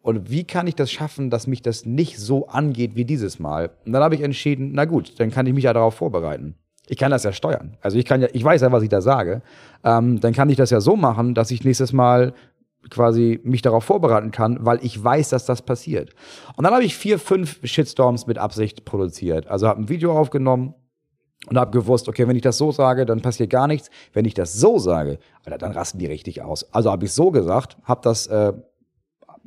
Und 0.00 0.30
wie 0.30 0.44
kann 0.44 0.66
ich 0.66 0.74
das 0.74 0.90
schaffen, 0.90 1.30
dass 1.30 1.46
mich 1.46 1.62
das 1.62 1.86
nicht 1.86 2.18
so 2.18 2.48
angeht 2.48 2.96
wie 2.96 3.04
dieses 3.04 3.38
Mal? 3.38 3.70
Und 3.86 3.92
dann 3.92 4.02
habe 4.02 4.16
ich 4.16 4.22
entschieden, 4.22 4.72
na 4.74 4.84
gut, 4.84 5.18
dann 5.20 5.30
kann 5.30 5.46
ich 5.46 5.54
mich 5.54 5.64
ja 5.64 5.72
darauf 5.72 5.94
vorbereiten. 5.94 6.56
Ich 6.88 6.98
kann 6.98 7.12
das 7.12 7.22
ja 7.22 7.32
steuern. 7.32 7.76
Also 7.80 7.96
ich 7.96 8.04
kann 8.04 8.20
ja, 8.20 8.28
ich 8.32 8.42
weiß 8.42 8.62
ja, 8.62 8.72
was 8.72 8.82
ich 8.82 8.88
da 8.88 9.00
sage. 9.00 9.42
Ähm, 9.84 10.20
dann 10.20 10.32
kann 10.32 10.50
ich 10.50 10.56
das 10.56 10.70
ja 10.70 10.80
so 10.80 10.96
machen, 10.96 11.34
dass 11.34 11.52
ich 11.52 11.64
nächstes 11.64 11.92
Mal 11.92 12.34
quasi 12.90 13.40
mich 13.44 13.62
darauf 13.62 13.84
vorbereiten 13.84 14.32
kann, 14.32 14.58
weil 14.66 14.80
ich 14.82 15.02
weiß, 15.02 15.28
dass 15.28 15.46
das 15.46 15.62
passiert. 15.62 16.10
Und 16.56 16.64
dann 16.64 16.74
habe 16.74 16.84
ich 16.84 16.96
vier, 16.96 17.20
fünf 17.20 17.60
Shitstorms 17.62 18.26
mit 18.26 18.38
Absicht 18.38 18.84
produziert. 18.84 19.46
Also 19.46 19.68
habe 19.68 19.80
ein 19.80 19.88
Video 19.88 20.18
aufgenommen 20.18 20.74
und 21.48 21.58
habe 21.58 21.70
gewusst, 21.70 22.08
okay, 22.08 22.28
wenn 22.28 22.36
ich 22.36 22.42
das 22.42 22.58
so 22.58 22.70
sage, 22.70 23.04
dann 23.04 23.20
passiert 23.20 23.50
gar 23.50 23.66
nichts. 23.66 23.90
Wenn 24.12 24.24
ich 24.24 24.34
das 24.34 24.54
so 24.54 24.78
sage, 24.78 25.18
Alter, 25.44 25.58
dann 25.58 25.72
rasten 25.72 25.98
die 25.98 26.06
richtig 26.06 26.42
aus. 26.42 26.72
Also 26.72 26.90
habe 26.90 27.04
ich 27.04 27.12
so 27.12 27.30
gesagt, 27.30 27.76
habe 27.84 28.00
das 28.02 28.26
äh, 28.28 28.52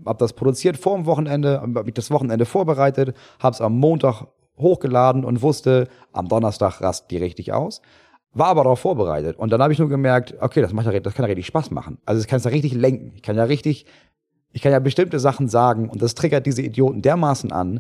hab 0.05 0.17
das 0.17 0.34
produziert 0.34 0.77
vor 0.77 0.97
dem 0.97 1.05
Wochenende, 1.05 1.62
habe 1.62 1.84
mich 1.84 1.93
das 1.93 2.12
Wochenende 2.12 2.45
vorbereitet, 2.45 3.15
habe 3.39 3.53
es 3.53 3.62
am 3.62 3.77
Montag 3.79 4.27
hochgeladen 4.58 5.23
und 5.23 5.41
wusste, 5.41 5.88
am 6.12 6.27
Donnerstag 6.27 6.81
rast 6.81 7.12
die 7.12 7.17
richtig 7.17 7.53
aus. 7.53 7.81
War 8.34 8.47
aber 8.47 8.63
darauf 8.63 8.79
vorbereitet. 8.79 9.38
Und 9.38 9.51
dann 9.51 9.62
habe 9.62 9.71
ich 9.71 9.79
nur 9.79 9.89
gemerkt, 9.89 10.36
okay, 10.41 10.62
das, 10.62 10.73
macht 10.73 10.88
ja, 10.88 10.99
das 10.99 11.13
kann 11.13 11.23
ja 11.23 11.27
richtig 11.27 11.45
Spaß 11.45 11.71
machen. 11.71 11.99
Also 12.05 12.21
ich 12.21 12.27
kann 12.27 12.38
es 12.38 12.43
ja 12.43 12.51
richtig 12.51 12.73
lenken. 12.73 13.13
Ich 13.15 13.21
kann 13.21 13.38
ja 13.38 13.45
richtig, 13.45 13.86
ich 14.51 14.62
kann 14.62 14.73
ja 14.73 14.79
bestimmte 14.79 15.19
Sachen 15.19 15.47
sagen 15.47 15.89
und 15.89 16.01
das 16.01 16.15
triggert 16.15 16.45
diese 16.45 16.62
Idioten 16.62 17.01
dermaßen 17.01 17.51
an, 17.51 17.79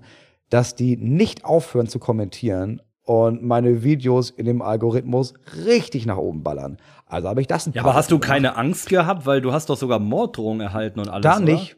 dass 0.49 0.75
die 0.75 0.95
nicht 0.95 1.43
aufhören 1.43 1.87
zu 1.87 1.99
kommentieren 1.99 2.81
und 3.05 3.43
meine 3.43 3.83
Videos 3.83 4.31
in 4.31 4.45
dem 4.45 4.61
Algorithmus 4.61 5.33
richtig 5.65 6.05
nach 6.05 6.17
oben 6.17 6.43
ballern. 6.43 6.77
Also 7.07 7.29
habe 7.29 7.39
ich 7.39 7.47
das 7.47 7.67
ein 7.67 7.73
Ja, 7.73 7.83
aber 7.83 7.93
hast 7.93 8.11
du 8.11 8.19
keine 8.19 8.57
Angst 8.57 8.89
gehabt, 8.89 9.25
weil 9.25 9.41
du 9.41 9.53
hast 9.53 9.69
doch 9.69 9.77
sogar 9.77 9.99
Morddrohungen 9.99 10.61
erhalten 10.61 10.99
und 10.99 11.09
alles. 11.09 11.23
Da 11.23 11.39
nicht, 11.39 11.77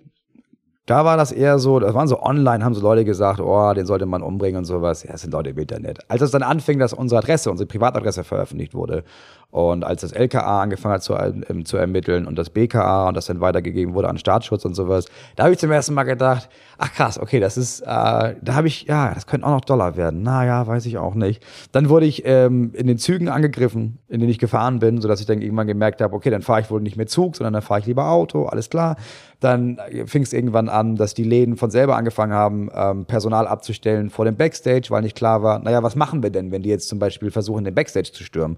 da 0.88 1.04
war 1.04 1.18
das 1.18 1.34
eher 1.34 1.60
so, 1.60 1.80
das 1.82 1.94
waren 1.94 2.08
so 2.08 2.24
online, 2.24 2.64
haben 2.64 2.74
so 2.74 2.82
Leute 2.82 3.04
gesagt, 3.04 3.42
oh, 3.42 3.74
den 3.74 3.86
sollte 3.86 4.06
man 4.06 4.24
umbringen 4.24 4.60
und 4.60 4.66
sowas. 4.66 5.04
Ja, 5.04 5.12
das 5.12 5.22
sind 5.22 5.34
Leute 5.34 5.50
im 5.50 5.58
Internet. 5.58 6.00
Als 6.10 6.22
es 6.22 6.32
dann 6.32 6.44
anfing, 6.44 6.80
dass 6.80 6.94
unsere 6.94 7.20
Adresse, 7.20 7.52
unsere 7.52 7.68
Privatadresse 7.68 8.24
veröffentlicht 8.24 8.74
wurde 8.74 9.04
und 9.50 9.86
als 9.86 10.02
das 10.02 10.12
LKA 10.12 10.62
angefangen 10.62 10.96
hat 10.96 11.04
zu, 11.04 11.16
ähm, 11.16 11.64
zu 11.66 11.78
ermitteln 11.78 12.28
und 12.28 12.38
das 12.38 12.50
BKA 12.50 13.08
und 13.08 13.16
das 13.16 13.28
dann 13.28 13.40
weitergegeben 13.40 13.94
wurde 13.94 14.10
an 14.10 14.18
Staatsschutz 14.18 14.66
und 14.66 14.74
sowas, 14.76 15.06
da 15.38 15.44
habe 15.44 15.54
ich 15.54 15.60
zum 15.60 15.72
ersten 15.72 15.94
Mal 15.94 16.04
gedacht, 16.04 16.50
ach 16.78 16.94
krass, 16.94 17.18
okay, 17.18 17.40
das 17.40 17.58
ist, 17.58 17.80
äh, 17.82 17.86
da 17.86 18.54
habe 18.54 18.68
ich, 18.68 18.84
ja, 18.84 19.14
das 19.14 19.26
könnte 19.26 19.48
auch 19.48 19.52
noch 19.52 19.62
Dollar 19.62 19.96
werden. 19.96 20.22
Naja, 20.22 20.68
weiß 20.68 20.86
ich 20.86 20.98
auch 20.98 21.16
nicht. 21.16 21.44
Dann 21.72 21.88
wurde 21.88 22.06
ich 22.06 22.24
ähm, 22.26 22.72
in 22.74 22.88
den 22.88 22.98
Zügen 22.98 23.30
angegriffen, 23.30 24.00
in 24.10 24.20
denen 24.20 24.30
ich 24.30 24.38
gefahren 24.38 24.80
bin, 24.80 25.00
sodass 25.00 25.22
ich 25.22 25.26
dann 25.26 25.42
irgendwann 25.42 25.68
gemerkt 25.68 26.02
habe, 26.02 26.14
okay, 26.14 26.30
dann 26.30 26.42
fahre 26.42 26.60
ich 26.60 26.70
wohl 26.70 26.82
nicht 26.82 26.98
mehr 26.98 27.08
Zug, 27.08 27.38
sondern 27.38 27.54
dann 27.54 27.62
fahre 27.62 27.80
ich 27.80 27.86
lieber 27.86 28.10
Auto, 28.10 28.48
alles 28.48 28.70
klar. 28.70 28.98
Dann 29.40 29.80
fing 30.08 30.24
es 30.24 30.34
irgendwann 30.34 30.68
an, 30.68 30.98
dass 30.98 31.14
die 31.14 31.24
Läden 31.24 31.56
von 31.56 31.72
selber 31.72 31.96
angefangen 31.96 32.34
haben, 32.34 32.70
ähm, 32.74 33.06
Personal 33.06 33.48
abzustellen 33.48 34.10
vor 34.10 34.26
dem 34.26 34.36
Backstage, 34.36 34.88
weil 34.90 35.04
nicht 35.04 35.16
klar 35.16 35.42
war, 35.42 35.60
naja, 35.60 35.84
was 35.84 35.96
machen 35.96 36.22
wir 36.22 36.32
denn, 36.32 36.52
wenn 36.52 36.64
die 36.64 36.70
jetzt 36.70 36.90
zum 36.90 37.00
Beispiel 37.00 37.32
versuchen, 37.32 37.64
den 37.64 37.76
Backstage 37.76 38.12
zu 38.12 38.24
stürmen? 38.24 38.58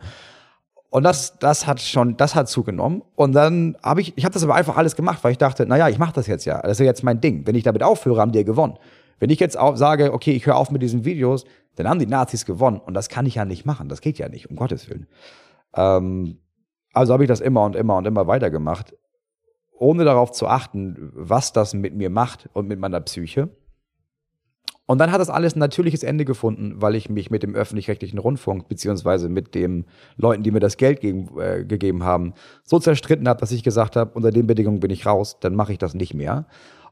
Und 0.90 1.04
das, 1.04 1.38
das 1.38 1.68
hat 1.68 1.82
schon, 1.82 2.18
das 2.18 2.34
hat 2.34 2.50
zugenommen. 2.50 3.04
Und 3.16 3.34
dann 3.34 3.78
habe 3.84 4.02
ich, 4.02 4.18
ich 4.18 4.26
habe 4.26 4.34
das 4.34 4.44
aber 4.44 4.56
einfach 4.56 4.76
alles 4.76 4.96
gemacht, 4.96 5.24
weil 5.24 5.32
ich 5.32 5.38
dachte, 5.38 5.66
naja, 5.66 5.88
ich 5.88 6.00
mache 6.00 6.14
das 6.14 6.26
jetzt 6.26 6.46
ja. 6.46 6.62
Das 6.62 6.72
ist 6.74 6.80
ja 6.80 6.86
jetzt 6.86 7.04
mein 7.04 7.22
Ding. 7.22 7.46
Wenn 7.46 7.56
ich 7.56 7.64
damit 7.64 7.84
aufhöre, 7.84 8.20
haben 8.20 8.32
die 8.32 8.40
ja 8.40 8.44
gewonnen. 8.44 8.78
Wenn 9.20 9.30
ich 9.30 9.40
jetzt 9.40 9.58
auch 9.58 9.76
sage, 9.76 10.14
okay, 10.14 10.32
ich 10.32 10.46
höre 10.46 10.56
auf 10.56 10.72
mit 10.72 10.82
diesen 10.82 11.06
Videos, 11.06 11.46
dann 11.76 11.88
haben 11.88 12.00
die 12.00 12.08
Nazis 12.08 12.46
gewonnen. 12.46 12.80
Und 12.80 12.96
das 12.96 13.08
kann 13.08 13.26
ich 13.26 13.36
ja 13.36 13.46
nicht 13.46 13.66
machen. 13.66 13.88
Das 13.88 14.02
geht 14.02 14.18
ja 14.18 14.30
nicht, 14.30 14.50
um 14.50 14.56
Gottes 14.56 14.90
Willen. 14.90 15.08
Ähm, 15.76 16.40
also 16.94 17.14
habe 17.14 17.24
ich 17.24 17.28
das 17.28 17.40
immer 17.40 17.66
und 17.66 17.76
immer 17.76 17.98
und 17.98 18.08
immer 18.08 18.26
weiter 18.26 18.50
gemacht, 18.50 18.96
ohne 19.78 20.06
darauf 20.06 20.32
zu 20.32 20.48
achten, 20.48 21.12
was 21.14 21.54
das 21.54 21.76
mit 21.76 21.96
mir 21.96 22.10
macht 22.10 22.50
und 22.54 22.68
mit 22.68 22.80
meiner 22.80 23.00
Psyche. 23.02 23.50
Und 24.90 24.98
dann 24.98 25.12
hat 25.12 25.22
das 25.22 25.30
alles 25.30 25.56
ein 25.56 25.60
natürliches 25.60 26.02
Ende 26.02 26.26
gefunden, 26.26 26.74
weil 26.78 26.96
ich 26.96 27.12
mich 27.12 27.30
mit 27.30 27.44
dem 27.44 27.54
öffentlich-rechtlichen 27.54 28.18
Rundfunk 28.18 28.68
beziehungsweise 28.68 29.30
mit 29.30 29.54
den 29.54 29.86
Leuten, 30.18 30.42
die 30.42 30.50
mir 30.50 30.62
das 30.62 30.78
Geld 30.78 31.00
gegen, 31.00 31.30
äh, 31.40 31.64
gegeben 31.64 32.04
haben, 32.04 32.34
so 32.64 32.80
zerstritten 32.80 33.30
habe, 33.30 33.40
dass 33.40 33.52
ich 33.52 33.62
gesagt 33.62 33.96
habe, 33.96 34.10
unter 34.16 34.32
den 34.32 34.48
Bedingungen 34.48 34.80
bin 34.80 34.90
ich 34.90 35.06
raus, 35.06 35.38
dann 35.42 35.54
mache 35.54 35.74
ich 35.74 35.78
das 35.78 35.94
nicht 35.94 36.16
mehr. 36.16 36.48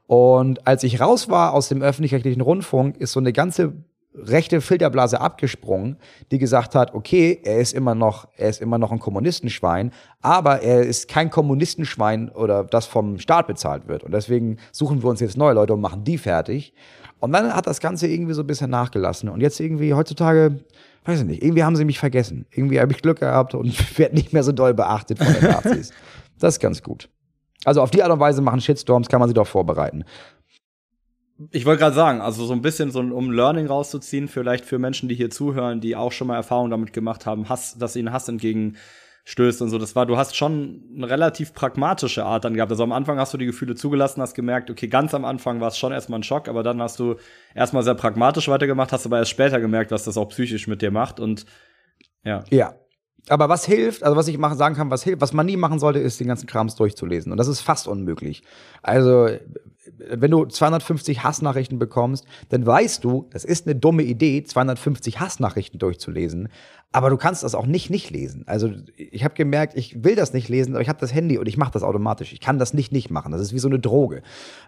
Und 0.06 0.64
als 0.64 0.84
ich 0.84 1.00
raus 1.00 1.28
war 1.28 1.52
aus 1.52 1.70
dem 1.70 1.82
öffentlich-rechtlichen 1.82 2.40
Rundfunk, 2.40 2.98
ist 2.98 3.10
so 3.10 3.18
eine 3.18 3.32
ganze 3.32 3.72
rechte 4.14 4.60
Filterblase 4.60 5.20
abgesprungen, 5.20 5.96
die 6.30 6.38
gesagt 6.38 6.76
hat, 6.76 6.94
okay, 6.94 7.40
er 7.42 7.58
ist 7.58 7.74
immer 7.74 7.96
noch, 7.96 8.28
er 8.36 8.48
ist 8.48 8.62
immer 8.62 8.78
noch 8.78 8.92
ein 8.92 9.00
Kommunistenschwein, 9.00 9.92
aber 10.22 10.62
er 10.62 10.82
ist 10.82 11.08
kein 11.08 11.30
Kommunistenschwein 11.30 12.28
oder 12.28 12.62
das 12.62 12.86
vom 12.86 13.18
Staat 13.18 13.48
bezahlt 13.48 13.88
wird. 13.88 14.04
Und 14.04 14.12
deswegen 14.12 14.58
suchen 14.70 15.02
wir 15.02 15.10
uns 15.10 15.18
jetzt 15.18 15.36
neue 15.36 15.54
Leute 15.54 15.74
und 15.74 15.80
machen 15.80 16.04
die 16.04 16.18
fertig. 16.18 16.72
Und 17.20 17.32
dann 17.32 17.54
hat 17.54 17.66
das 17.66 17.80
Ganze 17.80 18.06
irgendwie 18.06 18.34
so 18.34 18.42
ein 18.42 18.46
bisschen 18.46 18.70
nachgelassen. 18.70 19.28
Und 19.28 19.40
jetzt 19.40 19.58
irgendwie 19.60 19.94
heutzutage, 19.94 20.60
weiß 21.04 21.20
ich 21.20 21.26
nicht, 21.26 21.42
irgendwie 21.42 21.64
haben 21.64 21.76
sie 21.76 21.84
mich 21.84 21.98
vergessen. 21.98 22.46
Irgendwie 22.50 22.80
habe 22.80 22.92
ich 22.92 23.02
Glück 23.02 23.20
gehabt 23.20 23.54
und 23.54 23.98
werde 23.98 24.14
nicht 24.14 24.32
mehr 24.32 24.42
so 24.42 24.52
doll 24.52 24.74
beachtet 24.74 25.18
von 25.18 25.32
den 25.32 25.44
Nazis. 25.44 25.92
das 26.38 26.54
ist 26.54 26.60
ganz 26.60 26.82
gut. 26.82 27.08
Also 27.64 27.82
auf 27.82 27.90
die 27.90 28.02
Art 28.02 28.12
und 28.12 28.20
Weise 28.20 28.40
machen 28.40 28.60
Shitstorms, 28.60 29.08
kann 29.08 29.20
man 29.20 29.28
sich 29.28 29.34
doch 29.34 29.46
vorbereiten. 29.46 30.04
Ich 31.50 31.66
wollte 31.66 31.80
gerade 31.80 31.94
sagen, 31.94 32.20
also 32.20 32.44
so 32.46 32.52
ein 32.52 32.62
bisschen 32.62 32.90
so 32.90 33.00
um 33.00 33.30
Learning 33.30 33.66
rauszuziehen, 33.66 34.26
vielleicht 34.26 34.64
für 34.64 34.78
Menschen, 34.78 35.08
die 35.08 35.14
hier 35.14 35.30
zuhören, 35.30 35.80
die 35.80 35.94
auch 35.94 36.10
schon 36.10 36.26
mal 36.26 36.36
Erfahrungen 36.36 36.70
damit 36.70 36.92
gemacht 36.92 37.26
haben, 37.26 37.48
Hass, 37.48 37.78
dass 37.78 37.94
ihnen 37.94 38.12
Hass 38.12 38.28
entgegen 38.28 38.76
stößt 39.28 39.60
und 39.60 39.68
so. 39.68 39.76
Das 39.76 39.94
war, 39.94 40.06
du 40.06 40.16
hast 40.16 40.36
schon 40.36 40.82
eine 40.96 41.10
relativ 41.10 41.52
pragmatische 41.52 42.24
Art 42.24 42.46
dann 42.46 42.54
gehabt. 42.54 42.72
Also 42.72 42.82
am 42.82 42.92
Anfang 42.92 43.18
hast 43.18 43.34
du 43.34 43.36
die 43.36 43.44
Gefühle 43.44 43.74
zugelassen, 43.74 44.22
hast 44.22 44.32
gemerkt, 44.32 44.70
okay, 44.70 44.88
ganz 44.88 45.12
am 45.12 45.26
Anfang 45.26 45.60
war 45.60 45.68
es 45.68 45.76
schon 45.76 45.92
erstmal 45.92 46.20
ein 46.20 46.22
Schock, 46.22 46.48
aber 46.48 46.62
dann 46.62 46.80
hast 46.80 46.98
du 46.98 47.16
erstmal 47.54 47.82
sehr 47.82 47.94
pragmatisch 47.94 48.48
weitergemacht, 48.48 48.90
hast 48.90 49.04
aber 49.04 49.18
erst 49.18 49.30
später 49.30 49.60
gemerkt, 49.60 49.90
was 49.90 50.04
das 50.04 50.16
auch 50.16 50.30
psychisch 50.30 50.66
mit 50.66 50.80
dir 50.80 50.90
macht 50.90 51.20
und 51.20 51.44
ja. 52.24 52.42
Ja. 52.48 52.74
Aber 53.28 53.50
was 53.50 53.66
hilft, 53.66 54.02
also 54.02 54.16
was 54.16 54.28
ich 54.28 54.38
machen, 54.38 54.56
sagen 54.56 54.74
kann, 54.74 54.90
was 54.90 55.04
hilft, 55.04 55.20
was 55.20 55.34
man 55.34 55.44
nie 55.44 55.58
machen 55.58 55.78
sollte, 55.78 55.98
ist 55.98 56.18
den 56.18 56.28
ganzen 56.28 56.46
Krams 56.46 56.76
durchzulesen. 56.76 57.30
Und 57.30 57.36
das 57.36 57.48
ist 57.48 57.60
fast 57.60 57.86
unmöglich. 57.86 58.42
Also, 58.82 59.28
wenn 59.98 60.30
du 60.30 60.46
250 60.46 61.22
Hassnachrichten 61.22 61.78
bekommst, 61.78 62.24
dann 62.48 62.64
weißt 62.64 63.04
du, 63.04 63.28
das 63.30 63.44
ist 63.44 63.66
eine 63.66 63.76
dumme 63.76 64.04
Idee, 64.04 64.42
250 64.44 65.20
Hassnachrichten 65.20 65.78
durchzulesen. 65.78 66.48
Aber 66.90 67.10
du 67.10 67.18
kannst 67.18 67.42
das 67.42 67.54
auch 67.54 67.66
nicht 67.66 67.90
nicht 67.90 68.10
lesen. 68.10 68.44
Also 68.46 68.70
ich 68.96 69.22
habe 69.22 69.34
gemerkt, 69.34 69.76
ich 69.76 70.04
will 70.04 70.16
das 70.16 70.32
nicht 70.32 70.48
lesen, 70.48 70.72
aber 70.72 70.80
ich 70.80 70.88
habe 70.88 70.98
das 70.98 71.12
Handy 71.12 71.36
und 71.36 71.46
ich 71.46 71.58
mache 71.58 71.70
das 71.70 71.82
automatisch. 71.82 72.32
Ich 72.32 72.40
kann 72.40 72.58
das 72.58 72.72
nicht 72.72 72.92
nicht 72.92 73.10
machen. 73.10 73.30
Das 73.30 73.42
ist 73.42 73.52
wie 73.52 73.58
so 73.58 73.68
eine 73.68 73.78
Droge. 73.78 74.22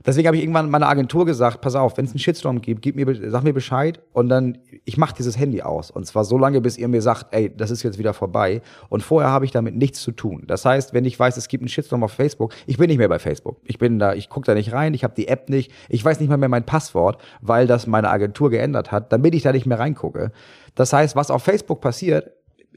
Deswegen 0.04 0.26
habe 0.26 0.36
ich 0.36 0.42
irgendwann 0.42 0.68
meiner 0.68 0.88
Agentur 0.88 1.24
gesagt, 1.24 1.62
pass 1.62 1.74
auf, 1.74 1.96
wenn 1.96 2.04
es 2.04 2.10
einen 2.10 2.18
Shitstorm 2.18 2.60
gibt, 2.60 2.82
gib 2.82 2.94
mir, 2.94 3.30
sag 3.30 3.42
mir 3.42 3.54
Bescheid 3.54 4.02
und 4.12 4.28
dann, 4.28 4.58
ich 4.84 4.98
mache 4.98 5.14
dieses 5.16 5.38
Handy 5.38 5.62
aus. 5.62 5.90
Und 5.90 6.04
zwar 6.04 6.24
so 6.24 6.36
lange, 6.36 6.60
bis 6.60 6.76
ihr 6.76 6.88
mir 6.88 7.00
sagt, 7.00 7.28
ey, 7.30 7.56
das 7.56 7.70
ist 7.70 7.82
jetzt 7.82 7.98
wieder 7.98 8.12
vorbei. 8.12 8.60
Und 8.90 9.02
vorher 9.02 9.30
habe 9.30 9.46
ich 9.46 9.50
damit 9.50 9.74
nichts 9.74 10.02
zu 10.02 10.12
tun. 10.12 10.44
Das 10.46 10.66
heißt, 10.66 10.92
wenn 10.92 11.06
ich 11.06 11.18
weiß, 11.18 11.38
es 11.38 11.48
gibt 11.48 11.62
einen 11.62 11.68
Shitstorm 11.68 12.04
auf 12.04 12.12
Facebook, 12.12 12.52
ich 12.66 12.76
bin 12.76 12.88
nicht 12.88 12.98
mehr 12.98 13.08
bei 13.08 13.18
Facebook. 13.18 13.56
Ich 13.64 13.78
bin 13.78 13.98
da, 13.98 14.12
ich 14.12 14.28
gucke 14.28 14.44
da 14.44 14.54
nicht 14.54 14.74
rein, 14.74 14.92
ich 14.92 15.04
habe 15.04 15.14
die 15.16 15.28
App 15.28 15.48
nicht, 15.48 15.72
ich 15.88 16.04
weiß 16.04 16.20
nicht 16.20 16.28
mal 16.28 16.36
mehr 16.36 16.50
mein 16.50 16.66
Passwort, 16.66 17.18
weil 17.40 17.66
das 17.66 17.86
meine 17.86 18.10
Agentur 18.10 18.50
geändert 18.50 18.92
hat, 18.92 19.10
damit 19.10 19.34
ich 19.34 19.42
da 19.42 19.52
nicht 19.52 19.64
mehr 19.64 19.78
reingucke. 19.78 20.32
Das 20.74 20.92
heißt, 20.92 21.16
was 21.16 21.30
auf 21.30 21.42
Facebook 21.42 21.80
passiert, 21.80 22.32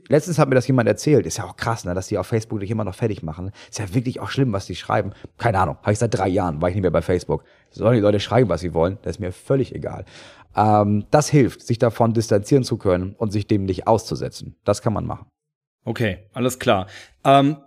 letztens 0.08 0.40
hat 0.40 0.50
mir 0.50 0.56
das 0.56 0.68
jemand 0.68 0.88
erzählt, 0.88 1.26
ist 1.26 1.38
ja 1.38 1.46
auch 1.46 1.56
krass, 1.56 1.86
ne, 1.86 1.94
dass 1.94 2.08
die 2.08 2.18
auf 2.18 2.28
Facebook 2.28 2.60
dich 2.60 2.72
immer 2.72 2.84
noch 2.84 2.96
fertig 2.96 3.24
machen. 3.24 3.52
Ist 3.70 3.80
ja 3.80 3.94
wirklich 3.94 4.20
auch 4.20 4.30
schlimm, 4.30 4.54
was 4.54 4.66
die 4.66 4.76
schreiben. 4.76 5.12
Keine 5.38 5.60
Ahnung, 5.60 5.78
habe 5.82 5.94
ich 5.94 6.00
seit 6.00 6.14
drei 6.14 6.28
Jahren, 6.28 6.62
war 6.62 6.70
ich 6.70 6.76
nicht 6.76 6.82
mehr 6.82 6.92
bei 6.92 7.02
Facebook. 7.02 7.44
Sollen 7.72 7.96
die 7.96 8.02
Leute 8.02 8.20
schreiben, 8.20 8.50
was 8.50 8.62
sie 8.62 8.74
wollen, 8.74 8.98
das 9.02 9.18
ist 9.18 9.20
mir 9.20 9.32
völlig 9.32 9.74
egal. 9.74 10.06
Ähm, 10.56 11.06
das 11.12 11.30
hilft, 11.30 11.62
sich 11.62 11.80
davon 11.80 12.14
distanzieren 12.14 12.64
zu 12.64 12.78
können 12.78 13.16
und 13.18 13.32
sich 13.32 13.48
dem 13.48 13.66
nicht 13.66 13.88
auszusetzen. 13.88 14.56
Das 14.64 14.82
kann 14.82 14.94
man 14.94 15.06
machen. 15.06 15.28
Okay, 15.86 16.30
alles 16.34 16.60
klar. 16.60 16.88
Ähm 17.24 17.58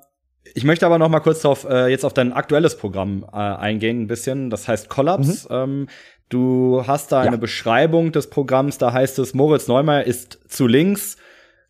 ich 0.55 0.64
möchte 0.64 0.87
aber 0.87 0.99
noch 0.99 1.09
mal 1.09 1.20
kurz 1.20 1.45
auf, 1.45 1.64
äh, 1.64 1.89
jetzt 1.89 2.05
auf 2.05 2.14
dein 2.14 2.33
aktuelles 2.33 2.77
Programm 2.77 3.24
äh, 3.33 3.37
eingehen, 3.37 4.03
ein 4.03 4.07
bisschen. 4.07 4.51
Das 4.51 4.68
heißt 4.68 4.89
Collapse. 4.89 5.49
Mhm. 5.49 5.70
Ähm, 5.70 5.89
du 6.29 6.83
hast 6.87 7.12
da 7.12 7.22
ja. 7.22 7.29
eine 7.29 7.39
Beschreibung 7.39 8.12
des 8.12 8.29
Programms, 8.29 8.79
da 8.79 8.93
heißt 8.93 9.18
es, 9.18 9.35
Moritz 9.35 9.68
Neumeier 9.68 10.05
ist 10.05 10.39
zu 10.49 10.66
links, 10.66 11.16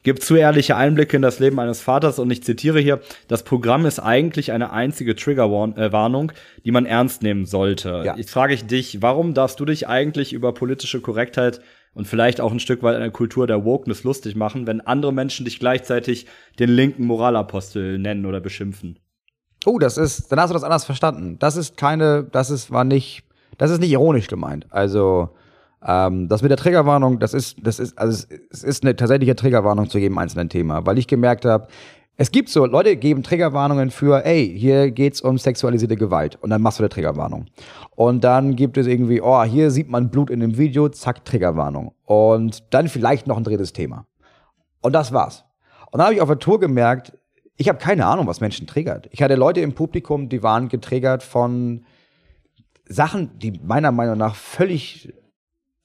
gibt 0.06 0.22
zu 0.22 0.36
ehrliche 0.36 0.76
Einblicke 0.76 1.16
in 1.16 1.22
das 1.22 1.40
Leben 1.40 1.58
eines 1.58 1.80
Vaters 1.80 2.20
und 2.20 2.30
ich 2.30 2.44
zitiere 2.44 2.78
hier, 2.78 3.00
das 3.26 3.42
Programm 3.42 3.86
ist 3.86 3.98
eigentlich 3.98 4.52
eine 4.52 4.72
einzige 4.72 5.16
Triggerwarnung, 5.16 6.30
die 6.64 6.70
man 6.70 6.86
ernst 6.86 7.22
nehmen 7.22 7.44
sollte. 7.44 8.02
Ja. 8.04 8.16
Ich 8.16 8.30
frage 8.30 8.54
ich 8.54 8.66
dich, 8.66 9.02
warum 9.02 9.34
darfst 9.34 9.58
du 9.58 9.64
dich 9.64 9.88
eigentlich 9.88 10.32
über 10.32 10.54
politische 10.54 11.00
Korrektheit 11.00 11.60
und 11.92 12.06
vielleicht 12.06 12.40
auch 12.40 12.52
ein 12.52 12.60
Stück 12.60 12.84
weit 12.84 12.94
eine 12.94 13.10
Kultur 13.10 13.48
der 13.48 13.64
Wokeness 13.64 14.04
lustig 14.04 14.36
machen, 14.36 14.68
wenn 14.68 14.80
andere 14.80 15.12
Menschen 15.12 15.44
dich 15.44 15.58
gleichzeitig 15.58 16.26
den 16.60 16.70
linken 16.70 17.04
Moralapostel 17.06 17.98
nennen 17.98 18.26
oder 18.26 18.40
beschimpfen? 18.40 19.00
Oh, 19.64 19.80
das 19.80 19.98
ist, 19.98 20.30
dann 20.30 20.38
hast 20.38 20.50
du 20.50 20.54
das 20.54 20.62
anders 20.62 20.84
verstanden. 20.84 21.36
Das 21.40 21.56
ist 21.56 21.76
keine, 21.76 22.22
das 22.22 22.50
ist, 22.50 22.70
war 22.70 22.84
nicht, 22.84 23.24
das 23.58 23.70
ist 23.70 23.80
nicht 23.80 23.92
ironisch 23.92 24.28
gemeint. 24.28 24.66
Also, 24.70 25.30
ähm, 25.86 26.28
das 26.28 26.42
mit 26.42 26.50
der 26.50 26.58
Triggerwarnung, 26.58 27.18
das 27.18 27.34
ist, 27.34 27.58
das 27.62 27.78
ist, 27.78 27.98
also 27.98 28.26
es 28.50 28.62
ist 28.62 28.82
eine 28.82 28.96
tatsächliche 28.96 29.36
Triggerwarnung 29.36 29.88
zu 29.88 29.98
jedem 29.98 30.18
einzelnen 30.18 30.48
Thema, 30.48 30.84
weil 30.86 30.98
ich 30.98 31.06
gemerkt 31.06 31.44
habe, 31.44 31.68
es 32.18 32.30
gibt 32.30 32.48
so, 32.48 32.64
Leute 32.64 32.96
geben 32.96 33.22
Triggerwarnungen 33.22 33.90
für, 33.90 34.24
ey, 34.24 34.50
hier 34.58 34.90
geht's 34.90 35.20
um 35.20 35.36
sexualisierte 35.36 35.96
Gewalt 35.96 36.38
und 36.40 36.48
dann 36.48 36.62
machst 36.62 36.78
du 36.78 36.82
eine 36.82 36.88
Triggerwarnung. 36.88 37.46
Und 37.94 38.24
dann 38.24 38.56
gibt 38.56 38.78
es 38.78 38.86
irgendwie, 38.86 39.20
oh, 39.20 39.42
hier 39.42 39.70
sieht 39.70 39.90
man 39.90 40.08
Blut 40.10 40.30
in 40.30 40.40
dem 40.40 40.56
Video, 40.56 40.88
zack, 40.88 41.26
Triggerwarnung. 41.26 41.92
Und 42.06 42.72
dann 42.72 42.88
vielleicht 42.88 43.26
noch 43.26 43.36
ein 43.36 43.44
drittes 43.44 43.74
Thema. 43.74 44.06
Und 44.80 44.94
das 44.94 45.12
war's. 45.12 45.44
Und 45.90 45.98
dann 45.98 46.06
habe 46.06 46.14
ich 46.14 46.22
auf 46.22 46.28
der 46.28 46.38
Tour 46.38 46.58
gemerkt, 46.58 47.12
ich 47.58 47.68
habe 47.68 47.78
keine 47.78 48.06
Ahnung, 48.06 48.26
was 48.26 48.40
Menschen 48.40 48.66
triggert. 48.66 49.08
Ich 49.12 49.22
hatte 49.22 49.34
Leute 49.34 49.60
im 49.60 49.74
Publikum, 49.74 50.30
die 50.30 50.42
waren 50.42 50.68
getriggert 50.68 51.22
von 51.22 51.84
Sachen, 52.88 53.38
die 53.38 53.60
meiner 53.64 53.92
Meinung 53.92 54.18
nach 54.18 54.34
völlig 54.34 55.12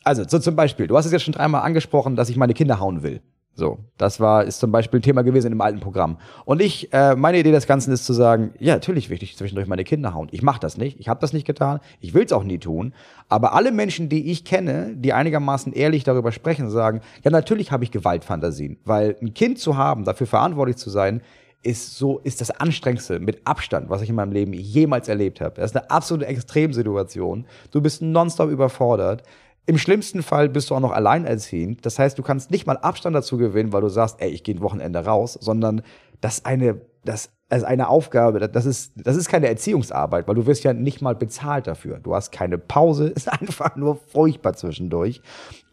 also, 0.03 0.23
so 0.27 0.39
zum 0.39 0.55
Beispiel, 0.55 0.87
du 0.87 0.97
hast 0.97 1.05
es 1.05 1.11
jetzt 1.11 1.23
schon 1.23 1.33
dreimal 1.33 1.61
angesprochen, 1.61 2.15
dass 2.15 2.29
ich 2.29 2.37
meine 2.37 2.53
Kinder 2.53 2.79
hauen 2.79 3.03
will. 3.03 3.21
So, 3.53 3.79
das 3.97 4.21
war, 4.21 4.45
ist 4.45 4.61
zum 4.61 4.71
Beispiel 4.71 5.01
Thema 5.01 5.23
gewesen 5.23 5.51
im 5.51 5.59
alten 5.59 5.81
Programm. 5.81 6.17
Und 6.45 6.61
ich, 6.61 6.91
äh, 6.93 7.15
meine 7.15 7.37
Idee 7.37 7.51
des 7.51 7.67
Ganzen 7.67 7.91
ist 7.91 8.05
zu 8.05 8.13
sagen, 8.13 8.53
ja, 8.59 8.73
natürlich 8.73 9.09
will 9.09 9.21
ich 9.21 9.35
zwischendurch 9.35 9.67
meine 9.67 9.83
Kinder 9.83 10.13
hauen. 10.13 10.29
Ich 10.31 10.41
mache 10.41 10.61
das 10.61 10.77
nicht, 10.77 10.99
ich 10.99 11.09
habe 11.09 11.19
das 11.19 11.33
nicht 11.33 11.45
getan, 11.45 11.81
ich 11.99 12.13
will 12.13 12.23
es 12.23 12.31
auch 12.31 12.43
nie 12.43 12.59
tun. 12.59 12.93
Aber 13.27 13.53
alle 13.53 13.73
Menschen, 13.73 14.07
die 14.07 14.31
ich 14.31 14.45
kenne, 14.45 14.95
die 14.95 15.11
einigermaßen 15.11 15.73
ehrlich 15.73 16.05
darüber 16.05 16.31
sprechen, 16.31 16.69
sagen, 16.69 17.01
ja, 17.23 17.29
natürlich 17.29 17.73
habe 17.73 17.83
ich 17.83 17.91
Gewaltfantasien. 17.91 18.79
Weil 18.85 19.17
ein 19.21 19.33
Kind 19.33 19.59
zu 19.59 19.75
haben, 19.75 20.05
dafür 20.05 20.27
verantwortlich 20.27 20.77
zu 20.77 20.89
sein, 20.89 21.21
ist 21.63 21.97
so, 21.97 22.19
ist 22.19 22.41
das 22.41 22.51
anstrengendste 22.51 23.19
mit 23.19 23.45
Abstand, 23.45 23.89
was 23.89 24.01
ich 24.01 24.09
in 24.09 24.15
meinem 24.15 24.31
Leben 24.31 24.53
jemals 24.53 25.07
erlebt 25.07 25.41
habe. 25.41 25.55
Das 25.61 25.71
ist 25.71 25.77
eine 25.77 25.89
absolute 25.89 26.27
Extremsituation. 26.27 27.45
Du 27.71 27.81
bist 27.81 28.01
nonstop 28.01 28.49
überfordert. 28.49 29.23
Im 29.67 29.77
schlimmsten 29.77 30.23
Fall 30.23 30.49
bist 30.49 30.69
du 30.69 30.75
auch 30.75 30.79
noch 30.79 30.91
alleinerziehend. 30.91 31.85
Das 31.85 31.99
heißt, 31.99 32.17
du 32.17 32.23
kannst 32.23 32.49
nicht 32.49 32.65
mal 32.65 32.77
Abstand 32.77 33.15
dazu 33.15 33.37
gewinnen, 33.37 33.73
weil 33.73 33.81
du 33.81 33.89
sagst, 33.89 34.15
ey, 34.19 34.29
ich 34.29 34.43
gehe 34.43 34.55
ein 34.55 34.61
Wochenende 34.61 35.05
raus, 35.05 35.37
sondern 35.39 35.83
das 36.19 36.45
eine, 36.45 36.81
das 37.05 37.29
ist 37.57 37.63
eine 37.63 37.89
Aufgabe, 37.89 38.39
das 38.39 38.65
ist, 38.65 38.93
das 38.95 39.15
ist 39.15 39.29
keine 39.29 39.47
Erziehungsarbeit, 39.47 40.27
weil 40.27 40.35
du 40.35 40.45
wirst 40.45 40.63
ja 40.63 40.73
nicht 40.73 41.01
mal 41.01 41.15
bezahlt 41.15 41.67
dafür. 41.67 41.99
Du 42.01 42.15
hast 42.15 42.31
keine 42.31 42.57
Pause, 42.57 43.07
ist 43.15 43.31
einfach 43.31 43.75
nur 43.75 43.95
furchtbar 43.95 44.53
zwischendurch. 44.53 45.21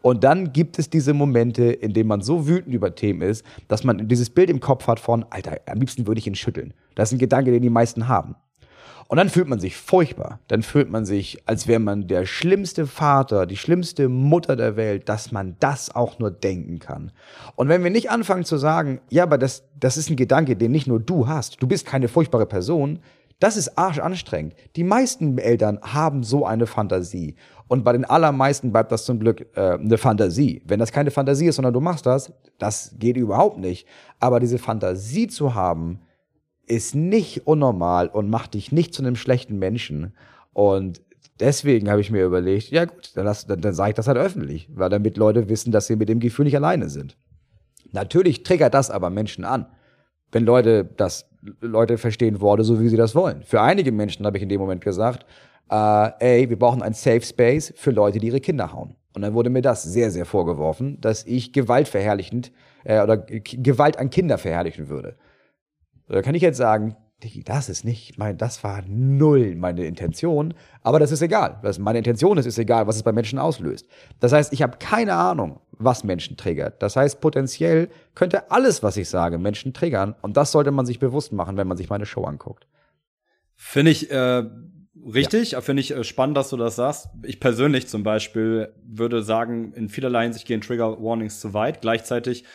Und 0.01 0.23
dann 0.23 0.53
gibt 0.53 0.79
es 0.79 0.89
diese 0.89 1.13
Momente, 1.13 1.63
in 1.65 1.93
denen 1.93 2.07
man 2.07 2.21
so 2.21 2.47
wütend 2.47 2.73
über 2.73 2.95
Themen 2.95 3.21
ist, 3.21 3.45
dass 3.67 3.83
man 3.83 4.07
dieses 4.07 4.29
Bild 4.29 4.49
im 4.49 4.59
Kopf 4.59 4.87
hat 4.87 4.99
von, 4.99 5.25
Alter, 5.29 5.57
am 5.65 5.79
liebsten 5.79 6.07
würde 6.07 6.19
ich 6.19 6.27
ihn 6.27 6.35
schütteln. 6.35 6.73
Das 6.95 7.09
ist 7.09 7.15
ein 7.15 7.19
Gedanke, 7.19 7.51
den 7.51 7.61
die 7.61 7.69
meisten 7.69 8.07
haben. 8.07 8.35
Und 9.09 9.17
dann 9.17 9.29
fühlt 9.29 9.47
man 9.47 9.59
sich 9.59 9.75
furchtbar. 9.75 10.39
Dann 10.49 10.61
fühlt 10.61 10.91
man 10.91 11.03
sich, 11.03 11.39
als 11.47 11.67
wäre 11.67 11.79
man 11.79 12.07
der 12.07 12.27
schlimmste 12.27 12.85
Vater, 12.85 13.47
die 13.47 13.57
schlimmste 13.57 14.07
Mutter 14.07 14.55
der 14.55 14.75
Welt, 14.75 15.09
dass 15.09 15.31
man 15.31 15.55
das 15.59 15.93
auch 15.95 16.19
nur 16.19 16.29
denken 16.29 16.77
kann. 16.77 17.11
Und 17.55 17.69
wenn 17.69 17.83
wir 17.83 17.89
nicht 17.89 18.11
anfangen 18.11 18.45
zu 18.45 18.57
sagen, 18.57 19.01
ja, 19.09 19.23
aber 19.23 19.39
das, 19.39 19.63
das 19.79 19.97
ist 19.97 20.11
ein 20.11 20.15
Gedanke, 20.15 20.55
den 20.55 20.71
nicht 20.71 20.85
nur 20.85 20.99
du 20.99 21.27
hast, 21.27 21.59
du 21.59 21.65
bist 21.65 21.87
keine 21.87 22.07
furchtbare 22.07 22.45
Person, 22.45 22.99
das 23.39 23.57
ist 23.57 23.79
arschanstrengend. 23.79 24.53
Die 24.75 24.83
meisten 24.83 25.39
Eltern 25.39 25.79
haben 25.81 26.21
so 26.21 26.45
eine 26.45 26.67
Fantasie. 26.67 27.35
Und 27.67 27.83
bei 27.83 27.93
den 27.93 28.05
allermeisten 28.05 28.71
bleibt 28.71 28.91
das 28.91 29.05
zum 29.05 29.19
Glück 29.19 29.47
äh, 29.55 29.71
eine 29.71 29.97
Fantasie. 29.97 30.61
Wenn 30.65 30.79
das 30.79 30.91
keine 30.91 31.09
Fantasie 31.09 31.47
ist, 31.47 31.55
sondern 31.55 31.73
du 31.73 31.79
machst 31.79 32.05
das, 32.05 32.31
das 32.59 32.93
geht 32.99 33.17
überhaupt 33.17 33.57
nicht. 33.57 33.87
Aber 34.19 34.39
diese 34.39 34.59
Fantasie 34.59 35.27
zu 35.27 35.55
haben, 35.55 36.01
ist 36.69 36.95
nicht 36.95 37.47
unnormal 37.47 38.07
und 38.07 38.29
macht 38.29 38.53
dich 38.53 38.71
nicht 38.71 38.93
zu 38.93 39.01
einem 39.01 39.15
schlechten 39.15 39.59
Menschen. 39.59 40.13
Und 40.53 41.01
deswegen 41.39 41.89
habe 41.89 41.99
ich 41.99 42.11
mir 42.11 42.25
überlegt, 42.25 42.69
ja 42.69 42.85
gut, 42.85 43.11
dann, 43.15 43.25
dann, 43.25 43.61
dann 43.61 43.73
sage 43.73 43.89
ich 43.89 43.95
das 43.95 44.07
halt 44.07 44.17
öffentlich, 44.17 44.69
weil 44.73 44.89
damit 44.89 45.17
Leute 45.17 45.49
wissen, 45.49 45.71
dass 45.71 45.87
sie 45.87 45.95
mit 45.95 46.09
dem 46.09 46.19
Gefühl 46.19 46.45
nicht 46.45 46.55
alleine 46.55 46.89
sind. 46.89 47.17
Natürlich 47.91 48.43
triggert 48.43 48.73
das 48.73 48.91
aber 48.91 49.09
Menschen 49.09 49.43
an. 49.43 49.65
wenn 50.31 50.45
Leute 50.45 50.85
das, 50.85 51.27
Leute 51.61 51.97
verstehen 51.97 52.39
Worte 52.39 52.63
so, 52.63 52.79
wie 52.79 52.89
sie 52.89 52.97
das 52.97 53.15
wollen. 53.15 53.41
Für 53.43 53.61
einige 53.61 53.91
Menschen 53.91 54.25
habe 54.25 54.37
ich 54.37 54.43
in 54.43 54.49
dem 54.49 54.61
Moment 54.61 54.83
gesagt, 54.83 55.25
äh, 55.71 56.11
ey, 56.19 56.49
wir 56.49 56.59
brauchen 56.59 56.83
ein 56.83 56.93
Safe 56.93 57.21
Space 57.21 57.73
für 57.75 57.91
Leute, 57.91 58.19
die 58.19 58.27
ihre 58.27 58.39
Kinder 58.39 58.71
hauen. 58.71 58.95
Und 59.15 59.23
dann 59.23 59.33
wurde 59.33 59.49
mir 59.49 59.63
das 59.63 59.83
sehr, 59.83 60.11
sehr 60.11 60.25
vorgeworfen, 60.25 61.01
dass 61.01 61.25
ich 61.25 61.51
gewaltverherrlichend 61.51 62.51
äh, 62.83 63.01
oder 63.01 63.17
Gewalt 63.17 63.97
an 63.97 64.11
Kinder 64.11 64.37
verherrlichen 64.37 64.87
würde. 64.89 65.15
Da 66.09 66.21
kann 66.21 66.35
ich 66.35 66.41
jetzt 66.41 66.57
sagen, 66.57 66.95
das 67.45 67.67
ist 67.67 67.83
nicht, 67.83 68.17
mein, 68.17 68.37
das 68.37 68.63
war 68.63 68.81
null 68.87 69.55
meine 69.55 69.85
Intention, 69.85 70.53
aber 70.83 70.99
das 70.99 71.11
ist 71.11 71.21
egal. 71.21 71.59
Was 71.61 71.77
meine 71.77 71.97
Intention 71.97 72.37
ist, 72.37 72.45
ist 72.45 72.57
egal, 72.57 72.87
was 72.87 72.95
es 72.95 73.03
bei 73.03 73.11
Menschen 73.11 73.39
auslöst. 73.39 73.87
Das 74.19 74.31
heißt, 74.31 74.53
ich 74.53 74.61
habe 74.61 74.77
keine 74.79 75.13
Ahnung, 75.13 75.59
was 75.71 76.03
Menschen 76.03 76.37
triggert. 76.37 76.81
Das 76.81 76.95
heißt, 76.95 77.19
potenziell 77.19 77.89
könnte 78.15 78.51
alles, 78.51 78.83
was 78.83 78.95
ich 78.97 79.09
sage, 79.09 79.37
Menschen 79.37 79.73
triggern. 79.73 80.15
Und 80.21 80.37
das 80.37 80.51
sollte 80.51 80.71
man 80.71 80.85
sich 80.85 80.99
bewusst 80.99 81.33
machen, 81.33 81.57
wenn 81.57 81.67
man 81.67 81.77
sich 81.77 81.89
meine 81.89 82.05
Show 82.05 82.23
anguckt. 82.23 82.67
Finde 83.55 83.91
ich 83.91 84.09
äh, 84.09 84.43
richtig, 85.13 85.51
ja. 85.51 85.61
finde 85.61 85.81
ich 85.81 85.91
äh, 85.91 86.05
spannend, 86.05 86.37
dass 86.37 86.49
du 86.49 86.57
das 86.57 86.77
sagst. 86.77 87.09
Ich 87.23 87.41
persönlich 87.41 87.87
zum 87.87 88.03
Beispiel 88.03 88.73
würde 88.81 89.23
sagen, 89.23 89.73
in 89.73 89.89
vielerlei 89.89 90.23
Hinsicht 90.23 90.47
gehen 90.47 90.61
Trigger 90.61 91.01
Warnings 91.01 91.41
zu 91.41 91.53
weit. 91.53 91.81
Gleichzeitig 91.81 92.45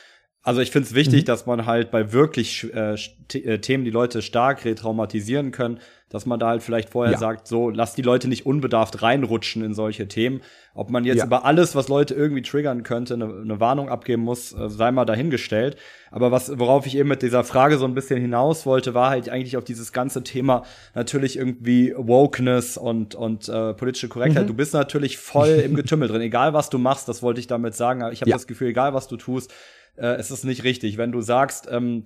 also 0.45 0.61
ich 0.61 0.71
finde 0.71 0.87
es 0.87 0.95
wichtig, 0.95 1.23
mhm. 1.23 1.25
dass 1.25 1.47
man 1.47 1.65
halt 1.65 1.91
bei 1.91 2.13
wirklich 2.13 2.71
äh, 2.75 2.97
äh, 3.33 3.59
Themen, 3.59 3.85
die 3.85 3.91
Leute 3.91 4.21
stark 4.21 4.67
retraumatisieren 4.67 5.53
können, 5.53 5.81
dass 6.11 6.27
man 6.27 6.39
da 6.39 6.49
halt 6.49 6.63
vielleicht 6.63 6.91
vorher 6.91 7.15
ja. 7.15 7.19
sagt, 7.19 7.49
so 7.49 7.71
lass 7.71 7.95
die 7.95 8.03
Leute 8.03 8.29
nicht 8.29 8.45
unbedarft 8.45 9.01
reinrutschen 9.03 9.65
in 9.65 9.73
solche 9.73 10.07
Themen. 10.07 10.43
Ob 10.75 10.91
man 10.91 11.05
jetzt 11.05 11.21
ja. 11.21 11.25
über 11.25 11.47
alles, 11.47 11.75
was 11.75 11.89
Leute 11.89 12.13
irgendwie 12.13 12.43
triggern 12.43 12.83
könnte, 12.83 13.15
eine, 13.15 13.25
eine 13.25 13.59
Warnung 13.59 13.89
abgeben 13.89 14.23
muss, 14.23 14.53
äh, 14.53 14.69
sei 14.69 14.93
mal 14.93 15.07
dahingestellt. 15.07 15.77
Aber 16.11 16.31
was, 16.31 16.59
worauf 16.59 16.85
ich 16.85 16.99
eben 16.99 17.09
mit 17.09 17.23
dieser 17.23 17.43
Frage 17.43 17.79
so 17.79 17.87
ein 17.87 17.95
bisschen 17.95 18.21
hinaus 18.21 18.67
wollte, 18.67 18.93
war 18.93 19.09
halt 19.09 19.31
eigentlich 19.31 19.57
auf 19.57 19.65
dieses 19.65 19.95
ganze 19.95 20.23
Thema 20.25 20.65
natürlich 20.95 21.39
irgendwie 21.39 21.95
Wokeness 21.97 22.77
und 22.77 23.15
und 23.15 23.49
äh, 23.49 23.73
politische 23.73 24.09
Korrektheit. 24.09 24.45
Mhm. 24.45 24.49
Du 24.49 24.55
bist 24.55 24.75
natürlich 24.75 25.17
voll 25.17 25.49
im 25.49 25.75
Getümmel 25.75 26.09
drin. 26.09 26.21
Egal 26.21 26.53
was 26.53 26.69
du 26.69 26.77
machst, 26.77 27.09
das 27.09 27.23
wollte 27.23 27.41
ich 27.41 27.47
damit 27.47 27.75
sagen. 27.75 28.03
Ich 28.13 28.21
habe 28.21 28.31
ja. 28.31 28.37
das 28.37 28.47
Gefühl, 28.47 28.69
egal 28.69 28.93
was 28.93 29.09
du 29.09 29.17
tust 29.17 29.55
äh, 29.97 30.19
ist 30.19 30.31
es 30.31 30.45
nicht 30.45 30.65
richtig. 30.65 30.99
Wenn 30.99 31.13
du 31.13 31.21
sagst, 31.21 31.69
ähm, 31.71 32.05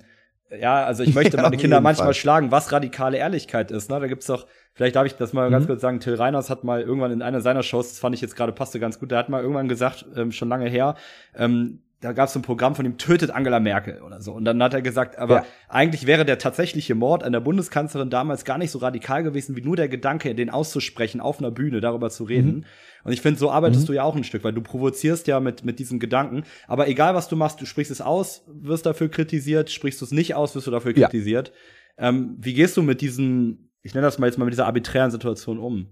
ja, 0.51 0.85
also 0.85 1.03
ich 1.03 1.15
möchte 1.15 1.37
meine 1.37 1.57
Kinder 1.57 1.81
manchmal 1.81 2.09
Fall. 2.09 2.15
schlagen, 2.15 2.51
was 2.51 2.73
radikale 2.73 3.19
Ehrlichkeit 3.19 3.71
ist. 3.71 3.91
Ne? 3.91 4.01
Da 4.01 4.07
gibt's 4.07 4.27
doch, 4.27 4.47
vielleicht 4.75 4.97
darf 4.97 5.07
ich 5.07 5.15
das 5.15 5.33
mal 5.33 5.49
mhm. 5.49 5.53
ganz 5.53 5.67
kurz 5.67 5.81
sagen, 5.81 6.01
Till 6.01 6.15
Reiners 6.15 6.51
hat 6.51 6.65
mal 6.65 6.81
irgendwann 6.81 7.13
in 7.13 7.23
einer 7.23 7.41
seiner 7.41 7.63
Shows, 7.63 7.89
das 7.89 7.99
fand 7.99 8.15
ich 8.15 8.21
jetzt 8.21 8.37
gerade 8.37 8.53
passte 8.53 8.81
ganz 8.81 8.99
gut, 8.99 9.11
der 9.11 9.19
hat 9.19 9.29
mal 9.29 9.43
irgendwann 9.43 9.69
gesagt, 9.69 10.07
ähm, 10.17 10.33
schon 10.33 10.49
lange 10.49 10.69
her, 10.69 10.95
ähm, 11.35 11.83
da 12.01 12.13
gab 12.13 12.29
es 12.29 12.37
ein 12.37 12.43
Programm 12.43 12.77
von 12.77 12.87
ihm, 12.87 12.97
tötet 12.97 13.31
Angela 13.31 13.59
Merkel 13.59 14.03
oder 14.03 14.21
so. 14.21 14.33
Und 14.33 14.45
dann 14.45 14.63
hat 14.63 14.73
er 14.73 14.83
gesagt, 14.83 15.19
aber 15.19 15.37
ja. 15.37 15.47
eigentlich 15.69 16.07
wäre 16.07 16.25
der 16.25 16.39
tatsächliche 16.39 16.95
Mord 16.95 17.25
an 17.25 17.33
der 17.33 17.41
Bundeskanzlerin 17.41 18.09
damals 18.09 18.45
gar 18.45 18.57
nicht 18.57 18.71
so 18.71 18.79
radikal 18.79 19.25
gewesen, 19.25 19.57
wie 19.57 19.63
nur 19.63 19.75
der 19.75 19.89
Gedanke, 19.89 20.35
den 20.37 20.49
auszusprechen, 20.49 21.21
auf 21.21 21.41
einer 21.41 21.51
Bühne 21.51 21.81
darüber 21.81 22.09
zu 22.11 22.23
reden. 22.23 22.59
Mhm. 22.59 22.65
Und 23.03 23.13
ich 23.13 23.21
finde, 23.21 23.41
so 23.41 23.51
arbeitest 23.51 23.83
mhm. 23.83 23.87
du 23.87 23.93
ja 23.95 24.05
auch 24.05 24.15
ein 24.15 24.23
Stück, 24.23 24.45
weil 24.45 24.53
du 24.53 24.61
provozierst 24.61 25.27
ja 25.27 25.41
mit, 25.41 25.65
mit 25.65 25.81
diesen 25.81 25.99
Gedanken. 25.99 26.45
Aber 26.69 26.87
egal, 26.87 27.17
was 27.17 27.29
du 27.29 27.35
machst, 27.35 27.61
du 27.61 27.67
sprichst 27.67 27.91
es 27.91 28.01
aus, 28.01 28.45
wirst 28.47 28.87
dafür 28.87 29.09
kritisiert, 29.09 29.71
sprichst 29.71 30.01
du 30.01 30.05
es 30.05 30.13
nicht 30.13 30.37
aus, 30.37 30.55
wirst 30.55 30.69
du 30.69 30.71
dafür 30.71 30.97
ja. 30.97 31.09
kritisiert. 31.09 31.53
Ähm, 31.97 32.37
wie 32.39 32.55
gehst 32.55 32.77
du 32.77 32.83
mit 32.83 33.01
diesen, 33.01 33.73
ich 33.83 33.95
nenne 33.95 34.07
das 34.07 34.21
mal 34.21 34.27
jetzt 34.27 34.39
mal 34.39 34.45
mit 34.45 34.55
dieser 34.55 34.67
arbiträren 34.67 35.11
Situation 35.11 35.59
um? 35.59 35.89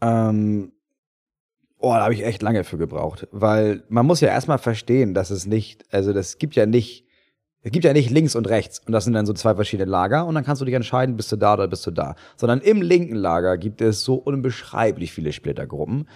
Ähm 0.00 0.72
Oh, 1.88 1.94
da 1.94 2.02
habe 2.02 2.14
ich 2.14 2.24
echt 2.24 2.42
lange 2.42 2.64
für 2.64 2.78
gebraucht, 2.78 3.28
weil 3.30 3.84
man 3.88 4.04
muss 4.06 4.20
ja 4.20 4.26
erstmal 4.26 4.58
verstehen, 4.58 5.14
dass 5.14 5.30
es 5.30 5.46
nicht, 5.46 5.84
also 5.92 6.12
das 6.12 6.38
gibt 6.38 6.56
ja 6.56 6.66
nicht, 6.66 7.06
es 7.62 7.70
gibt 7.70 7.84
ja 7.84 7.92
nicht 7.92 8.10
links 8.10 8.34
und 8.34 8.48
rechts 8.48 8.80
und 8.84 8.92
das 8.92 9.04
sind 9.04 9.12
dann 9.12 9.24
so 9.24 9.32
zwei 9.32 9.54
verschiedene 9.54 9.88
Lager 9.88 10.26
und 10.26 10.34
dann 10.34 10.42
kannst 10.42 10.60
du 10.60 10.64
dich 10.64 10.74
entscheiden, 10.74 11.16
bist 11.16 11.30
du 11.30 11.36
da 11.36 11.54
oder 11.54 11.68
bist 11.68 11.86
du 11.86 11.92
da, 11.92 12.16
sondern 12.34 12.60
im 12.60 12.82
linken 12.82 13.14
Lager 13.14 13.56
gibt 13.56 13.80
es 13.82 14.02
so 14.02 14.16
unbeschreiblich 14.16 15.12
viele 15.12 15.32
Splittergruppen 15.32 16.08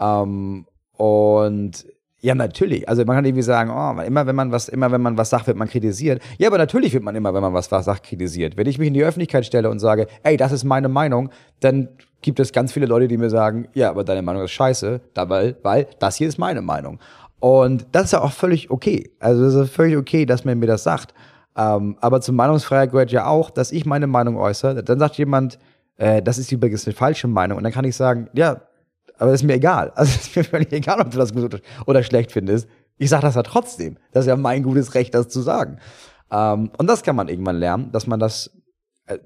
ähm, 0.00 0.66
und 0.96 1.84
ja, 2.20 2.34
natürlich. 2.34 2.88
Also 2.88 3.04
man 3.04 3.14
kann 3.14 3.26
irgendwie 3.26 3.42
sagen, 3.42 3.70
oh, 3.70 4.00
immer 4.00 4.26
wenn 4.26 4.34
man 4.34 4.50
was, 4.50 4.70
immer 4.70 4.90
wenn 4.90 5.02
man 5.02 5.18
was 5.18 5.28
sagt, 5.28 5.46
wird 5.46 5.58
man 5.58 5.68
kritisiert. 5.68 6.22
Ja, 6.38 6.48
aber 6.48 6.56
natürlich 6.58 6.94
wird 6.94 7.04
man 7.04 7.14
immer, 7.14 7.34
wenn 7.34 7.42
man 7.42 7.52
was, 7.52 7.70
was 7.70 7.84
sagt, 7.84 8.06
kritisiert. 8.06 8.56
Wenn 8.56 8.66
ich 8.66 8.78
mich 8.78 8.88
in 8.88 8.94
die 8.94 9.04
Öffentlichkeit 9.04 9.46
stelle 9.46 9.70
und 9.70 9.78
sage, 9.78 10.08
ey, 10.24 10.36
das 10.38 10.52
ist 10.52 10.64
meine 10.64 10.88
Meinung, 10.88 11.30
dann 11.60 11.90
gibt 12.20 12.40
es 12.40 12.52
ganz 12.52 12.72
viele 12.72 12.86
Leute, 12.86 13.08
die 13.08 13.16
mir 13.16 13.30
sagen, 13.30 13.68
ja, 13.74 13.90
aber 13.90 14.04
deine 14.04 14.22
Meinung 14.22 14.42
ist 14.42 14.50
scheiße, 14.52 15.00
weil, 15.14 15.56
weil 15.62 15.86
das 15.98 16.16
hier 16.16 16.28
ist 16.28 16.38
meine 16.38 16.62
Meinung. 16.62 16.98
Und 17.40 17.86
das 17.92 18.06
ist 18.06 18.12
ja 18.12 18.20
auch 18.20 18.32
völlig 18.32 18.70
okay. 18.70 19.12
Also 19.20 19.44
es 19.44 19.54
ist 19.54 19.70
völlig 19.70 19.96
okay, 19.96 20.26
dass 20.26 20.44
man 20.44 20.58
mir 20.58 20.66
das 20.66 20.82
sagt. 20.82 21.14
Ähm, 21.56 21.96
aber 22.00 22.20
zur 22.20 22.34
Meinungsfreiheit 22.34 22.90
gehört 22.90 23.12
ja 23.12 23.26
auch, 23.26 23.50
dass 23.50 23.72
ich 23.72 23.86
meine 23.86 24.06
Meinung 24.06 24.36
äußere. 24.36 24.82
Dann 24.82 24.98
sagt 24.98 25.16
jemand, 25.18 25.58
äh, 25.96 26.22
das 26.22 26.38
ist 26.38 26.50
übrigens 26.50 26.86
eine 26.86 26.94
falsche 26.94 27.28
Meinung. 27.28 27.58
Und 27.58 27.64
dann 27.64 27.72
kann 27.72 27.84
ich 27.84 27.96
sagen, 27.96 28.28
ja, 28.32 28.62
aber 29.18 29.32
ist 29.32 29.42
mir 29.42 29.54
egal. 29.54 29.92
Also 29.96 30.16
ist 30.16 30.34
mir 30.36 30.44
völlig 30.44 30.72
egal, 30.72 31.00
ob 31.00 31.10
du 31.10 31.18
das 31.18 31.34
gut 31.34 31.60
oder 31.86 32.02
schlecht 32.02 32.32
findest. 32.32 32.68
Ich 32.96 33.10
sage 33.10 33.22
das 33.22 33.34
ja 33.34 33.42
trotzdem. 33.42 33.96
Das 34.12 34.24
ist 34.24 34.28
ja 34.28 34.36
mein 34.36 34.62
gutes 34.62 34.94
Recht, 34.94 35.14
das 35.14 35.28
zu 35.28 35.40
sagen. 35.40 35.78
Ähm, 36.30 36.70
und 36.76 36.86
das 36.86 37.02
kann 37.02 37.16
man 37.16 37.28
irgendwann 37.28 37.56
lernen, 37.56 37.92
dass 37.92 38.06
man 38.06 38.20
das, 38.20 38.50
äh, 39.06 39.18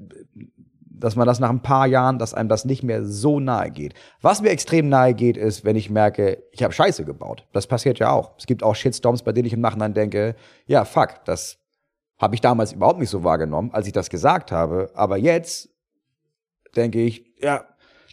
dass 1.03 1.17
man 1.17 1.27
das 1.27 1.41
nach 1.41 1.51
ein 1.51 1.63
paar 1.63 1.87
Jahren, 1.87 2.19
dass 2.19 2.33
einem 2.33 2.49
das 2.49 2.65
nicht 2.65 2.85
mehr 2.85 3.05
so 3.05 3.41
nahe 3.41 3.71
geht. 3.71 3.95
Was 4.21 4.41
mir 4.41 4.51
extrem 4.51 4.89
nahe 4.89 5.15
geht, 5.15 5.37
ist, 5.37 5.65
wenn 5.65 5.75
ich 5.75 5.91
merke, 5.91 6.43
ich 6.53 6.63
habe 6.63 6.73
Scheiße 6.73 7.05
gebaut. 7.05 7.47
Das 7.53 7.67
passiert 7.67 7.99
ja 7.99 8.13
auch. 8.13 8.33
Es 8.39 8.47
gibt 8.47 8.63
auch 8.63 8.77
Shitstorms, 8.77 9.23
bei 9.23 9.33
denen 9.33 9.47
ich 9.47 9.53
im 9.53 9.61
Nachhinein 9.61 9.95
denke, 9.95 10.37
ja, 10.67 10.85
fuck, 10.85 11.25
das 11.25 11.59
habe 12.19 12.37
ich 12.37 12.41
damals 12.41 12.73
überhaupt 12.73 13.01
nicht 13.01 13.11
so 13.11 13.25
wahrgenommen, 13.25 13.71
als 13.73 13.89
ich 13.89 13.93
das 13.93 14.11
gesagt 14.11 14.53
habe. 14.53 14.91
Aber 14.95 15.17
jetzt 15.17 15.71
denke 16.77 17.03
ich, 17.03 17.25
ja, 17.41 17.65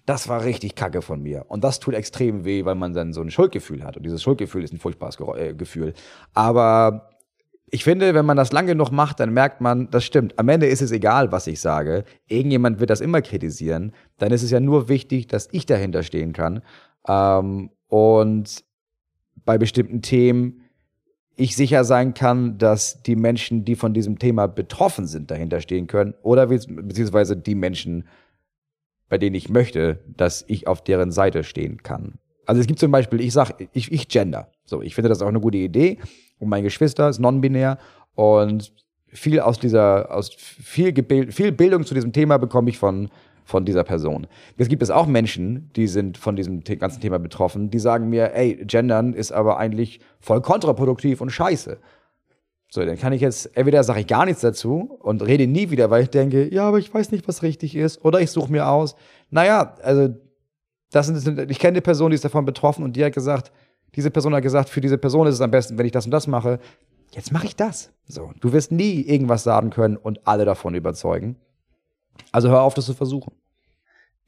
das 0.07 0.27
war 0.27 0.43
richtig 0.43 0.73
kacke 0.73 1.03
von 1.03 1.21
mir. 1.21 1.45
Und 1.47 1.63
das 1.63 1.79
tut 1.79 1.93
extrem 1.93 2.43
weh, 2.43 2.65
weil 2.65 2.73
man 2.73 2.95
dann 2.95 3.13
so 3.13 3.21
ein 3.21 3.29
Schuldgefühl 3.29 3.83
hat. 3.83 3.97
Und 3.97 4.03
dieses 4.03 4.23
Schuldgefühl 4.23 4.63
ist 4.63 4.73
ein 4.73 4.79
furchtbares 4.79 5.19
äh, 5.37 5.53
Gefühl. 5.53 5.93
Aber 6.33 7.09
ich 7.72 7.84
finde, 7.84 8.13
wenn 8.13 8.26
man 8.26 8.38
das 8.38 8.51
lange 8.51 8.70
genug 8.70 8.91
macht, 8.91 9.20
dann 9.20 9.34
merkt 9.34 9.61
man, 9.61 9.89
das 9.91 10.03
stimmt. 10.05 10.38
Am 10.38 10.49
Ende 10.49 10.67
ist 10.67 10.82
es 10.82 10.91
egal, 10.91 11.32
was 11.32 11.47
ich 11.47 11.59
sage. 11.59 12.03
Irgendjemand 12.28 12.80
wird 12.80 12.89
das 12.89 13.01
immer 13.01 13.22
kritisieren. 13.22 13.93
Dann 14.17 14.32
ist 14.32 14.43
es 14.43 14.51
ja 14.51 14.59
nur 14.59 14.89
wichtig, 14.89 15.28
dass 15.28 15.47
ich 15.51 15.65
dahinter 15.65 16.03
stehen 16.03 16.34
kann. 16.34 16.61
Ähm, 17.07 17.72
und 17.88 18.63
bei 19.45 19.57
bestimmten 19.57 20.01
Themen 20.01 20.61
ich 21.36 21.55
sicher 21.55 21.86
sein 21.86 22.13
kann, 22.13 22.57
dass 22.57 23.01
die 23.01 23.15
Menschen, 23.15 23.63
die 23.63 23.76
von 23.76 23.93
diesem 23.93 24.20
Thema 24.20 24.47
betroffen 24.47 25.07
sind, 25.07 25.32
dahinter 25.32 25.61
stehen 25.61 25.88
können. 25.88 26.13
Oder 26.22 26.47
beziehungsweise 26.47 27.38
die 27.38 27.55
Menschen, 27.55 28.07
bei 29.07 29.17
denen 29.17 29.36
ich 29.36 29.47
möchte, 29.47 30.03
dass 30.05 30.43
ich 30.47 30.67
auf 30.67 30.84
deren 30.84 31.11
Seite 31.11 31.45
stehen 31.45 31.82
kann. 31.82 32.20
Also 32.45 32.59
es 32.59 32.67
gibt 32.67 32.80
zum 32.80 32.91
Beispiel, 32.91 33.22
ich 33.22 33.32
sag, 33.32 33.51
ich, 33.74 33.91
ich 33.91 34.09
gender. 34.09 34.51
So, 34.65 34.82
ich 34.82 34.95
finde 34.95 35.09
das 35.09 35.22
auch 35.22 35.28
eine 35.28 35.39
gute 35.39 35.59
Idee. 35.59 35.99
Und 36.39 36.49
mein 36.49 36.63
Geschwister 36.63 37.09
ist 37.09 37.19
non-binär 37.19 37.77
und 38.15 38.71
viel 39.07 39.39
aus 39.39 39.59
dieser, 39.59 40.13
aus 40.13 40.29
viel, 40.33 40.93
Gebild, 40.93 41.33
viel 41.33 41.51
Bildung 41.51 41.85
zu 41.85 41.93
diesem 41.93 42.13
Thema 42.13 42.37
bekomme 42.37 42.69
ich 42.69 42.77
von, 42.77 43.09
von 43.43 43.65
dieser 43.65 43.83
Person. 43.83 44.27
Es 44.57 44.69
gibt 44.69 44.83
es 44.83 44.91
auch 44.91 45.07
Menschen, 45.07 45.71
die 45.75 45.87
sind 45.87 46.17
von 46.17 46.35
diesem 46.35 46.63
ganzen 46.63 47.01
Thema 47.01 47.17
betroffen, 47.19 47.69
die 47.69 47.79
sagen 47.79 48.09
mir, 48.09 48.33
ey, 48.33 48.63
gendern 48.65 49.13
ist 49.13 49.31
aber 49.31 49.57
eigentlich 49.57 49.99
voll 50.19 50.41
kontraproduktiv 50.41 51.21
und 51.21 51.31
scheiße. 51.31 51.77
So, 52.71 52.85
dann 52.85 52.99
kann 52.99 53.13
ich 53.13 53.21
jetzt, 53.21 53.57
entweder 53.57 53.83
sage 53.83 54.01
ich 54.01 54.07
gar 54.07 54.25
nichts 54.25 54.41
dazu 54.41 54.97
und 55.01 55.25
rede 55.25 55.47
nie 55.47 55.71
wieder, 55.71 55.89
weil 55.89 56.03
ich 56.03 56.11
denke, 56.11 56.53
ja, 56.53 56.67
aber 56.67 56.77
ich 56.77 56.93
weiß 56.93 57.11
nicht, 57.11 57.27
was 57.27 57.41
richtig 57.41 57.75
ist. 57.75 58.05
Oder 58.05 58.21
ich 58.21 58.29
suche 58.29 58.51
mir 58.51 58.67
aus. 58.67 58.95
Naja, 59.31 59.75
also, 59.81 60.09
das 60.91 61.07
sind, 61.07 61.49
ich 61.49 61.57
kenne 61.57 61.73
eine 61.73 61.81
Person, 61.81 62.11
die 62.11 62.15
ist 62.15 62.25
davon 62.25 62.45
betroffen 62.45 62.83
und 62.83 62.95
die 62.95 63.03
hat 63.03 63.13
gesagt, 63.13 63.51
diese 63.95 64.11
Person 64.11 64.33
hat 64.35 64.43
gesagt, 64.43 64.69
für 64.69 64.81
diese 64.81 64.97
Person 64.97 65.27
ist 65.27 65.35
es 65.35 65.41
am 65.41 65.51
besten, 65.51 65.77
wenn 65.77 65.85
ich 65.85 65.91
das 65.91 66.05
und 66.05 66.11
das 66.11 66.27
mache. 66.27 66.59
Jetzt 67.11 67.31
mache 67.31 67.47
ich 67.47 67.55
das. 67.55 67.91
So, 68.07 68.31
du 68.39 68.53
wirst 68.53 68.71
nie 68.71 69.01
irgendwas 69.01 69.43
sagen 69.43 69.71
können 69.71 69.97
und 69.97 70.27
alle 70.27 70.45
davon 70.45 70.75
überzeugen. 70.75 71.37
Also 72.31 72.49
hör 72.49 72.61
auf, 72.61 72.73
das 72.73 72.85
zu 72.85 72.93
versuchen. 72.93 73.33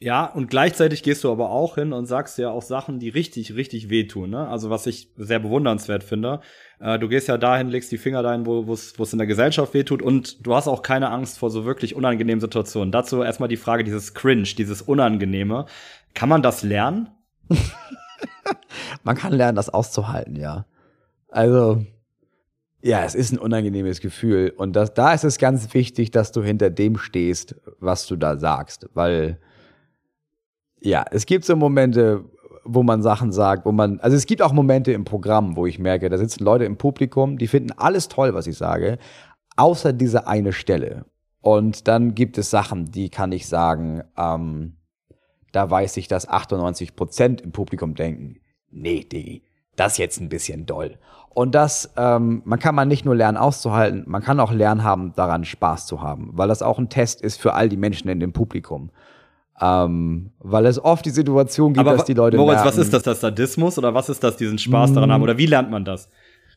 Ja, 0.04 0.26
und 0.26 0.50
gleichzeitig 0.50 1.04
gehst 1.04 1.24
du 1.24 1.32
aber 1.32 1.52
auch 1.52 1.76
hin 1.76 1.94
und 1.94 2.08
sagst 2.08 2.40
ja 2.40 2.50
auch 2.50 2.64
Sachen, 2.64 2.98
die 2.98 3.10
richtig, 3.10 3.54
richtig 3.54 3.92
wehtun. 3.92 4.32
Ne? 4.32 4.48
Also 4.48 4.72
was 4.72 4.88
ich 4.88 5.10
sehr 5.16 5.38
bewundernswert 5.38 6.04
finde. 6.04 6.42
Äh, 6.80 6.98
du 6.98 7.08
gehst 7.08 7.28
ja 7.28 7.38
dahin, 7.38 7.70
legst 7.70 7.92
die 7.92 8.00
Finger 8.00 8.24
dahin, 8.24 8.48
wo 8.48 8.74
es 8.74 9.14
in 9.14 9.20
der 9.20 9.28
Gesellschaft 9.28 9.76
wehtut 9.76 10.02
und 10.02 10.44
du 10.44 10.56
hast 10.56 10.68
auch 10.68 10.82
keine 10.82 11.12
Angst 11.12 11.38
vor 11.38 11.52
so 11.52 11.66
wirklich 11.66 11.96
unangenehmen 11.96 12.42
Situationen. 12.42 12.92
Dazu 12.92 13.22
erstmal 13.22 13.48
die 13.48 13.58
Frage, 13.58 13.84
dieses 13.84 14.16
Cringe, 14.16 14.42
dieses 14.42 14.82
Unangenehme. 14.82 15.68
Kann 16.16 16.30
man 16.30 16.42
das 16.42 16.64
lernen? 16.64 17.10
man 19.04 19.16
kann 19.16 19.34
lernen, 19.34 19.56
das 19.56 19.70
auszuhalten, 19.70 20.36
ja. 20.36 20.66
Also, 21.30 21.86
ja, 22.82 23.04
es 23.04 23.16
ist 23.16 23.32
ein 23.32 23.40
unangenehmes 23.40 24.02
Gefühl. 24.02 24.54
Und 24.56 24.76
das, 24.76 24.94
da 24.94 25.14
ist 25.14 25.24
es 25.24 25.38
ganz 25.38 25.74
wichtig, 25.74 26.12
dass 26.12 26.32
du 26.32 26.42
hinter 26.44 26.70
dem 26.70 26.98
stehst, 26.98 27.56
was 27.80 28.08
du 28.08 28.16
da 28.16 28.38
sagst. 28.38 28.90
Weil 28.94 29.40
ja, 30.82 31.06
es 31.12 31.26
gibt 31.26 31.46
so 31.46 31.56
Momente, 31.56 32.26
wo 32.64 32.84
man 32.84 33.02
Sachen 33.02 33.32
sagt, 33.32 33.66
wo 33.66 33.72
man, 33.72 34.00
also 34.00 34.18
es 34.18 34.26
gibt 34.26 34.42
auch 34.42 34.52
Momente 34.52 34.92
im 34.92 35.06
Programm, 35.06 35.56
wo 35.56 35.66
ich 35.66 35.80
merke, 35.80 36.10
da 36.10 36.18
sitzen 36.18 36.44
Leute 36.44 36.66
im 36.66 36.78
Publikum, 36.78 37.38
die 37.38 37.48
finden 37.48 37.72
alles 37.78 38.08
toll, 38.08 38.34
was 38.34 38.48
ich 38.48 38.58
sage, 38.58 38.98
außer 39.58 39.94
diese 39.94 40.28
eine 40.28 40.54
Stelle. 40.54 41.06
Und 41.40 41.88
dann 41.88 42.16
gibt 42.16 42.38
es 42.38 42.50
Sachen, 42.50 42.92
die 42.92 43.10
kann 43.10 43.32
ich 43.32 43.48
sagen, 43.48 44.04
ähm, 44.18 44.78
da 45.52 45.70
weiß 45.70 45.98
ich, 45.98 46.08
dass 46.08 46.28
98 46.28 46.96
Prozent 46.96 47.42
im 47.42 47.52
Publikum 47.52 47.96
denken, 47.96 48.40
nee, 48.70 49.04
Diggi, 49.04 49.44
das 49.76 49.94
ist 49.94 49.98
jetzt 49.98 50.22
ein 50.22 50.30
bisschen 50.30 50.66
doll. 50.66 50.98
Und 51.30 51.56
das, 51.56 51.92
ähm, 51.98 52.42
man 52.46 52.60
kann 52.60 52.76
man 52.76 52.88
nicht 52.88 53.06
nur 53.06 53.16
lernen 53.16 53.38
auszuhalten, 53.38 54.04
man 54.06 54.22
kann 54.22 54.40
auch 54.40 54.52
lernen 54.52 54.84
haben, 54.84 55.14
daran 55.16 55.46
Spaß 55.46 55.86
zu 55.86 56.02
haben, 56.02 56.32
weil 56.34 56.48
das 56.48 56.62
auch 56.62 56.78
ein 56.78 56.90
Test 56.90 57.22
ist 57.22 57.40
für 57.40 57.54
all 57.54 57.70
die 57.70 57.78
Menschen 57.78 58.10
in 58.10 58.20
dem 58.20 58.34
Publikum. 58.34 58.92
Ähm, 59.60 60.32
weil 60.40 60.66
es 60.66 60.84
oft 60.84 61.06
die 61.06 61.12
Situation 61.12 61.74
gibt, 61.74 61.88
Aber 61.88 61.96
dass 61.96 62.06
die 62.06 62.16
Leute 62.16 62.38
Moritz, 62.38 62.56
merken, 62.56 62.68
was 62.68 62.78
ist 62.78 62.94
das, 62.94 63.04
das 63.04 63.22
Sadismus 63.22 63.78
oder 63.78 63.94
was 63.94 64.10
ist 64.10 64.24
das, 64.24 64.36
diesen 64.36 64.58
Spaß 64.58 64.94
daran 64.94 65.12
haben 65.12 65.22
oder 65.22 65.38
wie 65.38 65.46
lernt 65.46 65.70
man 65.70 65.86
das? 65.86 66.10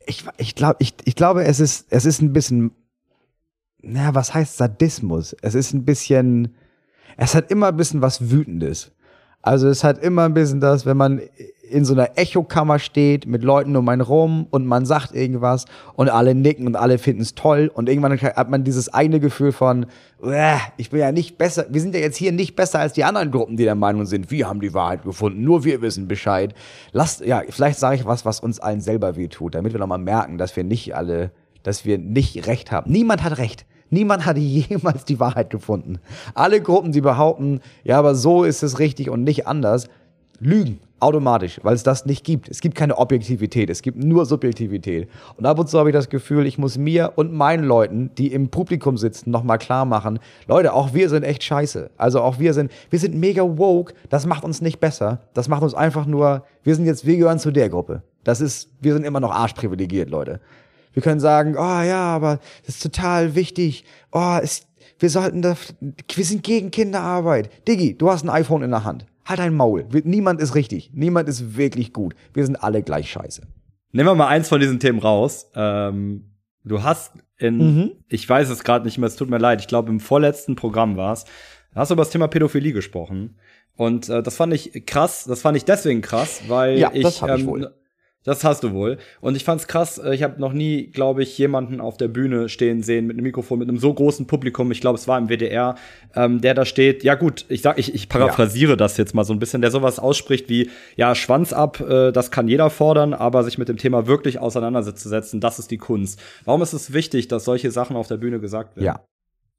ich, 0.07 0.25
ich, 0.37 0.55
glaub, 0.55 0.77
ich, 0.79 0.95
ich 1.05 1.15
glaube, 1.15 1.45
es 1.45 1.61
ist, 1.61 1.87
es 1.91 2.05
ist 2.05 2.21
ein 2.21 2.33
bisschen, 2.33 2.73
na, 3.83 4.15
was 4.15 4.35
heißt 4.35 4.57
Sadismus? 4.57 5.35
Es 5.43 5.55
ist 5.55 5.73
ein 5.73 5.85
bisschen, 5.85 6.55
es 7.17 7.35
hat 7.35 7.51
immer 7.51 7.69
ein 7.69 7.77
bisschen 7.77 8.03
was 8.03 8.31
Wütendes. 8.31 8.93
Also 9.43 9.69
es 9.69 9.85
hat 9.85 10.03
immer 10.03 10.25
ein 10.25 10.33
bisschen 10.33 10.61
das, 10.61 10.87
wenn 10.87 10.97
man 10.97 11.21
in 11.69 11.85
so 11.85 11.93
einer 11.93 12.17
Echokammer 12.17 12.79
steht 12.79 13.27
mit 13.27 13.43
Leuten 13.43 13.77
um 13.77 13.89
einen 13.89 14.01
rum 14.01 14.47
und 14.51 14.67
man 14.67 14.87
sagt 14.87 15.15
irgendwas 15.15 15.65
und 15.95 16.09
alle 16.09 16.35
nicken 16.35 16.67
und 16.67 16.77
alle 16.77 16.99
finden 16.99 17.23
es 17.23 17.35
toll 17.35 17.71
und 17.73 17.89
irgendwann 17.89 18.19
hat 18.21 18.51
man 18.51 18.65
dieses 18.65 18.89
eine 18.89 19.21
Gefühl 19.21 19.53
von, 19.53 19.87
"Uäh, 20.23 20.57
ich 20.77 20.91
bin 20.91 21.01
ja 21.01 21.13
nicht 21.13 21.37
besser, 21.37 21.67
wir 21.69 21.81
sind 21.81 21.95
ja 21.95 22.01
jetzt 22.01 22.17
hier 22.17 22.33
nicht 22.33 22.57
besser 22.57 22.81
als 22.81 22.93
die 22.93 23.05
anderen 23.05 23.31
Gruppen, 23.31 23.57
die 23.57 23.65
der 23.65 23.75
Meinung 23.75 24.07
sind, 24.07 24.31
wir 24.31 24.49
haben 24.49 24.61
die 24.61 24.73
Wahrheit 24.73 25.03
gefunden, 25.03 25.43
nur 25.43 25.65
wir 25.65 25.83
wissen 25.83 26.09
Bescheid. 26.09 26.55
Lasst, 26.93 27.25
ja, 27.25 27.43
vielleicht 27.49 27.79
sage 27.79 27.97
ich 27.97 28.05
was, 28.05 28.25
was 28.25 28.41
uns 28.41 28.61
allen 28.61 28.81
selber 28.81 29.17
wehtut, 29.17 29.55
damit 29.55 29.73
wir 29.73 29.81
nochmal 29.81 29.99
merken, 29.99 30.39
dass 30.39 30.57
wir 30.57 30.65
nicht 30.65 30.95
alle, 30.95 31.33
dass 31.63 31.85
wir 31.85 31.99
nicht 31.99 32.47
recht 32.47 32.73
haben. 32.73 32.91
Niemand 32.91 33.23
hat 33.23 33.39
recht. 33.39 33.67
Niemand 33.95 34.27
hat 34.27 34.37
jemals 34.39 35.05
die 35.05 35.21
Wahrheit 35.21 35.51
gefunden. 35.51 35.99
Alle 36.35 36.61
Gruppen, 36.61 36.93
die 36.93 37.01
behaupten, 37.01 37.61
ja, 37.85 37.99
aber 37.99 38.15
so 38.15 38.45
ist 38.45 38.63
es 38.63 38.79
richtig 38.79 39.09
und 39.09 39.25
nicht 39.25 39.47
anders, 39.47 39.89
lügen 40.41 40.81
automatisch, 41.05 41.61
weil 41.63 41.75
es 41.75 41.83
das 41.83 42.07
nicht 42.07 42.25
gibt. 42.25 42.49
Es 42.49 42.61
gibt 42.61 42.75
keine 42.75 42.97
Objektivität, 42.97 43.69
es 43.69 43.83
gibt 43.83 44.03
nur 44.03 44.25
Subjektivität. 44.25 45.09
Und 45.37 45.45
ab 45.45 45.59
und 45.59 45.69
zu 45.69 45.79
habe 45.79 45.91
ich 45.91 45.95
das 45.95 46.09
Gefühl, 46.09 46.47
ich 46.47 46.57
muss 46.57 46.79
mir 46.79 47.13
und 47.17 47.33
meinen 47.33 47.65
Leuten, 47.65 48.11
die 48.17 48.33
im 48.33 48.49
Publikum 48.49 48.97
sitzen, 48.97 49.31
nochmal 49.31 49.59
klar 49.59 49.85
machen, 49.85 50.19
Leute, 50.49 50.73
auch 50.73 50.95
wir 50.95 51.11
sind 51.11 51.23
echt 51.23 51.43
scheiße. 51.45 51.91
Also 51.99 52.23
auch 52.23 52.39
wir 52.39 52.55
sind, 52.55 52.73
wir 52.89 52.99
sind 52.99 53.15
mega 53.15 53.43
woke, 53.43 53.93
das 54.09 54.27
macht 54.27 54.45
uns 54.45 54.63
nicht 54.63 54.81
besser. 54.81 55.21
Das 55.35 55.49
macht 55.49 55.63
uns 55.63 55.75
einfach 55.75 56.07
nur, 56.07 56.45
wir 56.63 56.75
sind 56.75 56.87
jetzt, 56.87 57.07
wir 57.07 57.17
gehören 57.17 57.39
zu 57.39 57.51
der 57.51 57.69
Gruppe. 57.69 58.03
Das 58.25 58.41
ist, 58.41 58.71
wir 58.81 58.95
sind 58.95 59.05
immer 59.05 59.21
noch 59.21 59.33
arschprivilegiert, 59.33 60.09
Leute. 60.09 60.41
Wir 60.95 61.03
können 61.03 61.21
sagen, 61.21 61.57
oh 61.57 61.83
ja, 61.83 62.01
aber 62.03 62.41
das 62.65 62.77
ist 62.77 62.83
total 62.83 63.35
wichtig. 63.35 63.85
Oh, 64.13 64.39
es, 64.43 64.67
wir 64.99 65.11
sollten 65.11 65.43
da, 65.43 65.57
wir 65.81 66.25
sind 66.25 66.43
gegen 66.43 66.71
Kinderarbeit. 66.71 67.51
Diggi, 67.69 67.99
du 67.99 68.11
hast 68.11 68.25
ein 68.25 68.31
iPhone 68.31 68.63
in 68.63 68.71
der 68.71 68.85
Hand. 68.85 69.05
Halt 69.27 69.41
dein 69.41 69.55
Maul. 69.55 69.87
Niemand 70.05 70.41
ist 70.41 70.55
richtig. 70.55 70.91
Niemand 70.95 71.29
ist 71.29 71.57
wirklich 71.57 71.93
gut. 71.93 72.15
Wir 72.33 72.45
sind 72.47 72.57
alle 72.57 72.83
gleich 72.83 73.11
scheiße. 73.11 73.43
Nehmen 73.93 74.09
wir 74.09 74.15
mal 74.15 74.29
eins 74.29 74.49
von 74.49 74.61
diesen 74.61 74.81
Themen 74.81 74.99
raus. 74.99 75.51
Ähm, 75.55 76.31
du 76.65 76.83
hast 76.83 77.13
in, 77.39 77.57
Mhm. 77.59 77.91
ich 78.09 78.29
weiß 78.29 78.49
es 78.51 78.65
gerade 78.65 78.85
nicht 78.85 78.99
mehr, 78.99 79.07
es 79.09 79.17
tut 79.17 79.29
mir 79.31 79.39
leid, 79.39 79.61
ich 79.61 79.67
glaube 79.67 79.91
im 79.91 79.99
vorletzten 80.01 80.55
Programm 80.57 80.97
war 80.97 81.13
es, 81.15 81.25
da 81.73 81.81
hast 81.81 81.89
du 81.91 81.95
über 81.95 82.03
das 82.03 82.11
Thema 82.11 82.29
Pädophilie 82.29 82.73
gesprochen. 82.73 83.37
Und 83.77 84.09
äh, 84.09 84.23
das 84.23 84.37
fand 84.37 84.53
ich 84.55 84.87
krass, 84.87 85.25
das 85.25 85.41
fand 85.43 85.57
ich 85.57 85.65
deswegen 85.65 86.01
krass, 86.01 86.43
weil 86.47 86.79
Ja, 86.79 86.91
ich, 86.93 87.05
ich 87.05 87.23
ähm. 87.23 87.67
Das 88.25 88.43
hast 88.43 88.65
du 88.65 88.73
wohl. 88.73 88.97
Und 89.21 89.37
ich 89.37 89.45
fand's 89.45 89.69
krass, 89.69 89.99
äh, 89.99 90.15
ich 90.15 90.23
habe 90.23 90.41
noch 90.41 90.55
nie, 90.55 90.87
glaube 90.87 91.23
ich, 91.23 91.37
jemanden 91.37 91.81
auf 91.81 91.99
der 91.99 92.09
Bühne 92.09 92.49
stehen 92.49 92.83
sehen 92.83 93.07
mit 93.07 93.17
einem 93.17 93.25
Mikrofon, 93.25 93.59
mit 93.59 93.69
einem 93.69 93.79
so 93.79 93.93
großen 93.93 94.27
Publikum, 94.27 94.73
ich 94.73 94.81
glaube, 94.81 94.99
es 94.99 95.07
war 95.07 95.19
im 95.19 95.29
WDR, 95.29 95.75
ähm, 96.17 96.41
der 96.41 96.55
da 96.55 96.65
steht, 96.65 97.05
ja 97.05 97.17
gut, 97.17 97.45
ich 97.51 97.61
sag, 97.61 97.79
ich, 97.79 97.95
ich 97.95 98.09
paraphrasiere 98.09 98.79
das 98.79 98.97
jetzt 98.97 99.15
mal 99.15 99.25
so 99.25 99.35
ein 99.35 99.39
bisschen, 99.39 99.61
der 99.61 99.71
sowas 99.71 99.99
ausspricht 99.99 100.49
wie, 100.49 100.71
ja, 100.97 101.15
Schwanz 101.15 101.53
ab, 101.53 101.81
äh, 101.81 102.13
das 102.13 102.31
kann 102.31 102.49
jeder 102.49 102.71
fordern, 102.71 103.13
aber 103.13 103.45
sich 103.45 103.59
mit 103.59 103.69
dem 103.69 103.77
Thema 103.77 104.07
wirklich 104.07 104.39
auseinanderzusetzen, 104.39 105.41
das 105.41 105.59
ist 105.59 105.71
die 105.71 105.79
Kunst. 105.79 106.19
Warum 106.47 106.63
ist 106.63 106.73
es 106.73 106.95
wichtig, 106.95 107.29
dass 107.29 107.45
solche 107.45 107.71
Sachen 107.71 107.95
auf 107.95 108.09
der 108.09 108.17
Bühne 108.17 108.41
gesagt 108.41 108.77
werden? 108.77 108.87
Ja. 108.87 109.01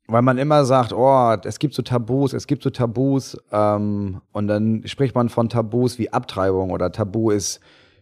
Weil 0.07 0.22
man 0.22 0.38
immer 0.38 0.66
sagt, 0.66 0.91
oh, 0.91 1.36
es 1.43 1.59
gibt 1.59 1.74
so 1.74 1.82
Tabus, 1.82 2.34
es 2.34 2.47
gibt 2.47 2.63
so 2.63 2.72
Tabus, 2.72 3.38
ähm, 3.51 4.22
und 4.32 4.47
dann 4.47 4.84
spricht 4.86 5.13
man 5.13 5.30
von 5.30 5.49
Tabus 5.49 5.99
wie 5.99 6.11
Abtreibung 6.11 6.72
oder 6.72 6.91
Tabu 6.91 7.30
ist 7.30 7.59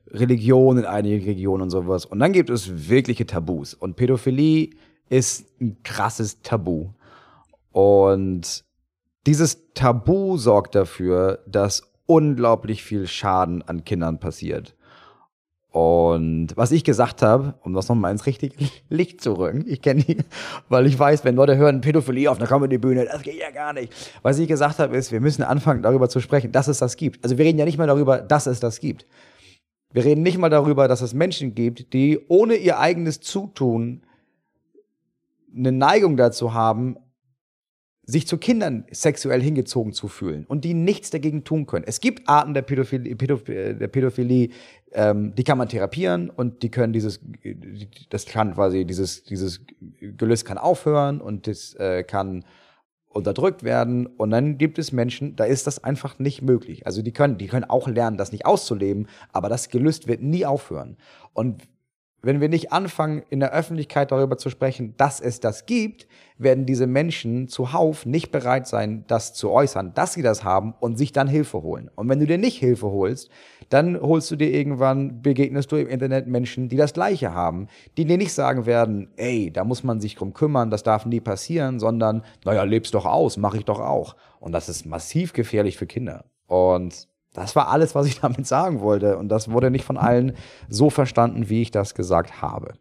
Religion 0.07 0.77
in 0.77 0.85
einigen 0.85 1.23
Regionen 1.25 1.63
und 1.63 1.69
sowas. 1.69 2.05
Und 2.05 2.19
dann 2.19 2.33
gibt 2.33 2.49
es 2.49 2.89
wirkliche 2.89 3.25
Tabus. 3.25 3.73
Und 3.73 3.95
Pädophilie 3.95 4.69
ist 5.09 5.45
ein 5.61 5.77
krasses 5.83 6.41
Tabu. 6.41 6.89
Und 7.71 8.63
dieses 9.25 9.73
Tabu 9.73 10.37
sorgt 10.37 10.75
dafür, 10.75 11.39
dass 11.47 11.83
unglaublich 12.05 12.83
viel 12.83 13.07
Schaden 13.07 13.61
an 13.61 13.83
Kindern 13.83 14.19
passiert. 14.19 14.75
Und 15.73 16.49
was 16.55 16.71
ich 16.71 16.83
gesagt 16.83 17.23
habe, 17.23 17.55
um 17.61 17.73
das 17.73 17.89
nochmal 17.89 18.11
ins 18.11 18.27
richtige 18.27 18.55
Licht 18.89 19.21
zu 19.21 19.33
rücken, 19.33 19.65
ich 19.67 19.81
kenne 19.81 20.03
die, 20.03 20.17
weil 20.69 20.85
ich 20.85 20.99
weiß, 20.99 21.25
wenn 21.25 21.35
Leute 21.35 21.57
hören 21.57 21.81
Pädophilie 21.81 22.29
auf 22.29 22.37
einer 22.37 22.45
Comedy-Bühne, 22.45 23.05
das 23.05 23.23
geht 23.23 23.39
ja 23.39 23.49
gar 23.49 23.73
nicht. 23.73 23.91
Was 24.21 24.37
ich 24.37 24.47
gesagt 24.47 24.77
habe, 24.77 24.95
ist, 24.95 25.11
wir 25.11 25.19
müssen 25.19 25.41
anfangen, 25.41 25.81
darüber 25.81 26.09
zu 26.09 26.19
sprechen, 26.19 26.51
dass 26.51 26.67
es 26.67 26.77
das 26.77 26.95
gibt. 26.95 27.23
Also 27.23 27.39
wir 27.39 27.45
reden 27.45 27.57
ja 27.57 27.65
nicht 27.65 27.79
mal 27.79 27.87
darüber, 27.87 28.19
dass 28.19 28.45
es 28.45 28.59
das 28.59 28.81
gibt. 28.81 29.07
Wir 29.93 30.05
reden 30.05 30.23
nicht 30.23 30.37
mal 30.37 30.49
darüber, 30.49 30.87
dass 30.87 31.01
es 31.01 31.13
Menschen 31.13 31.55
gibt, 31.55 31.93
die 31.93 32.19
ohne 32.27 32.55
ihr 32.55 32.79
eigenes 32.79 33.21
Zutun 33.21 34.01
eine 35.55 35.71
Neigung 35.71 36.17
dazu 36.17 36.53
haben, 36.53 36.97
sich 38.05 38.27
zu 38.27 38.37
Kindern 38.37 38.85
sexuell 38.91 39.41
hingezogen 39.41 39.93
zu 39.93 40.09
fühlen 40.09 40.45
und 40.45 40.65
die 40.65 40.73
nichts 40.73 41.09
dagegen 41.09 41.45
tun 41.45 41.67
können. 41.67 41.85
Es 41.87 42.01
gibt 42.01 42.27
Arten 42.27 42.53
der 42.53 42.63
Pädophilie, 42.63 43.15
der 43.15 43.87
Pädophilie 43.87 44.49
ähm, 44.91 45.33
die 45.35 45.43
kann 45.43 45.57
man 45.57 45.69
therapieren 45.69 46.29
und 46.29 46.63
die 46.63 46.69
können 46.69 46.91
dieses, 46.91 47.21
das 48.09 48.25
kann 48.25 48.55
quasi 48.55 48.85
dieses, 48.85 49.23
dieses 49.23 49.61
Gelüst 49.99 50.45
kann 50.45 50.57
aufhören 50.57 51.21
und 51.21 51.47
das 51.47 51.75
äh, 51.75 52.03
kann 52.03 52.43
unterdrückt 53.13 53.63
werden 53.63 54.07
und 54.07 54.31
dann 54.31 54.57
gibt 54.57 54.79
es 54.79 54.91
Menschen, 54.91 55.35
da 55.35 55.45
ist 55.45 55.67
das 55.67 55.83
einfach 55.83 56.19
nicht 56.19 56.41
möglich. 56.41 56.85
Also 56.85 57.01
die 57.01 57.11
können, 57.11 57.37
die 57.37 57.47
können 57.47 57.65
auch 57.65 57.87
lernen, 57.87 58.17
das 58.17 58.31
nicht 58.31 58.45
auszuleben, 58.45 59.07
aber 59.31 59.49
das 59.49 59.69
Gelüst 59.69 60.07
wird 60.07 60.21
nie 60.21 60.45
aufhören. 60.45 60.97
Und 61.33 61.63
wenn 62.23 62.39
wir 62.39 62.47
nicht 62.47 62.71
anfangen, 62.71 63.21
in 63.29 63.41
der 63.41 63.51
Öffentlichkeit 63.51 64.11
darüber 64.11 64.37
zu 64.37 64.49
sprechen, 64.49 64.95
dass 64.97 65.19
es 65.19 65.41
das 65.41 65.65
gibt, 65.65 66.07
werden 66.37 66.65
diese 66.65 66.87
Menschen 66.87 67.49
zuhauf 67.49 68.05
nicht 68.05 68.31
bereit 68.31 68.65
sein, 68.65 69.03
das 69.07 69.33
zu 69.33 69.51
äußern, 69.51 69.93
dass 69.93 70.13
sie 70.13 70.21
das 70.21 70.43
haben 70.43 70.73
und 70.79 70.97
sich 70.97 71.11
dann 71.11 71.27
Hilfe 71.27 71.61
holen. 71.61 71.91
Und 71.95 72.07
wenn 72.07 72.19
du 72.19 72.25
dir 72.25 72.37
nicht 72.37 72.57
Hilfe 72.57 72.89
holst, 72.89 73.29
dann 73.69 73.99
holst 73.99 74.31
du 74.31 74.37
dir 74.37 74.51
irgendwann, 74.51 75.21
begegnest 75.21 75.71
du 75.71 75.75
im 75.75 75.87
Internet 75.87 76.27
Menschen, 76.27 76.69
die 76.69 76.77
das 76.77 76.93
Gleiche 76.93 77.33
haben, 77.33 77.67
die 77.97 78.05
dir 78.05 78.17
nicht 78.17 78.33
sagen 78.33 78.65
werden, 78.65 79.09
ey, 79.17 79.51
da 79.51 79.65
muss 79.65 79.83
man 79.83 79.99
sich 79.99 80.15
drum 80.15 80.33
kümmern, 80.33 80.71
das 80.71 80.83
darf 80.83 81.05
nie 81.05 81.19
passieren, 81.19 81.79
sondern, 81.79 82.23
naja, 82.45 82.63
leb's 82.63 82.91
doch 82.91 83.05
aus, 83.05 83.35
mach 83.35 83.53
ich 83.53 83.65
doch 83.65 83.79
auch. 83.79 84.15
Und 84.39 84.53
das 84.53 84.69
ist 84.69 84.85
massiv 84.85 85.33
gefährlich 85.33 85.77
für 85.77 85.87
Kinder. 85.87 86.25
Und 86.47 87.07
das 87.33 87.55
war 87.55 87.69
alles, 87.69 87.95
was 87.95 88.07
ich 88.07 88.19
damit 88.21 88.47
sagen 88.47 88.79
wollte. 88.79 89.17
Und 89.17 89.29
das 89.29 89.51
wurde 89.51 89.71
nicht 89.71 89.85
von 89.85 89.97
allen 89.97 90.35
so 90.69 90.89
verstanden, 90.89 91.49
wie 91.49 91.61
ich 91.61 91.71
das 91.71 91.95
gesagt 91.95 92.41
habe. 92.41 92.73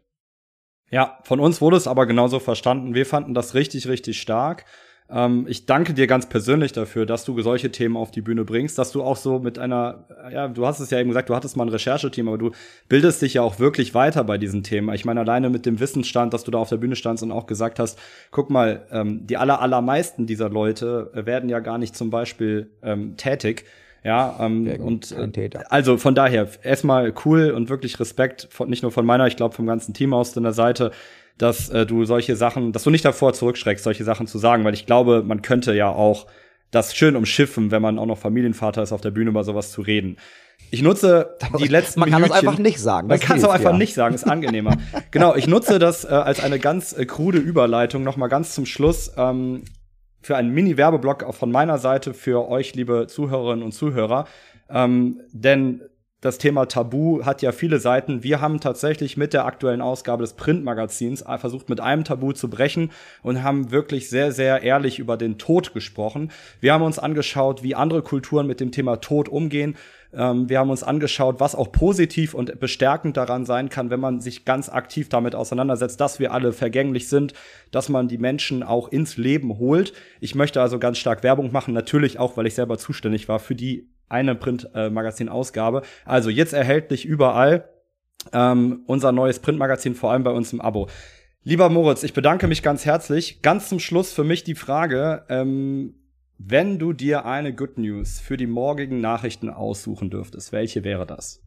Ja, 0.89 1.17
von 1.23 1.39
uns 1.39 1.59
wurde 1.59 1.77
es 1.77 1.87
aber 1.87 2.05
genauso 2.05 2.39
verstanden. 2.39 2.93
Wir 2.93 3.05
fanden 3.05 3.33
das 3.33 3.55
richtig, 3.55 3.87
richtig 3.87 4.21
stark. 4.21 4.65
Ähm, 5.09 5.45
ich 5.49 5.65
danke 5.65 5.93
dir 5.93 6.07
ganz 6.07 6.29
persönlich 6.29 6.71
dafür, 6.71 7.05
dass 7.05 7.25
du 7.25 7.39
solche 7.41 7.71
Themen 7.71 7.97
auf 7.97 8.11
die 8.11 8.21
Bühne 8.21 8.45
bringst, 8.45 8.77
dass 8.77 8.91
du 8.91 9.03
auch 9.03 9.17
so 9.17 9.39
mit 9.39 9.59
einer, 9.59 10.07
ja, 10.31 10.47
du 10.47 10.65
hast 10.65 10.79
es 10.79 10.89
ja 10.89 10.99
eben 10.99 11.09
gesagt, 11.09 11.29
du 11.29 11.35
hattest 11.35 11.57
mal 11.57 11.65
ein 11.65 11.69
Rechercheteam, 11.69 12.27
aber 12.27 12.37
du 12.37 12.51
bildest 12.89 13.21
dich 13.21 13.35
ja 13.35 13.41
auch 13.41 13.59
wirklich 13.59 13.93
weiter 13.93 14.23
bei 14.23 14.37
diesen 14.37 14.63
Themen. 14.63 14.93
Ich 14.93 15.05
meine, 15.05 15.21
alleine 15.21 15.49
mit 15.49 15.65
dem 15.65 15.79
Wissensstand, 15.79 16.33
dass 16.33 16.43
du 16.43 16.51
da 16.51 16.59
auf 16.59 16.69
der 16.69 16.77
Bühne 16.77 16.95
standst 16.95 17.23
und 17.23 17.31
auch 17.31 17.47
gesagt 17.47 17.79
hast, 17.79 17.99
guck 18.31 18.49
mal, 18.49 18.87
ähm, 18.91 19.25
die 19.27 19.37
aller, 19.37 19.61
allermeisten 19.61 20.25
dieser 20.25 20.49
Leute 20.49 21.11
äh, 21.13 21.25
werden 21.25 21.49
ja 21.49 21.59
gar 21.59 21.77
nicht 21.77 21.95
zum 21.95 22.09
Beispiel 22.09 22.71
ähm, 22.81 23.17
tätig. 23.17 23.65
Ja, 24.03 24.35
ähm, 24.39 24.67
und 24.81 25.11
äh, 25.13 25.29
Täter. 25.29 25.71
also 25.71 25.97
von 25.97 26.13
daher 26.13 26.47
erstmal 26.63 27.13
cool 27.25 27.51
und 27.51 27.69
wirklich 27.69 27.99
Respekt 27.99 28.47
von 28.51 28.69
nicht 28.69 28.83
nur 28.83 28.91
von 28.91 29.05
meiner, 29.05 29.27
ich 29.27 29.37
glaube 29.37 29.55
vom 29.55 29.65
ganzen 29.65 29.93
Team 29.93 30.13
aus 30.13 30.33
deiner 30.33 30.51
Seite, 30.53 30.91
dass 31.37 31.69
äh, 31.69 31.85
du 31.85 32.03
solche 32.05 32.35
Sachen, 32.35 32.73
dass 32.73 32.83
du 32.83 32.89
nicht 32.89 33.05
davor 33.05 33.33
zurückschreckst, 33.33 33.83
solche 33.83 34.03
Sachen 34.03 34.27
zu 34.27 34.37
sagen, 34.37 34.63
weil 34.65 34.73
ich 34.73 34.85
glaube, 34.85 35.23
man 35.23 35.41
könnte 35.41 35.73
ja 35.73 35.89
auch 35.89 36.27
das 36.71 36.95
schön 36.95 37.15
umschiffen, 37.15 37.71
wenn 37.71 37.81
man 37.81 37.97
auch 37.97 38.05
noch 38.05 38.17
Familienvater 38.17 38.83
ist, 38.83 38.91
auf 38.91 39.01
der 39.01 39.11
Bühne 39.11 39.29
über 39.29 39.43
sowas 39.43 39.71
zu 39.71 39.81
reden. 39.81 40.17
Ich 40.71 40.81
nutze 40.81 41.35
die 41.59 41.67
letzten 41.69 41.99
Man 41.99 42.09
kann 42.09 42.21
das 42.21 42.31
Minütchen- 42.31 42.47
einfach 42.49 42.57
nicht 42.59 42.79
sagen. 42.79 43.07
man 43.07 43.19
das 43.19 43.27
kann 43.27 43.37
es 43.37 43.43
auch 43.43 43.51
einfach 43.53 43.71
ja. 43.71 43.77
nicht 43.77 43.93
sagen, 43.93 44.15
ist 44.15 44.23
angenehmer. 44.29 44.77
genau, 45.11 45.35
ich 45.35 45.47
nutze 45.47 45.79
das 45.79 46.03
äh, 46.03 46.07
als 46.09 46.43
eine 46.43 46.59
ganz 46.59 46.93
äh, 46.93 47.05
krude 47.05 47.37
Überleitung 47.37 48.03
noch 48.03 48.17
mal 48.17 48.27
ganz 48.27 48.53
zum 48.53 48.65
Schluss 48.65 49.11
ähm, 49.17 49.63
für 50.23 50.35
einen 50.35 50.53
Mini-Werbeblock 50.53 51.33
von 51.35 51.51
meiner 51.51 51.77
Seite 51.77 52.13
für 52.13 52.49
euch, 52.49 52.73
liebe 52.73 53.07
Zuhörerinnen 53.07 53.63
und 53.63 53.73
Zuhörer. 53.73 54.25
Ähm, 54.69 55.21
denn 55.31 55.81
das 56.23 56.37
Thema 56.37 56.67
Tabu 56.67 57.25
hat 57.25 57.41
ja 57.41 57.51
viele 57.51 57.79
Seiten. 57.79 58.23
Wir 58.23 58.39
haben 58.39 58.61
tatsächlich 58.61 59.17
mit 59.17 59.33
der 59.33 59.45
aktuellen 59.45 59.81
Ausgabe 59.81 60.23
des 60.23 60.35
Printmagazins 60.35 61.25
versucht, 61.37 61.67
mit 61.67 61.81
einem 61.81 62.05
Tabu 62.05 62.31
zu 62.31 62.49
brechen 62.49 62.91
und 63.23 63.43
haben 63.43 63.71
wirklich 63.71 64.09
sehr, 64.09 64.31
sehr 64.31 64.63
ehrlich 64.63 64.99
über 64.99 65.17
den 65.17 65.37
Tod 65.37 65.73
gesprochen. 65.73 66.31
Wir 66.61 66.71
haben 66.71 66.83
uns 66.83 66.97
angeschaut, 66.97 67.61
wie 67.61 67.75
andere 67.75 68.03
Kulturen 68.03 68.47
mit 68.47 68.61
dem 68.61 68.71
Thema 68.71 69.01
Tod 69.01 69.27
umgehen. 69.27 69.75
Ähm, 70.15 70.49
wir 70.49 70.59
haben 70.59 70.69
uns 70.69 70.83
angeschaut, 70.83 71.39
was 71.39 71.55
auch 71.55 71.71
positiv 71.71 72.33
und 72.33 72.59
bestärkend 72.59 73.17
daran 73.17 73.45
sein 73.45 73.69
kann, 73.69 73.89
wenn 73.89 73.99
man 73.99 74.21
sich 74.21 74.45
ganz 74.45 74.69
aktiv 74.69 75.09
damit 75.09 75.35
auseinandersetzt, 75.35 75.99
dass 75.99 76.19
wir 76.19 76.31
alle 76.33 76.53
vergänglich 76.53 77.09
sind, 77.09 77.33
dass 77.71 77.89
man 77.89 78.07
die 78.07 78.17
Menschen 78.17 78.63
auch 78.63 78.89
ins 78.89 79.17
Leben 79.17 79.57
holt. 79.57 79.93
Ich 80.19 80.35
möchte 80.35 80.61
also 80.61 80.79
ganz 80.79 80.97
stark 80.97 81.23
Werbung 81.23 81.51
machen, 81.51 81.73
natürlich 81.73 82.19
auch, 82.19 82.37
weil 82.37 82.47
ich 82.47 82.55
selber 82.55 82.77
zuständig 82.77 83.27
war 83.27 83.39
für 83.39 83.55
die 83.55 83.89
eine 84.09 84.35
Printmagazin-Ausgabe. 84.35 85.81
also 86.05 86.29
jetzt 86.29 86.53
erhältlich 86.53 87.05
überall. 87.05 87.69
Ähm, 88.31 88.83
unser 88.85 89.11
neues 89.11 89.39
Printmagazin, 89.39 89.95
vor 89.95 90.11
allem 90.11 90.23
bei 90.23 90.31
uns 90.31 90.53
im 90.53 90.61
Abo. 90.61 90.87
Lieber 91.43 91.69
Moritz, 91.69 92.03
ich 92.03 92.13
bedanke 92.13 92.47
mich 92.47 92.63
ganz 92.63 92.85
herzlich. 92.85 93.41
Ganz 93.41 93.67
zum 93.67 93.79
Schluss 93.79 94.13
für 94.13 94.23
mich 94.23 94.45
die 94.45 94.55
Frage, 94.55 95.25
ähm, 95.27 95.95
wenn 96.45 96.79
du 96.79 96.93
dir 96.93 97.25
eine 97.25 97.53
Good 97.53 97.77
News 97.77 98.19
für 98.19 98.37
die 98.37 98.47
morgigen 98.47 99.01
Nachrichten 99.01 99.49
aussuchen 99.49 100.09
dürftest, 100.09 100.51
welche 100.51 100.83
wäre 100.83 101.05
das? 101.05 101.41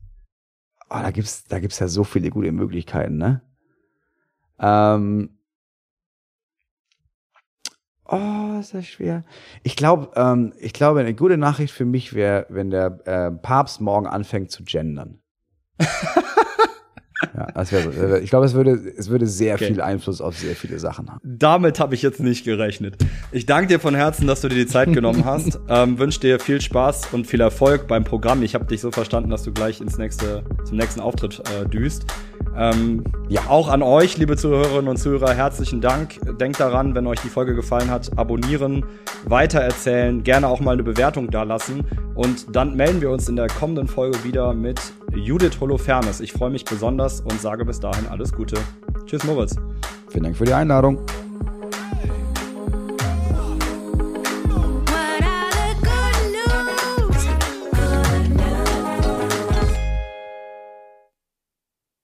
Oh, 0.89 0.99
da 1.01 1.11
gibt's, 1.11 1.45
da 1.45 1.59
gibt's 1.59 1.79
ja 1.79 1.89
so 1.89 2.05
viele 2.05 2.31
gute 2.31 2.53
Möglichkeiten, 2.53 3.17
ne? 3.17 3.43
Ähm, 4.59 5.37
Oh, 8.09 8.59
ist 8.61 8.73
das 8.73 8.87
schwer. 8.87 9.25
Ich 9.65 9.75
glaube, 9.75 10.13
ähm, 10.15 10.53
ich 10.61 10.73
glaube, 10.73 11.01
eine 11.01 11.15
gute 11.15 11.37
Nachricht 11.37 11.75
für 11.75 11.85
mich 11.85 12.15
wäre, 12.15 12.47
wenn 12.49 12.71
der 12.71 13.01
äh, 13.05 13.33
Papst 13.33 13.81
morgen 13.81 14.07
anfängt 14.07 14.53
zu 14.53 14.63
gendern. 14.63 15.19
ja, 17.37 17.47
das 17.55 17.73
wäre 17.73 17.93
so. 17.93 18.17
Ich 18.17 18.31
glaube, 18.31 18.47
es 18.47 18.55
würde, 18.55 18.79
es 18.97 19.09
würde 19.09 19.27
sehr 19.27 19.55
okay. 19.55 19.69
viel 19.69 19.81
Einfluss 19.81 20.21
auf 20.21 20.37
sehr 20.37 20.55
viele 20.55 20.79
Sachen 20.79 21.11
haben. 21.11 21.21
Damit 21.23 21.81
habe 21.81 21.95
ich 21.95 22.03
jetzt 22.03 22.21
nicht 22.21 22.45
gerechnet. 22.45 22.97
Ich 23.33 23.47
danke 23.47 23.69
dir 23.69 23.81
von 23.81 23.95
Herzen, 23.95 24.27
dass 24.27 24.43
du 24.43 24.49
dir 24.49 24.57
die 24.57 24.67
Zeit 24.67 24.93
genommen 24.93 25.25
hast. 25.25 25.59
ähm, 25.69 25.99
Wünsche 25.99 26.21
dir 26.21 26.39
viel 26.39 26.61
Spaß 26.61 27.09
und 27.13 27.27
viel 27.27 27.41
Erfolg 27.41 27.87
beim 27.87 28.05
Programm. 28.05 28.43
Ich 28.43 28.55
habe 28.55 28.67
dich 28.67 28.81
so 28.81 28.91
verstanden, 28.91 29.31
dass 29.31 29.43
du 29.43 29.53
gleich 29.53 29.81
ins 29.81 29.99
nächste, 29.99 30.45
zum 30.65 30.77
nächsten 30.77 31.01
Auftritt 31.01 31.43
äh, 31.61 31.67
düst. 31.69 32.05
Ähm, 32.57 33.05
ja, 33.29 33.43
auch 33.49 33.69
an 33.69 33.83
euch, 33.83 34.17
liebe 34.17 34.37
Zuhörerinnen 34.37 34.89
und 34.89 34.97
Zuhörer, 34.97 35.35
herzlichen 35.35 35.81
Dank. 35.81 36.19
Denkt 36.39 36.59
daran, 36.59 36.95
wenn 36.95 37.07
euch 37.07 37.21
die 37.21 37.29
Folge 37.29 37.55
gefallen 37.55 37.91
hat, 37.91 38.17
abonnieren, 38.17 38.85
weitererzählen, 39.25 40.23
gerne 40.23 40.49
auch 40.49 40.61
mal 40.61 40.73
eine 40.73 40.83
Bewertung 40.83 41.31
dalassen. 41.31 41.85
Und 42.15 42.57
dann 42.57 42.77
melden 42.77 43.01
wir 43.01 43.11
uns 43.11 43.29
in 43.29 43.37
der 43.37 43.49
kommenden 43.49 43.89
Folge 43.89 44.25
wieder 44.25 44.55
mit 44.55 44.81
Judith 45.17 45.61
Holofernes. 45.61 46.21
Ich 46.21 46.33
freue 46.33 46.51
mich 46.51 46.65
besonders 46.65 47.21
und 47.21 47.41
sage 47.41 47.65
bis 47.65 47.81
dahin 47.81 48.07
alles 48.07 48.33
Gute. 48.33 48.57
Tschüss, 49.07 49.25
Moritz. 49.25 49.57
Vielen 50.09 50.25
Dank 50.25 50.37
für 50.37 50.45
die 50.45 50.55
Einladung. 50.55 51.01